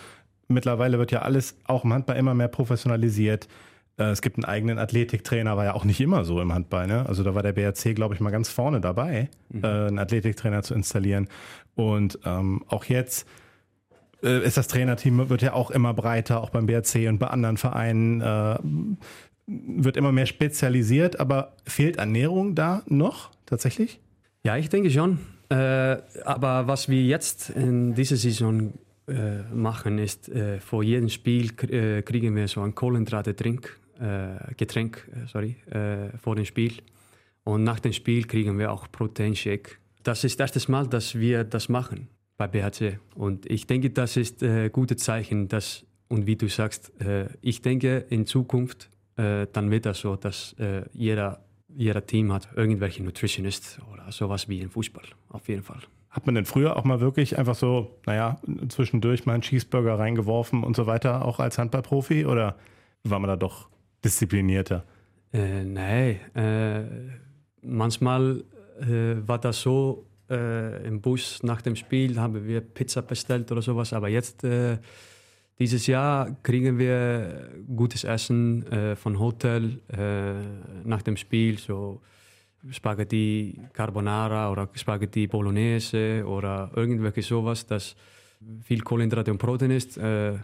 mittlerweile 0.47 0.99
wird 0.99 1.11
ja 1.11 1.23
alles 1.23 1.57
auch 1.65 1.85
im 1.85 1.93
Handball 1.93 2.17
immer 2.17 2.35
mehr 2.35 2.49
professionalisiert. 2.49 3.49
Äh, 3.99 4.05
es 4.11 4.23
gibt 4.23 4.37
einen 4.37 4.45
eigenen 4.45 4.79
Athletiktrainer, 4.79 5.57
war 5.57 5.65
ja 5.65 5.75
auch 5.75 5.85
nicht 5.85 6.01
immer 6.01 6.25
so 6.25 6.41
im 6.41 6.53
Handball. 6.53 6.87
Ne? 6.87 7.07
Also 7.07 7.25
da 7.25 7.35
war 7.35 7.43
der 7.43 7.53
BRC, 7.53 7.95
glaube 7.95 8.15
ich, 8.15 8.21
mal 8.21 8.31
ganz 8.31 8.51
vorne 8.51 8.81
dabei, 8.81 9.31
mhm. 9.49 9.65
Äh, 9.65 9.67
einen 9.67 9.99
Athletiktrainer 9.99 10.63
zu 10.63 10.75
installieren. 10.75 11.29
Und 11.75 12.21
ähm, 12.25 12.63
auch 12.69 12.85
jetzt 12.85 13.27
äh, 14.23 14.45
ist 14.45 14.59
das 14.59 14.69
Trainerteam, 14.69 15.29
wird 15.31 15.43
ja 15.43 15.55
auch 15.55 15.71
immer 15.71 15.95
breiter, 15.95 16.43
auch 16.43 16.51
beim 16.51 16.67
BRC 16.67 17.09
und 17.09 17.19
bei 17.19 17.29
anderen 17.29 17.57
Vereinen. 17.57 18.99
Wird 19.53 19.97
immer 19.97 20.13
mehr 20.13 20.27
spezialisiert, 20.27 21.19
aber 21.19 21.57
fehlt 21.67 21.97
Ernährung 21.97 22.55
da 22.55 22.85
noch 22.87 23.33
tatsächlich? 23.47 23.99
Ja, 24.45 24.57
ich 24.57 24.69
denke 24.69 24.91
schon. 24.91 25.19
Äh, 25.49 25.97
aber 26.25 26.69
was 26.69 26.89
wir 26.89 27.03
jetzt 27.03 27.51
in 27.51 27.95
dieser 27.95 28.15
Saison 28.17 28.73
äh, 29.09 29.43
machen, 29.53 29.99
ist, 29.99 30.29
äh, 30.29 30.61
vor 30.61 30.85
jedem 30.85 31.09
Spiel 31.09 31.51
äh, 31.69 32.03
kriegen 32.03 32.37
wir 32.37 32.47
so 32.47 32.61
ein 32.61 32.77
Kohlenhydrate-Getränk, 32.77 33.77
äh, 33.99 34.37
sorry, 35.27 35.57
äh, 35.69 36.17
vor 36.19 36.37
dem 36.37 36.45
Spiel. 36.45 36.75
Und 37.43 37.65
nach 37.65 37.81
dem 37.81 37.93
Spiel 37.93 38.29
kriegen 38.29 38.57
wir 38.57 38.71
auch 38.71 38.87
Proteinshake. 38.93 39.79
Das 40.05 40.23
ist 40.23 40.39
das 40.39 40.55
erste 40.55 40.71
Mal, 40.71 40.87
dass 40.87 41.17
wir 41.17 41.43
das 41.43 41.69
machen 41.69 42.07
bei 42.39 42.47
BHC. 42.47 43.01
Und 43.17 43.51
ich 43.51 43.67
denke, 43.67 43.91
das 43.91 44.17
ist 44.17 44.45
ein 44.45 44.71
gutes 44.71 44.99
Zeichen, 44.99 45.49
dass, 45.49 45.85
und 46.09 46.29
wie 46.29 46.37
du 46.37 46.49
sagst, 46.49 46.93
ich 47.43 47.61
denke, 47.61 48.07
in 48.09 48.27
Zukunft 48.27 48.89
äh, 49.21 49.47
dann 49.53 49.71
wird 49.71 49.87
das 49.87 50.01
so, 50.01 50.17
dass 50.17 50.55
äh, 50.59 50.83
jeder, 50.93 51.45
jeder 51.69 52.05
Team 52.07 52.33
hat 52.33 52.49
irgendwelche 52.57 53.03
Nutritionist 53.03 53.81
oder 53.93 54.11
sowas 54.11 54.49
wie 54.49 54.61
im 54.61 54.71
Fußball, 54.71 55.05
auf 55.29 55.49
jeden 55.49 55.63
Fall. 55.63 55.81
Hat 56.11 56.27
man 56.27 56.35
denn 56.35 56.45
früher 56.45 56.77
auch 56.77 56.85
mal 56.85 57.01
wirklich 57.01 57.39
einfach 57.39 57.55
so, 57.55 57.99
naja, 58.07 58.41
zwischendurch 58.69 59.27
mal 59.27 59.35
einen 59.35 59.43
Cheeseburger 59.43 59.99
reingeworfen 59.99 60.65
und 60.65 60.75
so 60.75 60.87
weiter, 60.87 61.25
auch 61.25 61.39
als 61.39 61.59
Handballprofi? 61.59 62.27
Oder 62.27 62.57
war 63.05 63.21
man 63.21 63.29
da 63.29 63.37
doch 63.37 63.69
disziplinierter? 64.05 64.85
Äh, 65.33 65.65
nein, 65.65 66.19
äh, 66.35 66.83
manchmal 67.63 68.43
äh, 68.81 69.17
war 69.27 69.39
das 69.39 69.61
so, 69.61 70.07
äh, 70.29 70.87
im 70.87 71.01
Bus 71.01 71.43
nach 71.43 71.63
dem 71.63 71.77
Spiel 71.77 72.19
haben 72.19 72.47
wir 72.47 72.61
Pizza 72.61 73.03
bestellt 73.03 73.51
oder 73.53 73.63
sowas, 73.63 73.93
aber 73.93 74.09
jetzt 74.09 74.45
äh, 74.45 74.79
dieses 75.61 75.87
Jahr 75.87 76.35
kriegen 76.43 76.79
wir 76.79 77.51
gutes 77.77 78.05
Essen 78.05 78.67
äh, 78.73 78.97
von 78.97 79.19
Hotel 79.19 79.81
äh, 79.89 80.89
nach 80.89 81.03
dem 81.03 81.17
Spiel, 81.17 81.59
so 81.59 82.01
Spaghetti 82.71 83.61
Carbonara 83.73 84.51
oder 84.51 84.69
Spaghetti 84.75 85.27
Bolognese 85.27 86.25
oder 86.27 86.71
irgendwelche 86.75 87.23
sowas, 87.23 87.67
das 87.67 87.95
viel 88.63 88.81
Kohlenhydrate 88.81 89.31
und 89.31 89.39
Protein 89.39 89.71
ist. 89.71 89.97
Äh, 89.99 90.39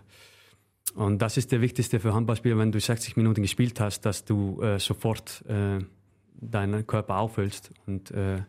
Und 0.95 1.21
das 1.21 1.37
ist 1.37 1.51
der 1.53 1.61
wichtigste 1.61 2.01
für 2.01 2.15
Handballspieler, 2.15 2.57
wenn 2.57 2.73
du 2.73 2.81
60 2.81 3.17
Minuten 3.17 3.43
gespielt 3.43 3.81
hast, 3.81 4.07
dass 4.07 4.25
du 4.25 4.63
äh, 4.63 4.79
sofort 4.79 5.45
äh, 5.49 5.85
deinen 6.41 6.87
Körper 6.87 7.19
auffüllst. 7.19 7.71
Und, 7.87 8.11
äh, 8.13 8.43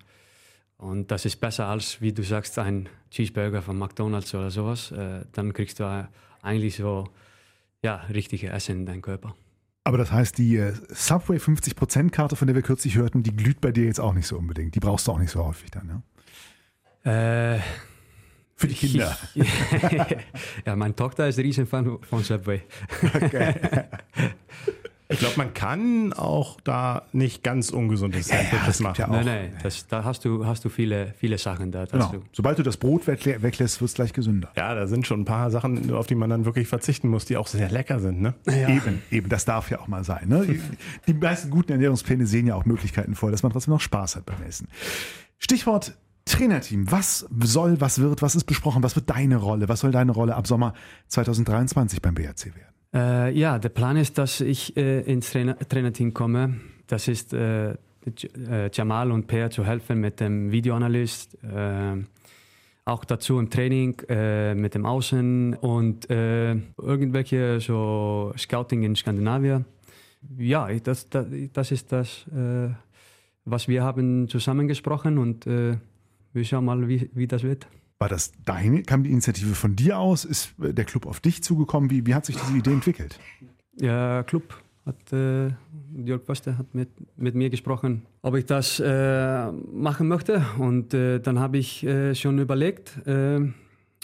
und 0.77 1.11
das 1.11 1.25
ist 1.25 1.37
besser 1.37 1.65
als, 1.65 1.99
wie 1.99 2.13
du 2.13 2.23
sagst, 2.23 2.57
ein 2.59 2.87
Cheeseburger 3.09 3.61
von 3.61 3.77
McDonalds 3.77 4.33
oder 4.35 4.51
sowas. 4.51 4.93
Dann 5.31 5.53
kriegst 5.53 5.79
du 5.79 5.85
eigentlich 6.47 6.77
so 6.77 7.09
ja, 7.83 7.95
richtige 8.11 8.49
Essen 8.49 8.79
in 8.79 8.85
deinen 8.85 9.01
Körper. 9.01 9.35
Aber 9.83 9.97
das 9.97 10.11
heißt, 10.11 10.37
die 10.37 10.57
äh, 10.57 10.73
Subway 10.89 11.37
50%-Karte, 11.37 12.35
von 12.35 12.47
der 12.47 12.55
wir 12.55 12.61
kürzlich 12.61 12.97
hörten, 12.97 13.23
die 13.23 13.35
glüht 13.35 13.61
bei 13.61 13.71
dir 13.71 13.85
jetzt 13.85 13.99
auch 13.99 14.13
nicht 14.13 14.27
so 14.27 14.37
unbedingt. 14.37 14.75
Die 14.75 14.79
brauchst 14.79 15.07
du 15.07 15.13
auch 15.13 15.19
nicht 15.19 15.31
so 15.31 15.45
häufig 15.45 15.71
dann, 15.71 16.03
ja? 17.03 17.55
Äh, 17.55 17.61
Für 18.55 18.67
die 18.67 18.73
Kinder. 18.73 19.17
Ich, 19.33 19.47
ja, 20.65 20.75
meine 20.75 20.95
Tochter 20.95 21.27
ist 21.27 21.39
ein 21.39 21.45
Riesenfan 21.45 21.99
von 22.01 22.23
Subway. 22.23 22.63
Okay. 23.13 23.53
Ich 25.09 25.19
glaube, 25.19 25.35
man 25.37 25.53
kann 25.53 26.11
auch 26.11 26.59
da 26.61 27.03
nicht 27.13 27.41
ganz 27.41 27.69
ungesunde 27.69 28.21
Sandwiches 28.21 28.79
ja, 28.79 28.83
machen. 28.83 28.99
Ja 28.99 29.07
nein, 29.07 29.25
nein, 29.25 29.53
das, 29.63 29.87
da 29.87 30.03
hast 30.03 30.25
du, 30.25 30.45
hast 30.45 30.65
du 30.65 30.69
viele, 30.69 31.13
viele 31.17 31.37
Sachen 31.37 31.71
da. 31.71 31.85
Genau. 31.85 32.11
Du. 32.11 32.23
Sobald 32.33 32.59
du 32.59 32.63
das 32.63 32.75
Brot 32.75 33.07
weglässt, 33.07 33.79
wird 33.79 33.89
es 33.89 33.95
gleich 33.95 34.11
gesünder. 34.11 34.51
Ja, 34.57 34.75
da 34.75 34.85
sind 34.87 35.07
schon 35.07 35.21
ein 35.21 35.25
paar 35.25 35.49
Sachen, 35.49 35.93
auf 35.93 36.07
die 36.07 36.15
man 36.15 36.29
dann 36.29 36.43
wirklich 36.43 36.67
verzichten 36.67 37.07
muss, 37.07 37.23
die 37.23 37.37
auch 37.37 37.47
sehr 37.47 37.69
lecker 37.69 37.99
sind. 37.99 38.21
Ne? 38.21 38.33
Ja. 38.47 38.67
Eben, 38.67 39.01
eben, 39.09 39.29
das 39.29 39.45
darf 39.45 39.71
ja 39.71 39.79
auch 39.79 39.87
mal 39.87 40.03
sein. 40.03 40.27
Ne? 40.27 40.59
Die 41.07 41.13
meisten 41.13 41.49
guten 41.49 41.71
Ernährungspläne 41.71 42.27
sehen 42.27 42.47
ja 42.47 42.55
auch 42.55 42.65
Möglichkeiten 42.65 43.15
vor, 43.15 43.31
dass 43.31 43.43
man 43.43 43.53
trotzdem 43.53 43.73
noch 43.73 43.81
Spaß 43.81 44.17
hat 44.17 44.25
beim 44.25 44.43
Essen. 44.43 44.67
Stichwort 45.37 45.93
Trainerteam. 46.25 46.91
Was 46.91 47.25
soll, 47.43 47.79
was 47.79 47.99
wird, 47.99 48.21
was 48.21 48.35
ist 48.35 48.43
besprochen? 48.43 48.83
Was 48.83 48.95
wird 48.97 49.09
deine 49.09 49.37
Rolle? 49.37 49.69
Was 49.69 49.79
soll 49.79 49.91
deine 49.91 50.11
Rolle 50.11 50.35
ab 50.35 50.45
Sommer 50.45 50.73
2023 51.07 52.01
beim 52.01 52.15
BRC 52.15 52.47
werden? 52.47 52.76
Äh, 52.97 53.31
ja, 53.37 53.59
der 53.59 53.69
Plan 53.69 53.95
ist, 53.95 54.17
dass 54.17 54.41
ich 54.41 54.75
äh, 54.75 55.01
ins 55.01 55.31
Trainer 55.31 55.57
Trainerteam 55.59 56.15
komme. 56.15 56.55
Das 56.87 57.07
ist 57.07 57.31
äh, 57.31 57.73
äh 57.73 58.69
Jamal 58.73 59.11
und 59.11 59.27
Per 59.27 59.51
zu 59.51 59.65
helfen 59.65 59.99
mit 59.99 60.19
dem 60.19 60.51
Videoanalyst. 60.51 61.37
Äh, 61.43 62.03
auch 62.85 63.05
dazu 63.05 63.37
im 63.37 63.51
Training 63.51 63.99
äh, 64.09 64.55
mit 64.55 64.73
dem 64.73 64.85
Außen 64.85 65.55
und 65.55 66.09
irgendwelche 66.09 67.59
so 67.59 68.33
Scouting 68.37 68.83
in 68.83 68.95
Skandinavien. 68.95 69.65
Ja, 70.37 70.67
das, 70.79 71.09
das, 71.09 71.27
das 71.51 71.71
ist 71.71 71.91
das, 71.91 72.25
was 73.43 73.67
wir 73.67 73.83
haben 73.83 74.29
zusammengesprochen 74.29 75.17
und 75.17 75.45
wir 75.45 76.45
schauen 76.45 76.63
mal, 76.63 76.87
wie, 76.87 77.09
wie 77.13 77.27
das 77.27 77.43
wird. 77.43 77.67
War 77.99 78.09
das 78.09 78.31
deine, 78.45 78.83
kam 78.83 79.03
die 79.03 79.11
Initiative 79.11 79.55
von 79.55 79.75
dir 79.75 79.97
aus? 79.97 80.23
Ist 80.23 80.53
der 80.57 80.85
Club 80.85 81.07
auf 81.07 81.19
dich 81.19 81.41
zugekommen? 81.41 81.89
Wie, 81.89 82.05
wie 82.05 82.13
hat 82.13 82.25
sich 82.25 82.35
diese 82.35 82.57
Idee 82.57 82.73
entwickelt? 82.73 83.19
Ja, 83.79 84.23
Club 84.23 84.61
hat, 84.85 85.13
äh, 85.13 85.49
Jörg 86.05 86.23
Pöster 86.23 86.57
hat 86.57 86.73
mit, 86.75 86.89
mit 87.17 87.33
mir 87.35 87.49
gesprochen, 87.49 88.03
ob 88.21 88.35
ich 88.35 88.45
das 88.45 88.79
äh, 88.79 89.51
machen 89.51 90.07
möchte. 90.07 90.45
Und 90.59 90.93
äh, 90.93 91.19
dann 91.19 91.39
habe 91.39 91.57
ich 91.57 91.83
äh, 91.83 92.13
schon 92.13 92.37
überlegt. 92.39 93.05
Äh, 93.07 93.51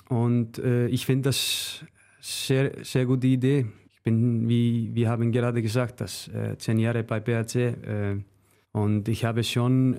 und 0.09 0.57
äh, 0.57 0.87
ich 0.87 1.05
finde 1.05 1.29
das 1.29 1.85
sehr, 2.19 2.83
sehr 2.83 3.05
gute 3.05 3.27
Idee. 3.27 3.67
Ich 3.93 4.01
bin, 4.01 4.49
wie 4.49 4.89
wir 4.93 5.09
haben 5.09 5.31
gerade 5.31 5.61
gesagt, 5.61 6.01
das 6.01 6.29
zehn 6.57 6.77
Jahre 6.77 7.03
bei 7.03 7.21
BRC. 7.21 8.17
und 8.73 9.07
ich 9.07 9.23
habe 9.23 9.45
schon 9.45 9.93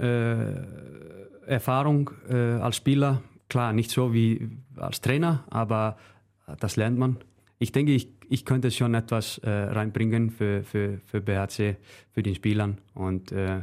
Erfahrung 1.47 2.11
als 2.29 2.77
Spieler 2.77 3.23
Klar, 3.49 3.73
nicht 3.73 3.91
so 3.91 4.13
wie 4.13 4.49
als 4.77 5.01
Trainer, 5.01 5.45
aber 5.51 5.97
das 6.61 6.77
lernt 6.77 6.99
man. 6.99 7.19
Ich 7.59 7.73
denke, 7.73 7.93
ich, 7.93 8.09
ich 8.29 8.45
könnte 8.45 8.71
schon 8.71 8.95
etwas 8.95 9.39
äh, 9.39 9.51
reinbringen 9.51 10.31
für, 10.31 10.65
für, 10.65 10.99
für 11.07 11.21
BHC, 11.21 11.77
für 12.13 12.23
die 12.23 12.35
Spielern 12.35 12.79
und, 12.95 13.33
äh, 13.33 13.63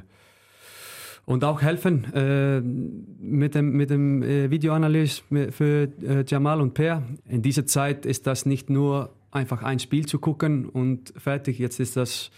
und 1.26 1.44
auch 1.44 1.62
helfen 1.62 2.06
äh, 2.14 2.62
mit 2.62 3.56
dem, 3.56 3.72
mit 3.74 3.90
dem 3.90 4.24
äh, 4.24 4.50
Videoanalyse 4.50 5.24
für 5.52 5.90
äh, 6.02 6.24
Jamal 6.28 6.62
und 6.62 6.74
Per. 6.74 7.04
In 7.28 7.42
dieser 7.42 7.66
Zeit 7.66 8.06
ist 8.06 8.28
das 8.28 8.46
nicht 8.46 8.70
nur 8.70 9.14
einfach 9.32 9.64
ein 9.64 9.80
Spiel 9.80 10.06
zu 10.06 10.20
gucken 10.20 10.68
und 10.68 11.14
fertig. 11.18 11.60
Jetzt 11.60 11.80
ist 11.80 11.96
das 11.98 12.32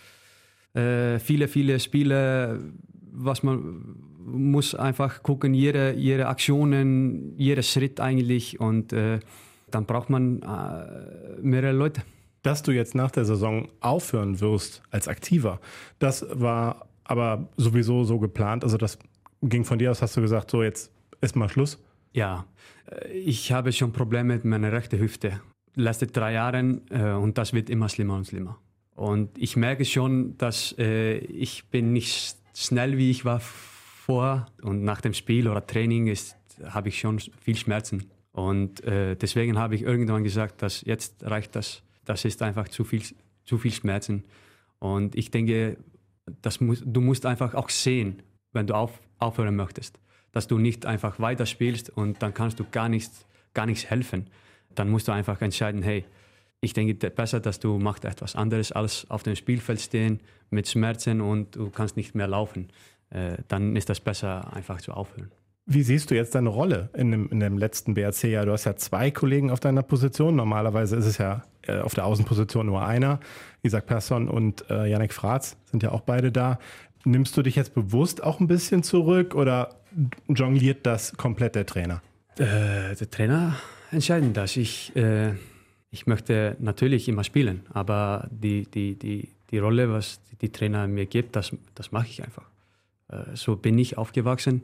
äh, 0.74 1.20
viele, 1.20 1.48
viele 1.48 1.80
Spiele, 1.80 2.60
was 3.12 3.44
man 3.44 3.96
muss 4.26 4.76
einfach 4.76 5.24
gucken, 5.24 5.54
jede, 5.54 5.94
jede 5.94 6.28
Aktionen, 6.28 7.38
jeder 7.38 7.62
Schritt 7.62 8.00
eigentlich 8.00 8.60
und 8.60 8.94
äh, 8.94 9.20
dann 9.70 9.86
braucht 9.86 10.10
man 10.10 10.42
äh, 10.42 11.42
mehrere 11.42 11.72
Leute. 11.74 12.02
Dass 12.44 12.62
du 12.62 12.72
jetzt 12.72 12.94
nach 12.94 13.12
der 13.12 13.26
Saison 13.26 13.70
aufhören 13.80 14.42
wirst 14.42 14.84
als 14.92 15.08
Aktiver, 15.08 15.60
das 16.00 16.26
war 16.30 16.88
aber 17.06 17.48
sowieso 17.58 18.04
so 18.04 18.20
geplant. 18.20 18.64
Also 18.64 18.78
das 18.78 19.00
ging 19.42 19.64
von 19.64 19.80
dir 19.80 19.92
aus, 19.92 20.02
hast 20.02 20.18
du 20.18 20.22
gesagt, 20.22 20.52
so 20.52 20.64
jetzt 20.64 20.92
ist 21.22 21.36
mal 21.36 21.50
Schluss? 21.50 21.80
Ja, 22.12 22.46
äh, 22.90 23.10
ich 23.14 23.52
habe 23.52 23.72
schon 23.72 23.92
Probleme 23.92 24.36
mit 24.36 24.46
meiner 24.46 24.72
rechten 24.72 25.00
Hüfte. 25.00 25.42
Letzte 25.76 26.08
drei 26.08 26.34
Jahre 26.34 26.82
äh, 26.90 27.14
und 27.14 27.38
das 27.38 27.54
wird 27.54 27.70
immer 27.70 27.90
schlimmer 27.90 28.16
und 28.16 28.28
schlimmer. 28.28 28.60
Und 28.96 29.36
ich 29.38 29.56
merke 29.56 29.86
schon, 29.86 30.38
dass 30.38 30.76
äh, 30.78 31.18
ich 31.18 31.66
bin 31.70 31.94
nicht 31.94 32.38
schnell, 32.54 32.98
wie 32.98 33.10
ich 33.10 33.26
war 33.26 33.42
vor 34.06 34.48
und 34.62 34.84
nach 34.84 35.00
dem 35.00 35.14
Spiel 35.14 35.48
oder 35.48 35.66
Training 35.66 36.14
habe 36.66 36.90
ich 36.90 37.00
schon 37.00 37.20
viel 37.20 37.56
Schmerzen. 37.56 38.12
Und 38.34 38.84
äh, 38.84 39.16
deswegen 39.16 39.58
habe 39.58 39.76
ich 39.76 39.84
irgendwann 39.84 40.24
gesagt, 40.26 40.62
dass 40.62 40.82
jetzt 40.82 41.24
reicht 41.24 41.56
das. 41.56 41.84
Das 42.04 42.26
ist 42.26 42.42
einfach 42.42 42.68
zu 42.68 42.84
viel, 42.84 43.02
zu 43.46 43.58
viel 43.58 43.72
Schmerzen. 43.72 44.26
Und 44.80 45.16
ich 45.16 45.32
denke, 45.32 45.78
das 46.42 46.60
muss, 46.60 46.84
du 46.86 47.00
musst 47.00 47.26
einfach 47.26 47.54
auch 47.54 47.70
sehen, 47.70 48.22
wenn 48.52 48.68
du 48.68 48.76
auf, 48.76 49.00
aufhören 49.20 49.56
möchtest, 49.56 50.00
dass 50.34 50.48
du 50.48 50.58
nicht 50.58 50.86
einfach 50.86 51.20
weiterspielst 51.22 51.90
und 51.90 52.22
dann 52.22 52.34
kannst 52.34 52.60
du 52.60 52.66
gar 52.70 52.90
nichts, 52.90 53.26
gar 53.54 53.66
nichts 53.66 53.86
helfen. 53.90 54.30
Dann 54.76 54.90
musst 54.90 55.08
du 55.08 55.14
einfach 55.14 55.40
entscheiden, 55.42 55.82
hey, 55.82 56.04
ich 56.60 56.74
denke 56.74 57.10
besser, 57.10 57.40
dass 57.40 57.60
du 57.60 57.78
machst 57.78 58.06
etwas 58.06 58.36
anderes 58.36 58.72
als 58.72 59.10
auf 59.10 59.24
dem 59.24 59.36
Spielfeld 59.36 59.82
stehen 59.82 60.22
mit 60.50 60.68
Schmerzen 60.68 61.22
und 61.22 61.56
du 61.56 61.70
kannst 61.70 61.98
nicht 61.98 62.16
mehr 62.16 62.28
laufen. 62.28 62.70
Äh, 63.14 63.38
dann 63.48 63.76
ist 63.76 63.90
das 63.90 64.00
besser, 64.00 64.54
einfach 64.54 64.82
zu 64.82 64.92
aufhören. 64.92 65.32
Wie 65.66 65.84
siehst 65.84 66.12
du 66.12 66.16
jetzt 66.16 66.36
deine 66.36 66.50
Rolle 66.50 66.90
in 66.94 67.12
dem, 67.12 67.30
in 67.30 67.40
dem 67.40 67.58
letzten 67.58 67.94
BRC-Jahr? 67.94 68.46
Du 68.46 68.52
hast 68.52 68.66
ja 68.66 68.76
zwei 68.76 69.12
Kollegen 69.12 69.50
auf 69.50 69.62
deiner 69.62 69.82
Position. 69.82 70.36
Normalerweise 70.36 70.98
ist 70.98 71.06
es 71.06 71.18
ja 71.20 71.44
äh, 71.62 71.80
auf 71.80 71.94
der 71.94 72.06
Außenposition 72.06 72.66
nur 72.66 72.86
einer. 72.86 73.20
Isaac 73.62 73.86
Persson 73.86 74.28
und 74.28 74.70
äh, 74.70 74.88
Yannick 74.88 75.14
Fratz 75.14 75.56
sind 75.72 75.84
ja 75.84 75.92
auch 75.92 76.02
beide 76.02 76.34
da. 76.34 76.60
Nimmst 77.06 77.38
du 77.38 77.44
dich 77.44 77.56
jetzt 77.56 77.74
bewusst 77.76 78.24
auch 78.24 78.42
ein 78.42 78.48
bisschen 78.48 78.84
zurück 78.84 79.36
oder 79.36 79.76
jongliert 80.28 80.86
das 80.86 81.16
komplett 81.16 81.56
der 81.56 81.66
Trainer? 81.66 82.02
Äh, 82.38 82.96
der 82.96 83.10
Trainer 83.10 83.56
entscheidet 83.92 84.36
das. 84.36 84.58
Ich, 84.58 84.94
äh, 84.98 85.34
ich 85.92 86.08
möchte 86.08 86.58
natürlich 86.60 87.08
immer 87.08 87.24
spielen, 87.24 87.62
aber 87.74 88.28
die, 88.32 88.66
die, 88.70 89.00
die, 89.00 89.30
die 89.52 89.60
Rolle, 89.60 89.92
was 89.92 90.20
die 90.42 90.50
Trainer 90.50 90.88
mir 90.88 91.06
gibt, 91.06 91.38
das, 91.38 91.56
das 91.76 91.94
mache 91.94 92.08
ich 92.08 92.22
einfach. 92.22 92.53
Äh, 93.14 93.36
so 93.36 93.56
bin 93.56 93.78
ich 93.78 93.98
aufgewachsen. 93.98 94.64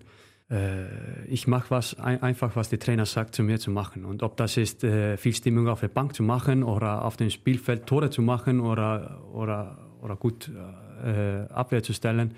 Äh, 0.50 1.26
ich 1.26 1.48
mache 1.48 1.70
was 1.70 2.00
einfach, 2.00 2.56
was 2.56 2.70
der 2.70 2.80
Trainer 2.80 3.06
sagt, 3.06 3.36
zu 3.36 3.44
mir 3.44 3.60
zu 3.60 3.72
machen. 3.72 4.06
Und 4.06 4.24
ob 4.24 4.38
das 4.38 4.58
ist, 4.58 4.84
äh, 4.84 5.18
viel 5.18 5.34
Stimmung 5.34 5.68
auf 5.68 5.82
der 5.82 5.90
Bank 5.90 6.16
zu 6.16 6.24
machen 6.24 6.64
oder 6.64 7.06
auf 7.06 7.18
dem 7.18 7.30
Spielfeld 7.30 7.86
Tore 7.86 8.10
zu 8.10 8.22
machen 8.22 8.60
oder, 8.60 9.24
oder, 9.34 9.78
oder 10.02 10.16
gut 10.16 10.52
Abwehr 11.50 11.82
zu 11.82 11.94
stellen, 11.94 12.36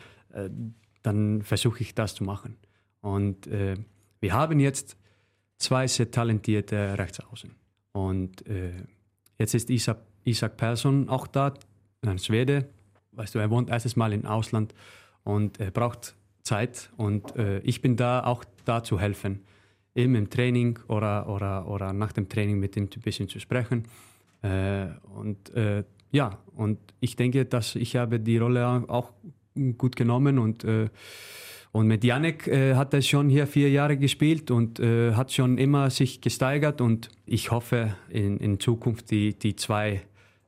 dann 1.02 1.42
versuche 1.42 1.82
ich 1.82 1.96
das 1.96 2.14
zu 2.14 2.24
machen. 2.24 2.58
Und 3.02 3.50
wir 3.50 4.34
haben 4.34 4.60
jetzt 4.60 4.98
zwei 5.58 5.88
sehr 5.88 6.12
talentierte 6.12 6.96
Rechtsaußen. 6.96 7.56
Und 7.92 8.44
jetzt 9.40 9.56
ist 9.56 9.72
Isaac, 9.72 9.98
Isaac 10.26 10.58
Persson 10.58 11.10
auch 11.10 11.26
da, 11.26 11.56
ein 12.06 12.20
Schwede. 12.20 12.70
Weißt 13.14 13.34
du, 13.34 13.40
er 13.40 13.50
wohnt 13.50 13.72
erstes 13.72 13.96
Mal 13.96 14.14
im 14.14 14.28
Ausland 14.28 14.76
und 15.24 15.60
er 15.60 15.72
braucht 15.72 16.16
Zeit. 16.44 16.90
Und 16.98 17.36
äh, 17.36 17.60
ich 17.60 17.82
bin 17.82 17.96
da 17.96 18.24
auch 18.24 18.44
da 18.66 18.84
zu 18.84 19.00
helfen, 19.00 19.42
eben 19.96 20.16
im 20.16 20.30
Training 20.30 20.80
oder, 20.88 21.30
oder, 21.30 21.68
oder 21.68 21.94
nach 21.94 22.12
dem 22.12 22.30
Training 22.30 22.60
mit 22.60 22.76
ihm 22.76 22.90
ein 22.94 23.02
bisschen 23.02 23.28
zu 23.28 23.40
sprechen. 23.40 23.88
Äh, 24.42 24.88
und 25.16 25.54
äh, 25.54 25.84
ja, 26.12 26.40
und 26.56 26.80
ich 27.00 27.16
denke, 27.16 27.46
dass 27.46 27.76
ich 27.76 27.96
habe 27.96 28.20
die 28.20 28.38
Rolle 28.38 28.68
auch 28.88 29.12
gut 29.78 29.96
genommen. 29.96 30.40
Und 30.40 30.64
äh, 30.64 30.90
und 31.74 31.88
mit 31.88 32.04
Janek 32.04 32.48
äh, 32.48 32.76
hat 32.76 32.94
er 32.94 33.02
schon 33.02 33.30
hier 33.30 33.48
vier 33.48 33.70
Jahre 33.70 33.96
gespielt 33.96 34.52
und 34.52 34.80
äh, 34.80 35.14
hat 35.14 35.32
schon 35.32 35.58
immer 35.58 35.90
sich 35.90 36.20
gesteigert. 36.20 36.82
Und 36.82 37.10
ich 37.26 37.52
hoffe 37.52 37.96
in, 38.10 38.38
in 38.38 38.60
Zukunft 38.60 39.10
die, 39.10 39.38
die 39.40 39.56
zwei 39.56 40.02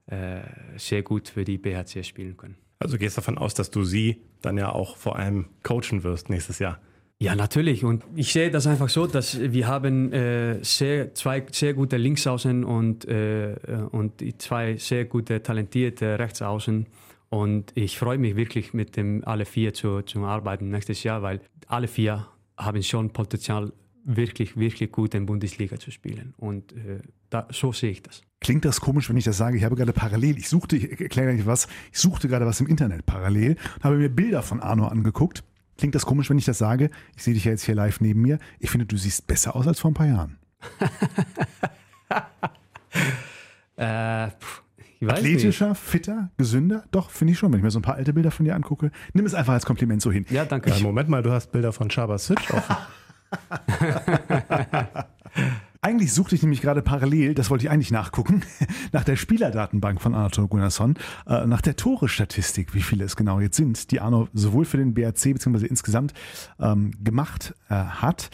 äh, 0.07 0.41
sehr 0.75 1.01
gut 1.01 1.29
für 1.29 1.45
die 1.45 1.57
BHC 1.57 2.03
spielen 2.03 2.35
können. 2.35 2.57
Also 2.79 2.97
gehst 2.97 3.17
davon 3.17 3.37
aus, 3.37 3.53
dass 3.53 3.71
du 3.71 3.83
sie 3.83 4.21
dann 4.45 4.57
ja 4.57 4.71
auch 4.71 4.97
vor 4.97 5.17
allem 5.17 5.45
coachen 5.63 6.03
wirst 6.03 6.29
nächstes 6.29 6.59
Jahr. 6.59 6.79
Ja, 7.19 7.35
natürlich. 7.35 7.85
Und 7.85 8.03
ich 8.15 8.33
sehe 8.33 8.51
das 8.51 8.67
einfach 8.67 8.89
so, 8.89 9.07
dass 9.07 9.39
wir 9.39 9.67
haben 9.67 10.11
äh, 10.11 10.61
sehr, 10.61 11.13
zwei 11.15 11.45
sehr 11.51 11.73
gute 11.73 11.97
Linksaußen 11.97 12.65
und, 12.65 13.05
äh, 13.05 13.55
und 13.91 14.41
zwei 14.41 14.75
sehr 14.77 15.05
gute, 15.05 15.41
talentierte 15.41 16.19
Rechtsaußen. 16.19 16.85
Und 17.29 17.71
ich 17.75 17.97
freue 17.97 18.17
mich 18.17 18.35
wirklich, 18.35 18.73
mit 18.73 18.97
dem 18.97 19.23
alle 19.25 19.45
vier 19.45 19.73
zu, 19.73 20.01
zu 20.01 20.25
arbeiten 20.25 20.69
nächstes 20.69 21.03
Jahr, 21.03 21.21
weil 21.21 21.39
alle 21.67 21.87
vier 21.87 22.27
haben 22.57 22.83
schon 22.83 23.11
Potenzial, 23.11 23.71
wirklich, 24.03 24.57
wirklich 24.57 24.91
gut 24.91 25.15
in 25.15 25.25
Bundesliga 25.25 25.79
zu 25.79 25.91
spielen. 25.91 26.33
Und 26.37 26.73
äh, 26.73 26.99
da, 27.29 27.47
so 27.51 27.71
sehe 27.71 27.91
ich 27.91 28.03
das. 28.03 28.21
Klingt 28.43 28.65
das 28.65 28.81
komisch, 28.81 29.09
wenn 29.09 29.15
ich 29.15 29.23
das 29.23 29.37
sage? 29.37 29.57
Ich 29.57 29.63
habe 29.63 29.75
gerade 29.75 29.93
parallel, 29.93 30.37
ich 30.37 30.49
suchte, 30.49 30.75
ich 30.75 30.99
erkläre 30.99 31.33
nicht 31.33 31.45
was, 31.45 31.67
ich 31.91 31.99
suchte 31.99 32.27
gerade 32.27 32.45
was 32.45 32.59
im 32.59 32.67
Internet 32.67 33.05
parallel 33.05 33.55
und 33.75 33.83
habe 33.83 33.95
mir 33.95 34.09
Bilder 34.09 34.43
von 34.43 34.59
Arno 34.59 34.85
angeguckt. 34.87 35.43
Klingt 35.77 35.95
das 35.95 36.05
komisch, 36.05 36.29
wenn 36.29 36.37
ich 36.37 36.45
das 36.45 36.57
sage? 36.57 36.91
Ich 37.15 37.23
sehe 37.23 37.33
dich 37.33 37.45
ja 37.45 37.51
jetzt 37.51 37.63
hier 37.63 37.73
live 37.73 38.01
neben 38.01 38.21
mir. 38.21 38.37
Ich 38.59 38.69
finde, 38.69 38.85
du 38.85 38.97
siehst 38.97 39.27
besser 39.27 39.55
aus 39.55 39.65
als 39.65 39.79
vor 39.79 39.91
ein 39.91 39.93
paar 39.93 40.07
Jahren. 40.07 40.37
äh, 43.77 44.27
Athletischer, 45.05 45.69
nicht. 45.69 45.81
fitter, 45.81 46.29
gesünder? 46.37 46.83
Doch, 46.91 47.09
finde 47.09 47.33
ich 47.33 47.39
schon, 47.39 47.51
wenn 47.51 47.59
ich 47.59 47.63
mir 47.63 47.71
so 47.71 47.79
ein 47.79 47.83
paar 47.83 47.95
alte 47.95 48.13
Bilder 48.13 48.31
von 48.31 48.45
dir 48.45 48.55
angucke. 48.55 48.91
Nimm 49.13 49.25
es 49.25 49.33
einfach 49.33 49.53
als 49.53 49.65
Kompliment 49.65 50.01
so 50.01 50.11
hin. 50.11 50.25
Ja, 50.29 50.43
danke. 50.45 50.69
Ja, 50.69 50.79
Moment 50.79 51.07
mal, 51.09 51.23
du 51.23 51.31
hast 51.31 51.51
Bilder 51.51 51.71
von 51.71 51.89
Shabba 51.89 52.17
Switch 52.17 52.51
offen. 52.51 52.75
Eigentlich 56.03 56.15
suchte 56.15 56.35
ich 56.35 56.41
nämlich 56.41 56.59
gerade 56.59 56.81
parallel, 56.81 57.33
das 57.33 57.49
wollte 57.49 57.63
ich 57.63 57.71
eigentlich 57.71 57.89
nachgucken, 57.89 58.41
nach 58.91 59.05
der 59.05 59.15
Spielerdatenbank 59.15 60.01
von 60.01 60.13
Arno 60.13 60.49
Gunnarsson, 60.49 60.95
äh, 61.25 61.47
nach 61.47 61.61
der 61.61 61.77
Tore-Statistik, 61.77 62.73
wie 62.73 62.81
viele 62.81 63.05
es 63.05 63.15
genau 63.15 63.39
jetzt 63.39 63.55
sind, 63.55 63.89
die 63.89 64.01
Arno 64.01 64.27
sowohl 64.33 64.65
für 64.65 64.75
den 64.75 64.93
BRC 64.93 65.31
bzw. 65.31 65.65
insgesamt 65.65 66.13
ähm, 66.59 66.91
gemacht 67.01 67.55
äh, 67.69 67.75
hat. 67.75 68.31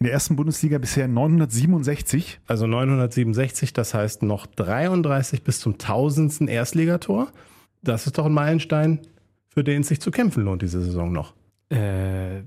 In 0.00 0.06
der 0.06 0.12
ersten 0.12 0.34
Bundesliga 0.34 0.78
bisher 0.78 1.06
967. 1.06 2.40
Also 2.48 2.66
967, 2.66 3.72
das 3.72 3.94
heißt 3.94 4.24
noch 4.24 4.46
33 4.46 5.44
bis 5.44 5.60
zum 5.60 5.78
tausendsten 5.78 6.48
Erstligator. 6.48 7.30
Das 7.80 8.08
ist 8.08 8.18
doch 8.18 8.26
ein 8.26 8.32
Meilenstein, 8.32 8.98
für 9.50 9.62
den 9.62 9.82
es 9.82 9.86
sich 9.88 10.00
zu 10.00 10.10
kämpfen 10.10 10.42
lohnt, 10.42 10.62
diese 10.62 10.82
Saison 10.82 11.12
noch. 11.12 11.32
Äh, 11.70 12.40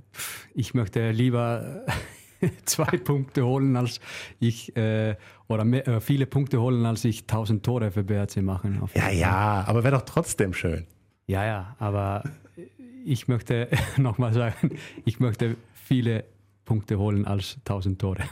ich 0.53 0.73
möchte 0.73 1.11
lieber 1.11 1.85
zwei 2.65 2.97
Punkte 2.97 3.45
holen, 3.45 3.75
als 3.75 3.99
ich 4.39 4.75
äh, 4.75 5.15
oder 5.47 5.63
mehr, 5.63 5.87
äh, 5.87 6.01
viele 6.01 6.25
Punkte 6.25 6.61
holen, 6.61 6.85
als 6.85 7.05
ich 7.05 7.21
1000 7.21 7.63
Tore 7.63 7.91
für 7.91 8.03
BRC 8.03 8.37
machen. 8.37 8.81
Ja, 8.93 9.09
ja, 9.09 9.63
aber 9.67 9.83
wäre 9.83 9.95
doch 9.95 10.05
trotzdem 10.05 10.53
schön. 10.53 10.85
Ja, 11.27 11.45
ja, 11.45 11.75
aber 11.79 12.23
ich 13.05 13.27
möchte 13.27 13.69
nochmal 13.97 14.33
sagen, 14.33 14.77
ich 15.05 15.19
möchte 15.19 15.55
viele 15.73 16.25
Punkte 16.65 16.97
holen 16.99 17.25
als 17.25 17.57
1000 17.59 17.99
Tore. 17.99 18.23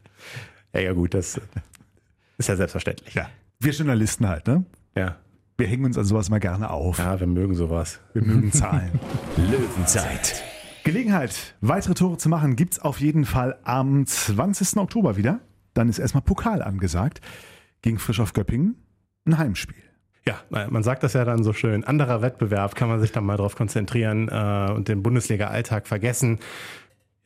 ja, 0.72 0.80
ja, 0.80 0.92
gut, 0.92 1.14
das 1.14 1.40
ist 2.38 2.48
ja 2.48 2.56
selbstverständlich. 2.56 3.14
Ja. 3.14 3.28
Wir 3.58 3.72
Journalisten 3.72 4.26
halt, 4.26 4.46
ne? 4.46 4.64
Ja. 4.96 5.16
Wir 5.58 5.66
hängen 5.66 5.84
uns 5.84 5.98
an 5.98 6.06
sowas 6.06 6.30
mal 6.30 6.40
gerne 6.40 6.70
auf. 6.70 6.98
Ja, 6.98 7.20
wir 7.20 7.26
mögen 7.26 7.54
sowas. 7.54 8.00
Wir 8.14 8.22
mögen 8.22 8.50
Zahlen. 8.50 8.98
Löwenzeit. 9.36 10.42
Gelegenheit, 10.84 11.54
weitere 11.60 11.94
Tore 11.94 12.16
zu 12.16 12.28
machen, 12.28 12.56
gibt 12.56 12.74
es 12.74 12.78
auf 12.78 13.00
jeden 13.00 13.24
Fall 13.24 13.58
am 13.64 14.06
20. 14.06 14.78
Oktober 14.78 15.16
wieder. 15.16 15.40
Dann 15.74 15.88
ist 15.88 15.98
erstmal 15.98 16.22
Pokal 16.22 16.62
angesagt 16.62 17.20
gegen 17.82 17.98
Frisch 17.98 18.20
auf 18.20 18.32
Göppingen. 18.32 18.76
Ein 19.26 19.38
Heimspiel. 19.38 19.82
Ja, 20.26 20.40
man 20.70 20.82
sagt 20.82 21.02
das 21.02 21.12
ja 21.14 21.24
dann 21.24 21.44
so 21.44 21.52
schön. 21.52 21.84
Anderer 21.84 22.22
Wettbewerb 22.22 22.74
kann 22.74 22.88
man 22.88 23.00
sich 23.00 23.12
dann 23.12 23.24
mal 23.24 23.36
darauf 23.36 23.56
konzentrieren 23.56 24.28
äh, 24.28 24.72
und 24.72 24.88
den 24.88 25.02
Bundesliga-Alltag 25.02 25.86
vergessen. 25.86 26.38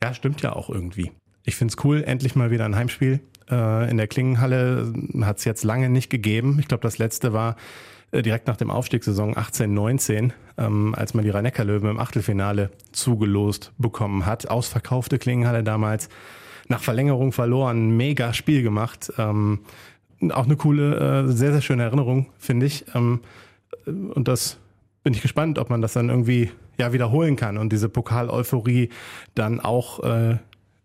Ja, 0.01 0.13
stimmt 0.13 0.41
ja 0.41 0.53
auch 0.53 0.69
irgendwie. 0.69 1.11
Ich 1.43 1.55
finde 1.55 1.73
es 1.77 1.83
cool, 1.83 2.03
endlich 2.03 2.35
mal 2.35 2.51
wieder 2.51 2.65
ein 2.65 2.75
Heimspiel. 2.75 3.19
Äh, 3.49 3.89
in 3.89 3.97
der 3.97 4.07
Klingenhalle 4.07 4.93
hat 5.21 5.37
es 5.37 5.45
jetzt 5.45 5.63
lange 5.63 5.89
nicht 5.89 6.09
gegeben. 6.09 6.57
Ich 6.59 6.67
glaube, 6.67 6.81
das 6.81 6.97
letzte 6.97 7.33
war 7.33 7.55
direkt 8.21 8.47
nach 8.47 8.57
dem 8.57 8.71
Aufstiegssaison 8.71 9.37
18, 9.37 9.73
19, 9.73 10.33
ähm, 10.57 10.95
als 10.95 11.13
man 11.13 11.23
die 11.23 11.29
rhein 11.29 11.51
löwen 11.63 11.89
im 11.89 11.99
Achtelfinale 11.99 12.71
zugelost 12.91 13.71
bekommen 13.77 14.25
hat. 14.25 14.49
Ausverkaufte 14.49 15.17
Klingenhalle 15.17 15.63
damals. 15.63 16.09
Nach 16.67 16.81
Verlängerung 16.81 17.31
verloren, 17.31 17.95
mega 17.95 18.33
Spiel 18.33 18.63
gemacht. 18.63 19.11
Ähm, 19.17 19.59
auch 20.31 20.45
eine 20.45 20.55
coole, 20.55 21.25
äh, 21.27 21.31
sehr, 21.31 21.51
sehr 21.51 21.61
schöne 21.61 21.83
Erinnerung, 21.83 22.27
finde 22.37 22.65
ich. 22.65 22.85
Ähm, 22.95 23.21
und 23.85 24.27
das 24.27 24.57
bin 25.03 25.13
ich 25.13 25.21
gespannt, 25.21 25.59
ob 25.59 25.69
man 25.69 25.81
das 25.81 25.93
dann 25.93 26.09
irgendwie 26.09 26.49
ja 26.77 26.91
wiederholen 26.91 27.35
kann 27.35 27.57
und 27.57 27.71
diese 27.71 27.89
Pokal-Euphorie 27.89 28.89
dann 29.35 29.59
auch 29.59 30.03
äh, 30.03 30.37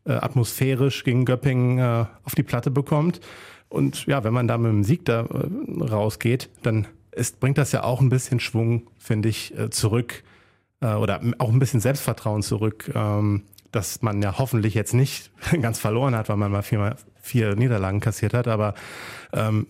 äh, 0.05 0.13
atmosphärisch 0.13 1.05
gegen 1.05 1.25
Göppingen 1.25 1.79
äh, 1.79 2.05
auf 2.25 2.35
die 2.35 2.43
Platte 2.43 2.71
bekommt. 2.71 3.21
Und 3.69 4.07
ja, 4.07 4.25
wenn 4.25 4.33
man 4.33 4.49
da 4.49 4.59
mit 4.59 4.71
dem 4.71 4.85
Sieg 4.85 5.05
da 5.05 5.23
äh, 5.23 5.85
rausgeht, 5.85 6.51
dann 6.63 6.87
es 7.21 7.33
bringt 7.33 7.59
das 7.59 7.71
ja 7.73 7.85
auch 7.85 8.01
ein 8.01 8.09
bisschen 8.09 8.41
Schwung, 8.41 8.89
finde 8.99 9.29
ich, 9.29 9.57
äh, 9.57 9.69
zurück 9.69 10.25
äh, 10.81 10.95
oder 10.95 11.21
auch 11.39 11.51
ein 11.51 11.59
bisschen 11.59 11.81
Selbstvertrauen 11.81 12.43
zurück, 12.43 12.91
ähm, 12.95 13.43
dass 13.73 14.01
man 14.01 14.23
ja 14.23 14.39
hoffentlich 14.39 14.73
jetzt 14.73 14.95
nicht 14.95 15.31
ganz 15.61 15.79
verloren 15.79 16.17
hat, 16.17 16.31
weil 16.31 16.39
man 16.39 16.51
mal 16.51 16.63
viermal 16.63 16.97
vier 17.21 17.55
Niederlagen 17.57 18.01
kassiert 18.01 18.33
hat, 18.33 18.49
aber 18.49 18.75
ähm, 19.35 19.67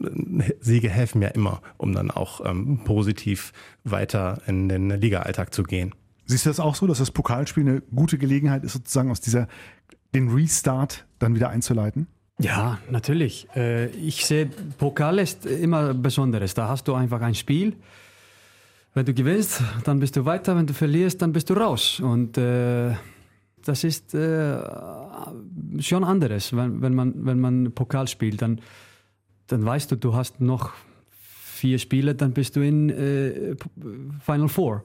Siege 0.61 0.89
helfen 0.89 1.21
ja 1.21 1.29
immer, 1.29 1.61
um 1.77 1.93
dann 1.93 2.13
auch 2.13 2.41
ähm, 2.49 2.83
positiv 2.85 3.53
weiter 3.83 4.41
in 4.47 4.69
den 4.69 4.89
Liga-Alltag 4.89 5.53
zu 5.53 5.65
gehen. 5.65 5.93
Siehst 6.27 6.47
du 6.47 6.51
das 6.51 6.61
auch 6.61 6.77
so, 6.77 6.87
dass 6.87 6.99
das 6.99 7.11
Pokalspiel 7.11 7.69
eine 7.69 7.81
gute 7.81 8.17
Gelegenheit 8.17 8.63
ist, 8.63 8.75
sozusagen 8.75 9.11
aus 9.11 9.21
dieser 9.21 9.49
den 10.15 10.29
Restart 10.29 11.07
dann 11.19 11.35
wieder 11.35 11.49
einzuleiten? 11.49 12.07
Ja, 12.41 12.79
natürlich. 12.91 13.47
Äh, 13.55 13.87
ich 13.89 14.25
sehe, 14.25 14.47
Pokal 14.79 15.19
ist 15.19 15.45
immer 15.47 15.93
Besonderes. 15.95 16.55
Da 16.55 16.69
hast 16.69 16.89
du 16.89 16.95
einfach 16.95 17.21
ein 17.21 17.35
Spiel. 17.35 17.75
Wenn 18.95 19.07
du 19.07 19.15
gewinnst, 19.15 19.63
dann 19.85 20.01
bist 20.01 20.17
du 20.17 20.25
weiter. 20.25 20.57
Wenn 20.57 20.67
du 20.67 20.73
verlierst, 20.73 21.21
dann 21.23 21.33
bist 21.33 21.51
du 21.51 21.55
raus. 21.55 22.01
Und 22.01 22.39
äh, 22.39 22.95
das 23.65 23.85
ist 23.85 24.15
äh, 24.15 24.59
schon 25.81 26.05
anderes, 26.05 26.57
wenn, 26.57 26.81
wenn, 26.81 26.95
man, 26.95 27.27
wenn 27.27 27.41
man 27.41 27.73
Pokal 27.73 28.09
spielt. 28.09 28.41
Dann, 28.41 28.61
dann 29.47 29.65
weißt 29.65 29.93
du, 29.93 29.97
du 29.97 30.15
hast 30.15 30.41
noch 30.41 30.73
vier 31.11 31.79
Spiele, 31.79 32.15
dann 32.15 32.33
bist 32.33 32.57
du 32.57 32.63
in 32.63 32.89
äh, 32.89 33.55
Final 34.25 34.49
Four. 34.49 34.83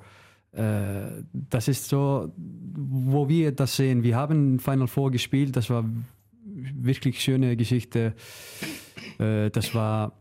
Äh, 0.52 1.24
das 1.32 1.70
ist 1.70 1.88
so, 1.88 2.34
wo 2.36 3.30
wir 3.30 3.54
das 3.54 3.78
sehen. 3.78 4.04
Wir 4.04 4.18
haben 4.18 4.60
Final 4.60 4.88
Four 4.88 5.12
gespielt, 5.12 5.56
das 5.56 5.70
war 5.70 5.86
wirklich 6.74 7.22
schöne 7.22 7.56
Geschichte. 7.56 8.14
Äh, 9.20 9.50
das 9.52 9.76
war 9.76 10.14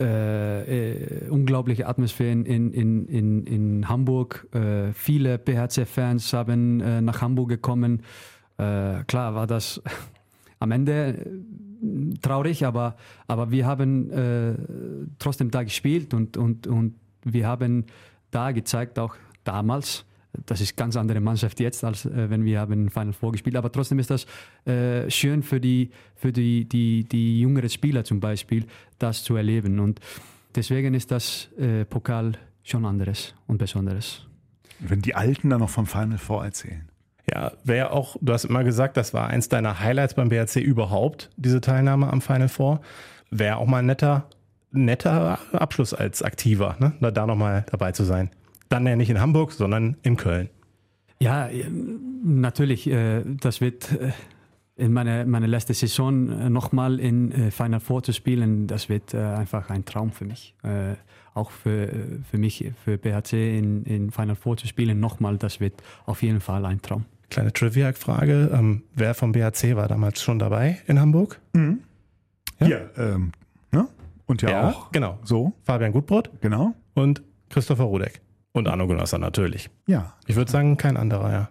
äh, 0.00 0.92
äh, 0.92 1.28
unglaubliche 1.28 1.86
Atmosphäre 1.86 2.30
in, 2.30 2.46
in, 2.46 3.06
in, 3.06 3.46
in 3.46 3.88
Hamburg. 3.88 4.48
Äh, 4.54 4.94
viele 4.94 5.38
PHC-Fans 5.38 6.32
haben 6.32 6.80
äh, 6.80 7.02
nach 7.02 7.20
Hamburg 7.20 7.50
gekommen. 7.50 8.02
Klar 8.56 9.34
war 9.34 9.46
das 9.46 9.80
am 10.58 10.70
Ende 10.70 11.26
traurig, 12.20 12.66
aber, 12.66 12.96
aber 13.26 13.50
wir 13.50 13.64
haben 13.64 15.08
trotzdem 15.18 15.50
da 15.50 15.62
gespielt 15.62 16.12
und, 16.12 16.36
und, 16.36 16.66
und 16.66 16.94
wir 17.24 17.46
haben 17.46 17.86
da 18.30 18.52
gezeigt, 18.52 18.98
auch 18.98 19.16
damals, 19.44 20.04
das 20.46 20.60
ist 20.60 20.76
ganz 20.76 20.96
andere 20.96 21.20
Mannschaft 21.20 21.60
jetzt, 21.60 21.84
als 21.84 22.06
äh, 22.06 22.30
wenn 22.30 22.44
wir 22.44 22.60
haben 22.60 22.90
Final 22.90 23.12
Four 23.12 23.32
gespielt. 23.32 23.56
Aber 23.56 23.70
trotzdem 23.72 23.98
ist 23.98 24.10
das 24.10 24.26
äh, 24.64 25.10
schön 25.10 25.42
für 25.42 25.60
die, 25.60 25.90
für 26.14 26.32
die, 26.32 26.68
die, 26.68 27.04
die 27.04 27.40
jüngeren 27.40 27.68
Spieler 27.68 28.04
zum 28.04 28.20
Beispiel, 28.20 28.66
das 28.98 29.24
zu 29.24 29.36
erleben. 29.36 29.80
Und 29.80 30.00
deswegen 30.54 30.94
ist 30.94 31.10
das 31.10 31.48
äh, 31.58 31.84
Pokal 31.84 32.32
schon 32.62 32.84
anderes 32.84 33.34
und 33.46 33.58
Besonderes. 33.58 34.26
Wenn 34.78 35.02
die 35.02 35.14
Alten 35.14 35.50
dann 35.50 35.60
noch 35.60 35.70
vom 35.70 35.86
Final 35.86 36.18
Four 36.18 36.44
erzählen. 36.44 36.88
Ja, 37.32 37.52
wäre 37.64 37.92
auch, 37.92 38.16
du 38.20 38.32
hast 38.32 38.44
immer 38.44 38.64
gesagt, 38.64 38.96
das 38.96 39.14
war 39.14 39.28
eins 39.28 39.48
deiner 39.48 39.80
Highlights 39.80 40.14
beim 40.14 40.30
BRC 40.30 40.56
überhaupt, 40.56 41.30
diese 41.36 41.60
Teilnahme 41.60 42.10
am 42.12 42.20
Final 42.20 42.48
Four. 42.48 42.80
Wäre 43.30 43.56
auch 43.56 43.66
mal 43.66 43.78
ein 43.78 43.86
netter, 43.86 44.28
netter 44.72 45.38
Abschluss 45.52 45.94
als 45.94 46.22
Aktiver, 46.22 46.76
ne? 46.80 46.94
da, 47.00 47.10
da 47.10 47.26
nochmal 47.26 47.66
dabei 47.70 47.92
zu 47.92 48.04
sein. 48.04 48.30
Dann 48.70 48.86
ja 48.86 48.96
nicht 48.96 49.10
in 49.10 49.20
Hamburg, 49.20 49.52
sondern 49.52 49.96
in 50.02 50.16
Köln. 50.16 50.48
Ja, 51.20 51.48
äh, 51.48 51.66
natürlich. 52.24 52.88
Äh, 52.88 53.22
das 53.24 53.60
wird 53.60 53.92
äh, 53.92 54.12
in 54.76 54.92
meiner 54.92 55.26
meine 55.26 55.46
letzte 55.46 55.74
Saison 55.74 56.50
nochmal 56.50 56.98
in 56.98 57.50
Final 57.50 57.80
Four 57.80 58.02
zu 58.02 58.14
spielen, 58.14 58.66
das 58.66 58.88
wird 58.88 59.14
einfach 59.14 59.68
ein 59.68 59.84
Traum 59.84 60.10
für 60.10 60.24
mich. 60.24 60.54
Auch 61.34 61.50
für, 61.50 61.90
für 62.30 62.38
mich, 62.38 62.72
für 62.82 62.96
BHC 62.96 63.58
in, 63.58 63.84
in 63.84 64.10
Final 64.10 64.36
Four 64.36 64.56
zu 64.56 64.66
spielen, 64.66 64.98
nochmal, 64.98 65.36
das 65.36 65.60
wird 65.60 65.82
auf 66.06 66.22
jeden 66.22 66.40
Fall 66.40 66.64
ein 66.64 66.80
Traum. 66.80 67.04
Kleine 67.28 67.52
Trivia-Frage. 67.52 68.50
Ähm, 68.54 68.84
wer 68.94 69.12
vom 69.12 69.32
BHC 69.32 69.76
war 69.76 69.86
damals 69.86 70.22
schon 70.22 70.38
dabei 70.38 70.78
in 70.86 70.98
Hamburg? 70.98 71.38
Mhm. 71.52 71.80
Ja, 72.58 72.66
Hier, 72.66 72.90
ähm, 72.96 73.32
ne? 73.72 73.86
Und 74.24 74.40
ja, 74.40 74.50
ja, 74.50 74.70
auch. 74.70 74.92
Genau. 74.92 75.18
So. 75.24 75.52
Fabian 75.64 75.92
Gutbrot. 75.92 76.30
Genau. 76.40 76.74
Und 76.94 77.22
Christopher 77.50 77.84
Rudek. 77.84 78.22
Und 78.52 78.68
Arno 78.68 78.86
Gunnarsson 78.86 79.20
natürlich. 79.20 79.70
Ja. 79.86 80.14
Ich 80.26 80.36
würde 80.36 80.50
sagen, 80.50 80.76
kein 80.76 80.96
anderer, 80.96 81.32
ja. 81.32 81.48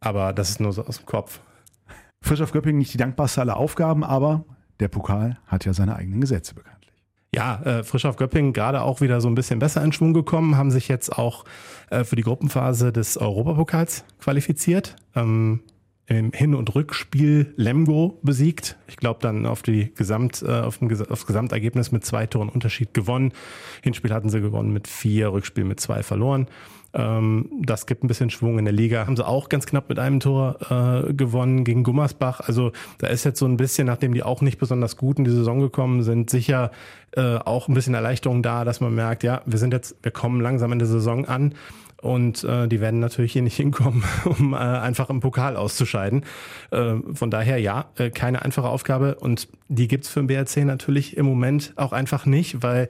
Aber 0.00 0.32
das 0.32 0.50
ist 0.50 0.60
nur 0.60 0.72
so 0.72 0.84
aus 0.84 0.98
dem 0.98 1.06
Kopf. 1.06 1.40
Frisch 2.20 2.40
auf 2.40 2.52
Göppingen 2.52 2.78
nicht 2.78 2.92
die 2.92 2.98
dankbarste 2.98 3.40
aller 3.40 3.56
Aufgaben, 3.56 4.04
aber 4.04 4.44
der 4.80 4.88
Pokal 4.88 5.38
hat 5.46 5.64
ja 5.64 5.72
seine 5.72 5.96
eigenen 5.96 6.20
Gesetze 6.20 6.54
bekanntlich. 6.54 6.82
Ja, 7.34 7.62
äh, 7.62 7.82
frisch 7.82 8.04
auf 8.04 8.16
Göppingen 8.16 8.52
gerade 8.52 8.82
auch 8.82 9.00
wieder 9.00 9.20
so 9.20 9.28
ein 9.28 9.34
bisschen 9.34 9.58
besser 9.58 9.82
in 9.82 9.92
Schwung 9.92 10.12
gekommen, 10.12 10.56
haben 10.56 10.70
sich 10.70 10.88
jetzt 10.88 11.16
auch 11.16 11.44
äh, 11.90 12.04
für 12.04 12.16
die 12.16 12.22
Gruppenphase 12.22 12.92
des 12.92 13.16
Europapokals 13.16 14.04
qualifiziert. 14.20 14.96
Ähm, 15.14 15.62
im 16.06 16.32
Hin- 16.32 16.54
und 16.54 16.74
Rückspiel 16.74 17.54
Lemgo 17.56 18.18
besiegt. 18.22 18.76
Ich 18.88 18.96
glaube 18.96 19.20
dann 19.22 19.46
auf 19.46 19.62
die 19.62 19.94
Gesamt, 19.94 20.42
äh, 20.42 20.50
auf, 20.50 20.78
dem, 20.78 20.90
aufs 21.08 21.26
Gesamtergebnis 21.26 21.92
mit 21.92 22.04
zwei 22.04 22.26
Toren 22.26 22.48
Unterschied 22.48 22.92
gewonnen. 22.92 23.32
Hinspiel 23.82 24.12
hatten 24.12 24.28
sie 24.28 24.40
gewonnen 24.40 24.72
mit 24.72 24.88
vier, 24.88 25.32
Rückspiel 25.32 25.64
mit 25.64 25.80
zwei 25.80 26.02
verloren. 26.02 26.48
Ähm, 26.94 27.48
das 27.62 27.86
gibt 27.86 28.04
ein 28.04 28.08
bisschen 28.08 28.30
Schwung 28.30 28.58
in 28.58 28.64
der 28.64 28.74
Liga. 28.74 29.06
Haben 29.06 29.16
sie 29.16 29.26
auch 29.26 29.48
ganz 29.48 29.64
knapp 29.64 29.88
mit 29.88 29.98
einem 29.98 30.20
Tor 30.20 30.58
äh, 31.08 31.14
gewonnen 31.14 31.64
gegen 31.64 31.84
Gummersbach. 31.84 32.40
Also 32.40 32.72
da 32.98 33.06
ist 33.06 33.24
jetzt 33.24 33.38
so 33.38 33.46
ein 33.46 33.56
bisschen, 33.56 33.86
nachdem 33.86 34.12
die 34.12 34.22
auch 34.22 34.42
nicht 34.42 34.58
besonders 34.58 34.96
gut 34.96 35.18
in 35.18 35.24
die 35.24 35.30
Saison 35.30 35.60
gekommen 35.60 36.02
sind, 36.02 36.30
sicher 36.30 36.70
äh, 37.12 37.36
auch 37.36 37.68
ein 37.68 37.74
bisschen 37.74 37.94
Erleichterung 37.94 38.42
da, 38.42 38.64
dass 38.64 38.80
man 38.80 38.94
merkt, 38.94 39.22
ja, 39.22 39.42
wir 39.46 39.58
sind 39.58 39.72
jetzt, 39.72 39.96
wir 40.02 40.12
kommen 40.12 40.40
langsam 40.40 40.72
in 40.72 40.78
der 40.78 40.88
Saison 40.88 41.24
an. 41.26 41.54
Und 42.02 42.42
äh, 42.42 42.66
die 42.66 42.80
werden 42.80 43.00
natürlich 43.00 43.32
hier 43.32 43.42
nicht 43.42 43.56
hinkommen, 43.56 44.04
um 44.24 44.52
äh, 44.52 44.56
einfach 44.56 45.08
im 45.08 45.20
Pokal 45.20 45.56
auszuscheiden. 45.56 46.24
Äh, 46.70 46.96
von 47.14 47.30
daher 47.30 47.58
ja, 47.58 47.86
äh, 47.96 48.10
keine 48.10 48.42
einfache 48.42 48.68
Aufgabe. 48.68 49.14
Und 49.14 49.48
die 49.68 49.88
gibt's 49.88 50.08
für 50.08 50.20
den 50.22 50.26
BRC 50.26 50.64
natürlich 50.66 51.16
im 51.16 51.24
Moment 51.24 51.72
auch 51.76 51.92
einfach 51.92 52.26
nicht, 52.26 52.62
weil 52.62 52.88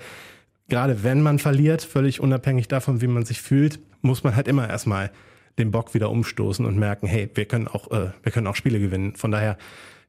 gerade 0.68 1.04
wenn 1.04 1.20
man 1.20 1.38
verliert, 1.38 1.82
völlig 1.82 2.20
unabhängig 2.20 2.68
davon, 2.68 3.02
wie 3.02 3.06
man 3.06 3.26
sich 3.26 3.42
fühlt, 3.42 3.78
muss 4.00 4.24
man 4.24 4.34
halt 4.34 4.48
immer 4.48 4.68
erstmal 4.68 5.10
den 5.58 5.70
Bock 5.70 5.92
wieder 5.92 6.10
umstoßen 6.10 6.64
und 6.64 6.78
merken, 6.78 7.06
hey, 7.06 7.28
wir 7.34 7.44
können 7.44 7.68
auch, 7.68 7.90
äh, 7.90 8.12
wir 8.22 8.32
können 8.32 8.46
auch 8.46 8.56
Spiele 8.56 8.80
gewinnen. 8.80 9.14
Von 9.16 9.30
daher, 9.30 9.58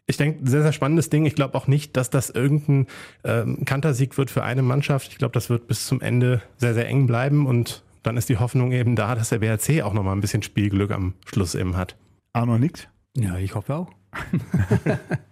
ich 0.07 0.15
denke, 0.15 0.49
sehr, 0.49 0.61
sehr 0.61 0.71
spannendes 0.71 1.09
Ding. 1.09 1.25
Ich 1.25 1.35
glaube 1.35 1.55
auch 1.55 1.67
nicht, 1.67 1.97
dass 1.97 2.09
das 2.09 2.29
irgendein 2.29 2.87
ähm, 3.25 3.65
Kantersieg 3.65 4.17
wird 4.17 4.31
für 4.31 4.43
eine 4.43 4.61
Mannschaft. 4.61 5.11
Ich 5.11 5.17
glaube, 5.17 5.33
das 5.33 5.49
wird 5.49 5.67
bis 5.67 5.85
zum 5.85 5.99
Ende 5.99 6.41
sehr, 6.55 6.73
sehr 6.73 6.87
eng 6.87 7.07
bleiben 7.07 7.45
und 7.45 7.83
dann 8.03 8.17
ist 8.17 8.29
die 8.29 8.37
Hoffnung 8.37 8.71
eben 8.71 8.95
da, 8.95 9.15
dass 9.15 9.29
der 9.29 9.39
BRC 9.39 9.81
auch 9.83 9.93
nochmal 9.93 10.15
ein 10.15 10.21
bisschen 10.21 10.43
Spielglück 10.43 10.91
am 10.91 11.15
Schluss 11.25 11.55
eben 11.55 11.75
hat. 11.75 11.97
Arno 12.33 12.57
nickt. 12.57 12.89
Ja, 13.15 13.37
ich 13.37 13.55
hoffe 13.55 13.75
auch. 13.75 13.91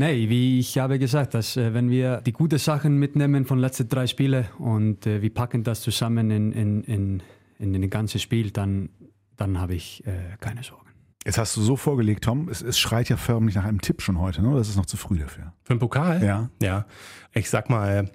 Nee, 0.00 0.30
wie 0.30 0.60
ich 0.60 0.78
habe 0.78 0.98
gesagt, 0.98 1.34
dass 1.34 1.58
äh, 1.58 1.74
wenn 1.74 1.90
wir 1.90 2.22
die 2.22 2.32
guten 2.32 2.58
Sachen 2.58 2.98
mitnehmen 2.98 3.44
von 3.44 3.58
den 3.58 3.62
letzten 3.62 3.86
drei 3.86 4.06
Spielen 4.06 4.46
und 4.58 5.06
äh, 5.06 5.20
wir 5.20 5.34
packen 5.34 5.62
das 5.62 5.82
zusammen 5.82 6.30
in, 6.30 6.52
in, 6.52 6.84
in, 6.84 7.22
in 7.58 7.74
ein 7.74 7.90
ganzes 7.90 8.22
Spiel, 8.22 8.50
dann, 8.50 8.88
dann 9.36 9.60
habe 9.60 9.74
ich 9.74 10.06
äh, 10.06 10.36
keine 10.40 10.62
Sorgen. 10.62 10.88
Jetzt 11.26 11.36
hast 11.36 11.54
du 11.56 11.60
so 11.60 11.76
vorgelegt, 11.76 12.24
Tom, 12.24 12.48
es, 12.48 12.62
es 12.62 12.78
schreit 12.78 13.10
ja 13.10 13.18
förmlich 13.18 13.56
nach 13.56 13.64
einem 13.64 13.82
Tipp 13.82 14.00
schon 14.00 14.18
heute, 14.18 14.40
ne? 14.40 14.54
Das 14.56 14.70
ist 14.70 14.76
noch 14.76 14.86
zu 14.86 14.96
früh 14.96 15.18
dafür. 15.18 15.52
Für 15.64 15.74
den 15.74 15.80
Pokal? 15.80 16.24
Ja. 16.24 16.48
Ja. 16.62 16.86
Ich 17.34 17.50
sag 17.50 17.68
mal 17.68 18.10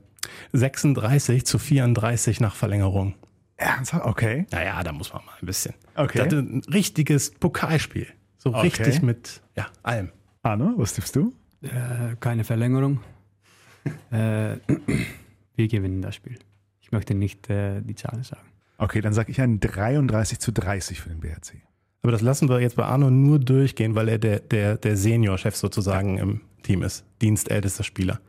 36 0.53 1.45
zu 1.45 1.59
34 1.59 2.39
nach 2.39 2.55
Verlängerung. 2.55 3.13
Ernsthaft? 3.57 4.05
Okay. 4.05 4.45
Naja, 4.51 4.83
da 4.83 4.91
muss 4.91 5.13
man 5.13 5.23
mal 5.25 5.33
ein 5.41 5.45
bisschen. 5.45 5.73
Okay. 5.95 6.17
Das 6.19 6.27
ist 6.27 6.33
ein 6.33 6.61
richtiges 6.71 7.31
Pokalspiel. 7.31 8.07
So 8.37 8.49
Okay. 8.49 8.61
richtig 8.67 9.01
mit 9.01 9.41
ja, 9.55 9.67
allem. 9.83 10.09
Arno, 10.43 10.73
was 10.77 10.93
tippst 10.93 11.15
du? 11.15 11.33
Äh, 11.63 12.15
keine 12.19 12.43
Verlängerung. 12.43 12.99
äh, 14.11 14.57
wir 15.55 15.67
gewinnen 15.67 16.01
das 16.01 16.15
Spiel. 16.15 16.37
Ich 16.81 16.91
möchte 16.91 17.15
nicht 17.15 17.49
äh, 17.49 17.81
die 17.81 17.95
Zahlen 17.95 18.23
sagen. 18.23 18.45
Okay, 18.77 19.01
dann 19.01 19.13
sage 19.13 19.31
ich 19.31 19.39
ein 19.41 19.59
33 19.59 20.39
zu 20.39 20.51
30 20.51 20.99
für 21.01 21.09
den 21.09 21.19
BRC. 21.21 21.55
Aber 22.03 22.11
das 22.11 22.21
lassen 22.21 22.49
wir 22.49 22.59
jetzt 22.59 22.75
bei 22.75 22.83
Arno 22.85 23.09
nur 23.09 23.39
durchgehen, 23.39 23.95
weil 23.95 24.09
er 24.09 24.19
der, 24.19 24.39
der, 24.41 24.77
der 24.77 24.95
Seniorchef 24.97 25.55
sozusagen 25.55 26.17
im 26.19 26.41
Team 26.61 26.83
ist. 26.83 27.03
Dienstältester 27.21 27.83
Spieler. 27.83 28.19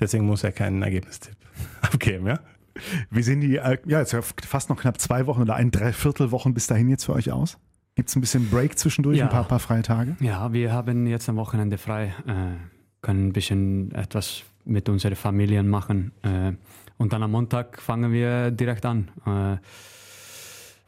Deswegen 0.00 0.24
muss 0.24 0.44
er 0.44 0.52
keinen 0.52 0.80
Ergebnistipp 0.82 1.36
abgeben, 1.82 2.26
ja? 2.28 2.38
Wie 3.10 3.22
sehen 3.22 3.40
die, 3.40 3.56
äh, 3.56 3.78
ja, 3.86 4.00
jetzt 4.00 4.14
fast 4.46 4.68
noch 4.68 4.76
knapp 4.80 5.00
zwei 5.00 5.26
Wochen 5.26 5.42
oder 5.42 5.54
ein 5.54 5.70
Dreiviertel 5.70 6.30
Wochen 6.30 6.54
bis 6.54 6.66
dahin 6.66 6.88
jetzt 6.88 7.04
für 7.04 7.12
euch 7.14 7.32
aus? 7.32 7.58
Gibt 7.94 8.08
es 8.10 8.16
ein 8.16 8.20
bisschen 8.20 8.50
Break 8.50 8.78
zwischendurch, 8.78 9.16
Ja. 9.18 9.24
ein 9.24 9.30
paar, 9.30 9.44
paar 9.44 9.58
freie 9.58 9.82
Tage? 9.82 10.16
Ja, 10.20 10.52
wir 10.52 10.72
haben 10.72 11.06
jetzt 11.06 11.28
am 11.28 11.36
Wochenende 11.36 11.78
frei, 11.78 12.14
äh, 12.26 12.56
können 13.02 13.28
ein 13.28 13.32
bisschen 13.32 13.90
etwas 13.92 14.42
mit 14.64 14.88
unseren 14.88 15.16
Familien 15.16 15.68
machen. 15.68 16.12
Äh, 16.22 16.52
und 16.98 17.12
dann 17.12 17.22
am 17.22 17.30
Montag 17.30 17.80
fangen 17.80 18.12
wir 18.12 18.50
direkt 18.50 18.84
an. 18.84 19.08
Äh, 19.26 19.56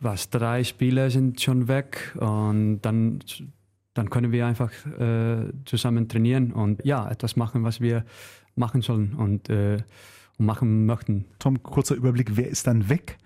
was 0.01 0.31
drei 0.31 0.65
Spiele 0.65 1.11
sind 1.11 1.41
schon 1.41 1.67
weg 1.69 2.15
und 2.21 2.81
dann, 2.83 3.19
dann 3.95 4.11
können 4.11 4.31
wir 4.31 4.47
einfach 4.47 4.71
äh, 4.99 5.51
zusammen 5.65 6.09
trainieren 6.09 6.53
und 6.53 6.85
ja, 6.85 7.11
etwas 7.11 7.35
machen, 7.37 7.65
was 7.65 7.81
wir 7.81 8.05
machen 8.55 8.81
sollen 8.83 9.15
und, 9.15 9.49
äh, 9.51 9.75
und 9.75 9.85
machen 10.39 10.87
möchten. 10.87 11.27
Tom, 11.39 11.63
kurzer 11.63 11.95
Überblick, 11.95 12.37
wer 12.37 12.49
ist 12.49 12.67
dann 12.67 12.89
weg? 12.89 13.19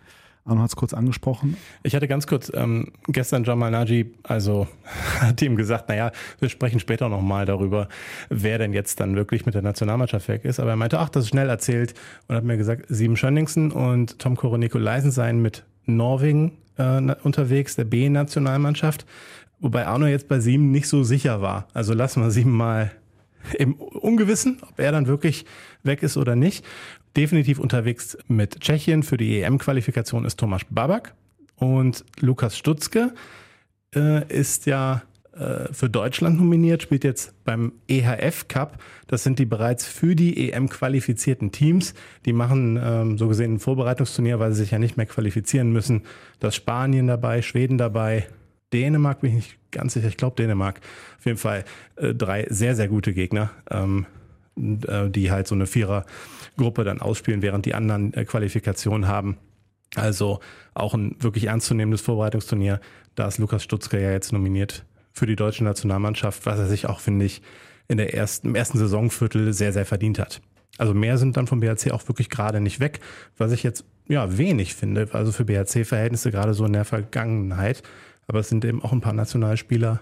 Arno 0.45 0.63
hat 0.63 0.71
es 0.71 0.77
kurz 0.77 0.93
angesprochen. 0.93 1.57
Ich 1.85 1.95
hatte 1.95 2.09
ganz 2.09 2.27
kurz 2.27 2.51
ähm, 2.53 2.91
gestern 3.07 3.45
Jamal 3.45 3.71
Naji, 3.71 4.13
also 4.25 4.67
hat 5.21 5.41
ihm 5.41 5.55
gesagt, 5.55 5.89
naja, 5.89 6.11
wir 6.41 6.49
sprechen 6.49 6.81
später 6.81 7.09
nochmal 7.09 7.47
darüber, 7.47 7.89
wer 8.29 8.59
denn 8.59 8.73
jetzt 8.73 8.99
dann 8.99 9.15
wirklich 9.15 9.47
mit 9.47 9.55
der 9.55 9.63
Nationalmannschaft 9.63 10.27
weg 10.29 10.45
ist. 10.45 10.59
Aber 10.59 10.71
er 10.71 10.77
meinte, 10.77 10.99
ach, 10.99 11.11
das 11.11 11.25
ist 11.25 11.31
schnell 11.31 11.49
erzählt 11.49 11.95
und 12.27 12.37
hat 12.37 12.45
mir 12.45 12.57
gesagt, 12.57 12.87
Sieben 12.89 13.17
Schönningsen 13.17 13.71
und 13.71 14.19
Tom 14.19 14.37
Koro 14.37 14.59
Nikolaisen 14.59 15.13
seien 15.13 15.41
mit 15.41 15.65
Norwegen 15.87 16.59
äh, 16.77 17.15
unterwegs, 17.23 17.77
der 17.77 17.85
B-Nationalmannschaft. 17.85 19.07
Wobei 19.61 19.87
Arno 19.87 20.07
jetzt 20.07 20.27
bei 20.27 20.41
Sieben 20.41 20.73
nicht 20.73 20.89
so 20.89 21.05
sicher 21.05 21.41
war. 21.41 21.69
Also 21.73 21.95
lassen 21.95 22.21
wir 22.21 22.33
Sieben 22.33 22.51
mal 22.51 22.91
im 23.59 23.75
Ungewissen, 23.75 24.59
ob 24.69 24.79
er 24.79 24.93
dann 24.93 25.07
wirklich 25.07 25.45
weg 25.83 26.03
ist 26.03 26.17
oder 26.17 26.37
nicht. 26.37 26.65
Definitiv 27.17 27.59
unterwegs 27.59 28.17
mit 28.29 28.61
Tschechien 28.61 29.03
für 29.03 29.17
die 29.17 29.41
EM-Qualifikation 29.41 30.25
ist 30.25 30.39
Tomasz 30.39 30.65
Babak 30.71 31.15
und 31.57 32.05
Lukas 32.21 32.57
Stutzke 32.57 33.13
äh, 33.95 34.27
ist 34.29 34.67
ja 34.67 35.03
äh, 35.35 35.73
für 35.73 35.89
Deutschland 35.89 36.39
nominiert, 36.39 36.83
spielt 36.83 37.05
jetzt 37.05 37.35
beim 37.45 37.73
EHF 37.89 38.49
Cup. 38.49 38.83
Das 39.07 39.23
sind 39.23 39.39
die 39.39 39.47
bereits 39.47 39.87
für 39.87 40.15
die 40.15 40.51
EM 40.51 40.69
qualifizierten 40.69 41.53
Teams. 41.53 41.95
Die 42.27 42.33
machen 42.33 42.79
ähm, 42.83 43.19
so 43.19 43.29
gesehen 43.29 43.55
ein 43.55 43.59
Vorbereitungsturnier, 43.59 44.39
weil 44.39 44.53
sie 44.53 44.63
sich 44.63 44.71
ja 44.73 44.79
nicht 44.79 44.97
mehr 44.97 45.07
qualifizieren 45.07 45.73
müssen. 45.73 46.03
Da 46.41 46.49
ist 46.49 46.57
Spanien 46.57 47.07
dabei, 47.07 47.43
Schweden 47.43 47.79
dabei, 47.79 48.27
Dänemark 48.73 49.21
bin 49.21 49.31
ich 49.31 49.37
nicht 49.37 49.59
ganz 49.71 49.95
sicher, 49.95 50.09
ich 50.09 50.17
glaube 50.17 50.37
Dänemark. 50.37 50.81
Auf 51.19 51.27
jeden 51.27 51.39
Fall 51.39 51.65
äh, 51.97 52.15
drei 52.15 52.47
sehr, 52.49 52.75
sehr 52.75 52.89
gute 52.89 53.13
Gegner, 53.13 53.51
ähm, 53.71 54.07
äh, 54.07 54.22
die 54.57 55.31
halt 55.31 55.47
so 55.47 55.55
eine 55.55 55.67
Vierergruppe 55.67 56.85
dann 56.85 57.01
ausspielen, 57.01 57.43
während 57.43 57.67
die 57.67 57.75
anderen 57.75 58.13
äh, 58.15 58.25
Qualifikationen 58.25 59.09
haben. 59.09 59.39
Also 59.95 60.41
auch 60.75 60.95
ein 60.95 61.17
wirklich 61.21 61.45
ernstzunehmendes 61.45 62.01
Vorbereitungsturnier. 62.01 62.81
Da 63.15 63.29
ist 63.29 63.39
Lukas 63.39 63.63
Stutzke 63.63 64.01
ja 64.01 64.11
jetzt 64.11 64.33
nominiert 64.33 64.85
für 65.13 65.27
die 65.27 65.37
deutsche 65.37 65.65
Nationalmannschaft, 65.65 66.47
was 66.47 66.59
er 66.59 66.67
sich 66.67 66.87
auch, 66.87 67.01
finde 67.01 67.27
ich, 67.27 67.43
in 67.89 67.99
der 67.99 68.15
ersten, 68.15 68.49
im 68.49 68.55
ersten 68.55 68.79
Saisonviertel 68.79 69.53
sehr, 69.53 69.73
sehr 69.73 69.85
verdient 69.85 70.19
hat. 70.19 70.41
Also 70.79 70.95
mehr 70.95 71.19
sind 71.19 71.37
dann 71.37 71.47
vom 71.47 71.61
BRC 71.61 71.91
auch 71.91 72.09
wirklich 72.09 72.31
gerade 72.31 72.61
nicht 72.61 72.81
weg, 72.81 73.01
was 73.37 73.53
ich 73.53 73.63
jetzt 73.63 73.85
ja 74.09 74.39
wenig 74.39 74.75
finde. 74.75 75.09
Also 75.13 75.33
für 75.33 75.45
BRC-Verhältnisse 75.45 76.31
gerade 76.31 76.55
so 76.55 76.65
in 76.65 76.73
der 76.73 76.87
Vergangenheit. 76.87 77.83
Aber 78.27 78.41
es 78.41 78.49
sind 78.49 78.65
eben 78.65 78.83
auch 78.83 78.93
ein 78.93 79.03
paar 79.03 79.13
Nationalspieler 79.13 80.01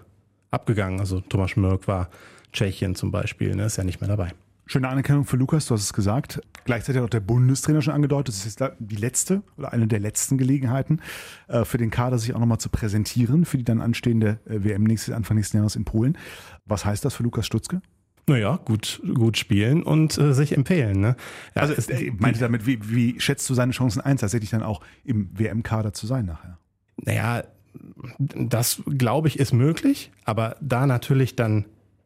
abgegangen. 0.52 1.00
Also 1.00 1.20
Thomas 1.20 1.50
Schmirk 1.50 1.88
war 1.88 2.08
Tschechien 2.52 2.94
zum 2.94 3.10
Beispiel, 3.10 3.54
ne, 3.54 3.64
ist 3.64 3.76
ja 3.76 3.84
nicht 3.84 4.00
mehr 4.00 4.08
dabei. 4.08 4.32
Schöne 4.66 4.88
Anerkennung 4.88 5.24
für 5.24 5.36
Lukas, 5.36 5.66
du 5.66 5.74
hast 5.74 5.82
es 5.82 5.92
gesagt. 5.92 6.40
Gleichzeitig 6.64 6.98
hat 7.00 7.06
auch 7.06 7.10
der 7.10 7.18
Bundestrainer 7.20 7.82
schon 7.82 7.92
angedeutet, 7.94 8.28
das 8.28 8.46
ist 8.46 8.60
jetzt 8.60 8.72
die 8.78 8.94
letzte 8.96 9.42
oder 9.56 9.72
eine 9.72 9.88
der 9.88 9.98
letzten 9.98 10.38
Gelegenheiten 10.38 11.00
äh, 11.48 11.64
für 11.64 11.76
den 11.78 11.90
Kader, 11.90 12.18
sich 12.18 12.34
auch 12.34 12.38
nochmal 12.38 12.58
zu 12.58 12.68
präsentieren 12.68 13.44
für 13.44 13.58
die 13.58 13.64
dann 13.64 13.80
anstehende 13.80 14.38
äh, 14.46 14.62
WM 14.62 14.84
nächstes, 14.84 15.12
Anfang 15.12 15.36
nächsten 15.36 15.56
Jahres 15.56 15.74
in 15.74 15.84
Polen. 15.84 16.16
Was 16.66 16.84
heißt 16.84 17.04
das 17.04 17.14
für 17.14 17.24
Lukas 17.24 17.46
Stutzke? 17.46 17.82
Naja, 18.28 18.60
gut, 18.64 19.02
gut 19.14 19.38
spielen 19.38 19.82
und 19.82 20.16
äh, 20.18 20.34
sich 20.34 20.56
empfehlen. 20.56 21.00
Ne? 21.00 21.16
Ja, 21.56 21.62
Also, 21.62 21.74
ist- 21.74 21.90
äh, 21.90 22.12
meinte 22.16 22.38
damit, 22.38 22.64
wie, 22.64 22.78
wie 22.82 23.18
schätzt 23.18 23.50
du 23.50 23.54
seine 23.54 23.72
Chancen 23.72 24.00
ein, 24.02 24.18
tatsächlich 24.18 24.50
dann 24.50 24.62
auch 24.62 24.82
im 25.02 25.30
WM-Kader 25.36 25.92
zu 25.94 26.06
sein 26.06 26.26
nachher? 26.26 26.58
Naja, 26.96 27.42
das 28.18 28.82
glaube 28.86 29.26
ich 29.28 29.38
ist 29.40 29.52
möglich, 29.52 30.12
aber 30.24 30.56
da 30.60 30.86
natürlich 30.86 31.34
dann 31.34 31.64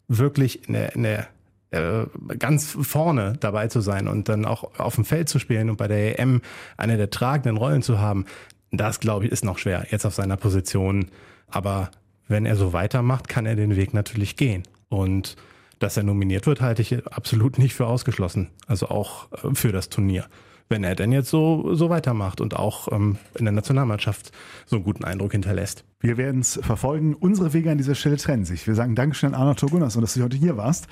wirklich 0.09 0.69
in 0.69 0.75
der, 0.75 0.95
in 0.95 1.03
der 1.03 1.29
äh, 1.71 2.07
ganz 2.39 2.77
vorne 2.81 3.35
dabei 3.41 3.69
zu 3.69 3.81
sein 3.81 4.09
und 4.09 4.29
dann 4.29 4.45
auch 4.45 4.79
auf 4.79 4.95
dem 4.95 5.05
Feld 5.05 5.29
zu 5.29 5.39
spielen 5.39 5.71
und 5.71 5.77
bei 5.77 5.89
der 5.89 6.19
EM 6.19 6.41
eine 6.77 6.97
der 6.97 7.11
tragenden 7.11 7.57
Rollen 7.57 7.83
zu 7.83 7.99
haben, 7.99 8.27
das 8.71 9.01
glaube 9.01 9.27
ich 9.27 9.33
ist 9.33 9.45
noch 9.45 9.59
schwer 9.59 9.87
jetzt 9.91 10.07
auf 10.07 10.15
seiner 10.15 10.37
Position. 10.37 11.07
Aber 11.49 11.91
wenn 12.29 12.47
er 12.47 12.57
so 12.57 12.73
weitermacht, 12.73 13.29
kann 13.29 13.47
er 13.47 13.57
den 13.57 13.77
Weg 13.77 13.95
natürlich 13.95 14.37
gehen. 14.37 14.63
Und 14.89 15.37
dass 15.79 15.97
er 15.97 16.03
nominiert 16.03 16.47
wird, 16.47 16.61
halte 16.61 16.83
ich 16.83 17.07
absolut 17.07 17.59
nicht 17.59 17.75
für 17.75 17.87
ausgeschlossen. 17.87 18.51
Also 18.67 18.89
auch 18.89 19.33
äh, 19.33 19.55
für 19.55 19.73
das 19.73 19.89
Turnier. 19.89 20.27
Wenn 20.69 20.85
er 20.85 20.95
denn 20.95 21.13
jetzt 21.13 21.31
so, 21.31 21.75
so 21.75 21.91
weitermacht 21.91 22.41
und 22.41 22.57
auch 22.57 22.91
ähm, 22.91 23.17
in 23.35 23.45
der 23.45 23.53
Nationalmannschaft 23.53 24.33
so 24.67 24.77
einen 24.77 24.85
guten 24.85 25.05
Eindruck 25.05 25.33
hinterlässt. 25.33 25.85
Wir 26.01 26.17
werden 26.17 26.41
es 26.41 26.59
verfolgen. 26.63 27.15
Unsere 27.15 27.53
Wege 27.53 27.71
an 27.71 27.79
dieser 27.79 27.95
Stelle 27.95 28.17
trennen 28.17 28.45
sich. 28.45 28.67
Wir 28.67 28.75
sagen 28.75 28.95
Dankeschön 28.95 29.35
an 29.35 29.41
Arnold 29.41 29.59
Togunas 29.59 29.97
und 29.97 30.03
dass 30.03 30.15
du 30.15 30.23
heute 30.23 30.37
hier 30.37 30.57
warst. 30.57 30.87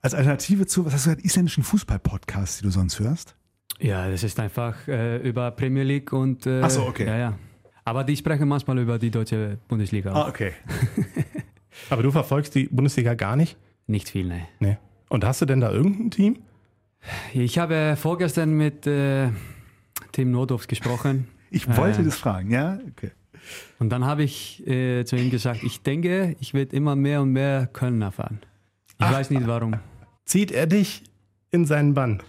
Als 0.00 0.14
Alternative 0.14 0.66
zu, 0.66 0.84
was 0.84 0.94
hast 0.94 1.06
du 1.06 1.10
gesagt, 1.10 1.24
isländischen 1.24 1.62
Fußball-Podcast, 1.62 2.60
die 2.60 2.64
du 2.64 2.70
sonst 2.70 2.98
hörst? 2.98 3.36
Ja, 3.78 4.10
das 4.10 4.22
ist 4.22 4.38
einfach 4.40 4.88
äh, 4.88 5.18
über 5.18 5.50
Premier 5.50 5.84
League 5.84 6.12
und. 6.12 6.46
Äh, 6.46 6.60
Ach 6.62 6.70
so, 6.70 6.82
okay. 6.82 7.06
Ja, 7.06 7.18
ja. 7.18 7.38
Aber 7.84 8.04
die 8.04 8.16
sprechen 8.16 8.48
manchmal 8.48 8.78
über 8.78 8.98
die 8.98 9.10
deutsche 9.10 9.58
Bundesliga. 9.68 10.12
Auch. 10.12 10.26
Ah, 10.26 10.28
okay. 10.28 10.52
Aber 11.90 12.02
du 12.02 12.10
verfolgst 12.10 12.54
die 12.54 12.68
Bundesliga 12.70 13.14
gar 13.14 13.36
nicht? 13.36 13.56
Nicht 13.86 14.08
viel, 14.08 14.26
ne. 14.26 14.46
Nee. 14.60 14.78
Und 15.08 15.24
hast 15.24 15.40
du 15.42 15.46
denn 15.46 15.60
da 15.60 15.70
irgendein 15.70 16.10
Team? 16.10 16.38
Ich 17.34 17.58
habe 17.58 17.96
vorgestern 17.96 18.52
mit 18.56 18.86
äh, 18.86 19.28
Tim 20.12 20.30
Nordhoff 20.30 20.66
gesprochen. 20.66 21.28
Ich 21.54 21.68
wollte 21.76 22.00
Äh. 22.00 22.04
das 22.04 22.16
fragen, 22.16 22.50
ja? 22.50 22.78
Okay. 22.92 23.10
Und 23.78 23.90
dann 23.90 24.06
habe 24.06 24.22
ich 24.22 24.66
äh, 24.66 25.04
zu 25.04 25.16
ihm 25.16 25.28
gesagt, 25.30 25.62
ich 25.62 25.82
denke, 25.82 26.34
ich 26.40 26.54
werde 26.54 26.74
immer 26.74 26.96
mehr 26.96 27.20
und 27.20 27.30
mehr 27.32 27.66
Köln 27.70 28.00
erfahren. 28.00 28.40
Ich 28.98 29.10
weiß 29.12 29.28
nicht 29.28 29.46
warum. 29.46 29.74
Zieht 30.24 30.50
er 30.50 30.66
dich 30.66 31.02
in 31.50 31.66
seinen 31.66 31.92
Bann? 31.92 32.22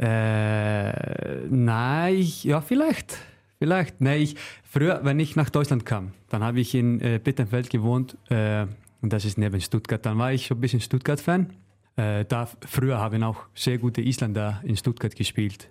Äh, 0.00 1.46
nein, 1.48 2.14
ich, 2.16 2.42
ja, 2.42 2.60
vielleicht. 2.60 3.16
Vielleicht. 3.58 4.00
Nee, 4.00 4.16
ich, 4.16 4.34
früher, 4.64 5.00
wenn 5.04 5.20
ich 5.20 5.36
nach 5.36 5.50
Deutschland 5.50 5.86
kam, 5.86 6.10
dann 6.28 6.42
habe 6.42 6.58
ich 6.58 6.74
in 6.74 7.00
äh, 7.00 7.20
Bittenfeld 7.22 7.70
gewohnt 7.70 8.16
äh, 8.28 8.66
und 9.02 9.12
das 9.12 9.24
ist 9.24 9.38
neben 9.38 9.60
Stuttgart. 9.60 10.04
Dann 10.04 10.18
war 10.18 10.32
ich 10.32 10.46
schon 10.46 10.58
ein 10.58 10.60
bisschen 10.60 10.80
Stuttgart-Fan. 10.80 11.52
Äh, 11.96 12.24
da, 12.24 12.48
früher 12.66 12.98
haben 12.98 13.22
auch 13.22 13.44
sehr 13.54 13.78
gute 13.78 14.02
Isländer 14.02 14.60
in 14.64 14.76
Stuttgart 14.76 15.14
gespielt. 15.14 15.68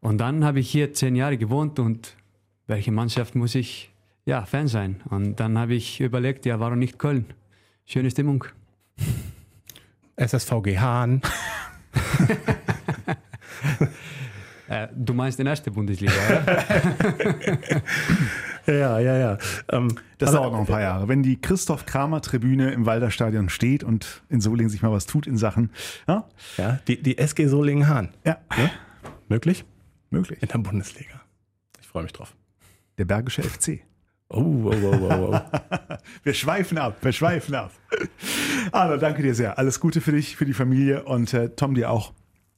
Und 0.00 0.18
dann 0.18 0.44
habe 0.44 0.60
ich 0.60 0.70
hier 0.70 0.92
zehn 0.92 1.16
Jahre 1.16 1.36
gewohnt 1.36 1.78
und 1.78 2.16
welche 2.66 2.92
Mannschaft 2.92 3.34
muss 3.34 3.54
ich 3.54 3.90
ja, 4.24 4.44
Fan 4.44 4.68
sein? 4.68 5.00
Und 5.08 5.40
dann 5.40 5.58
habe 5.58 5.74
ich 5.74 6.00
überlegt, 6.00 6.44
ja, 6.44 6.60
warum 6.60 6.78
nicht 6.78 6.98
Köln? 6.98 7.24
Schöne 7.86 8.10
Stimmung. 8.10 8.44
SSVG 10.16 10.78
Hahn. 10.78 11.22
Äh, 14.68 14.88
du 14.94 15.14
meinst 15.14 15.40
in 15.40 15.46
erste 15.46 15.70
Bundesliga, 15.70 16.12
oder? 16.12 16.56
Ja, 18.68 18.98
ja, 18.98 19.16
ja. 19.16 19.38
Ähm, 19.70 19.96
Das 20.18 20.28
also, 20.28 20.40
dauert 20.40 20.52
noch 20.52 20.60
ein 20.60 20.66
paar 20.66 20.80
Jahre. 20.82 21.08
Wenn 21.08 21.22
die 21.22 21.40
Christoph 21.40 21.86
Kramer 21.86 22.20
Tribüne 22.20 22.70
im 22.72 22.84
Walderstadion 22.86 23.48
steht 23.48 23.82
und 23.82 24.22
in 24.28 24.40
Solingen 24.40 24.70
sich 24.70 24.82
mal 24.82 24.92
was 24.92 25.06
tut 25.06 25.26
in 25.26 25.36
Sachen, 25.38 25.70
ja, 26.06 26.28
Ja, 26.58 26.78
die, 26.86 27.02
die 27.02 27.16
SG 27.18 27.46
Solingen-Hahn. 27.46 28.10
ja 28.24 28.36
Möglich? 29.28 29.64
möglich. 30.10 30.42
In 30.42 30.48
der 30.48 30.58
Bundesliga. 30.58 31.20
Ich 31.80 31.86
freue 31.86 32.02
mich 32.02 32.12
drauf. 32.12 32.34
Der 32.98 33.04
Bergische 33.04 33.42
FC. 33.42 33.80
Oh, 34.30 34.40
oh, 34.40 34.72
oh, 34.74 34.98
oh, 35.00 35.32
oh. 35.34 35.40
Wir 36.22 36.34
schweifen 36.34 36.76
ab, 36.76 36.98
wir 37.00 37.12
schweifen 37.12 37.54
ab. 37.54 37.70
Arno, 38.72 38.98
danke 38.98 39.22
dir 39.22 39.34
sehr. 39.34 39.56
Alles 39.58 39.80
Gute 39.80 40.02
für 40.02 40.12
dich, 40.12 40.36
für 40.36 40.44
die 40.44 40.52
Familie 40.52 41.04
und 41.04 41.32
äh, 41.32 41.48
Tom 41.50 41.74
dir 41.74 41.90
auch 41.90 42.12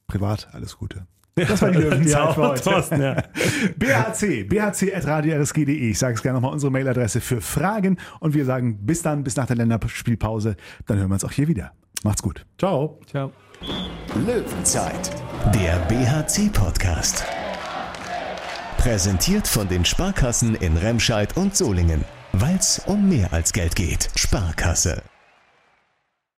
privat 0.07 0.49
alles 0.53 0.77
Gute. 0.77 1.07
Das 1.35 1.61
war 1.61 1.71
die 1.71 1.77
Löwenzeit 1.79 2.07
Ja, 2.11 2.33
für 2.33 2.41
heute. 2.49 2.61
Thorsten, 2.63 3.01
ja. 3.01 3.15
BHC, 3.77 4.43
bhc.radiorsg.de. 4.43 5.89
Ich 5.89 5.99
sage 5.99 6.15
es 6.15 6.21
gerne 6.21 6.37
nochmal, 6.37 6.53
unsere 6.53 6.71
Mailadresse 6.71 7.21
für 7.21 7.41
Fragen. 7.41 7.97
Und 8.19 8.33
wir 8.33 8.45
sagen 8.45 8.85
bis 8.85 9.01
dann, 9.01 9.23
bis 9.23 9.35
nach 9.35 9.45
der 9.47 9.55
Länderspielpause. 9.55 10.55
Dann 10.87 10.97
hören 10.97 11.09
wir 11.09 11.13
uns 11.15 11.25
auch 11.25 11.31
hier 11.31 11.47
wieder. 11.47 11.71
Macht's 12.03 12.21
gut. 12.21 12.45
Ciao. 12.57 12.99
Ciao. 13.09 13.31
Löwenzeit, 14.25 15.11
der 15.53 15.77
BHC-Podcast. 15.87 17.23
Präsentiert 18.77 19.47
von 19.47 19.67
den 19.67 19.85
Sparkassen 19.85 20.55
in 20.55 20.75
Remscheid 20.75 21.37
und 21.37 21.55
Solingen. 21.55 22.03
Weil's 22.33 22.81
um 22.87 23.07
mehr 23.07 23.31
als 23.31 23.53
Geld 23.53 23.75
geht. 23.75 24.09
Sparkasse. 24.15 25.03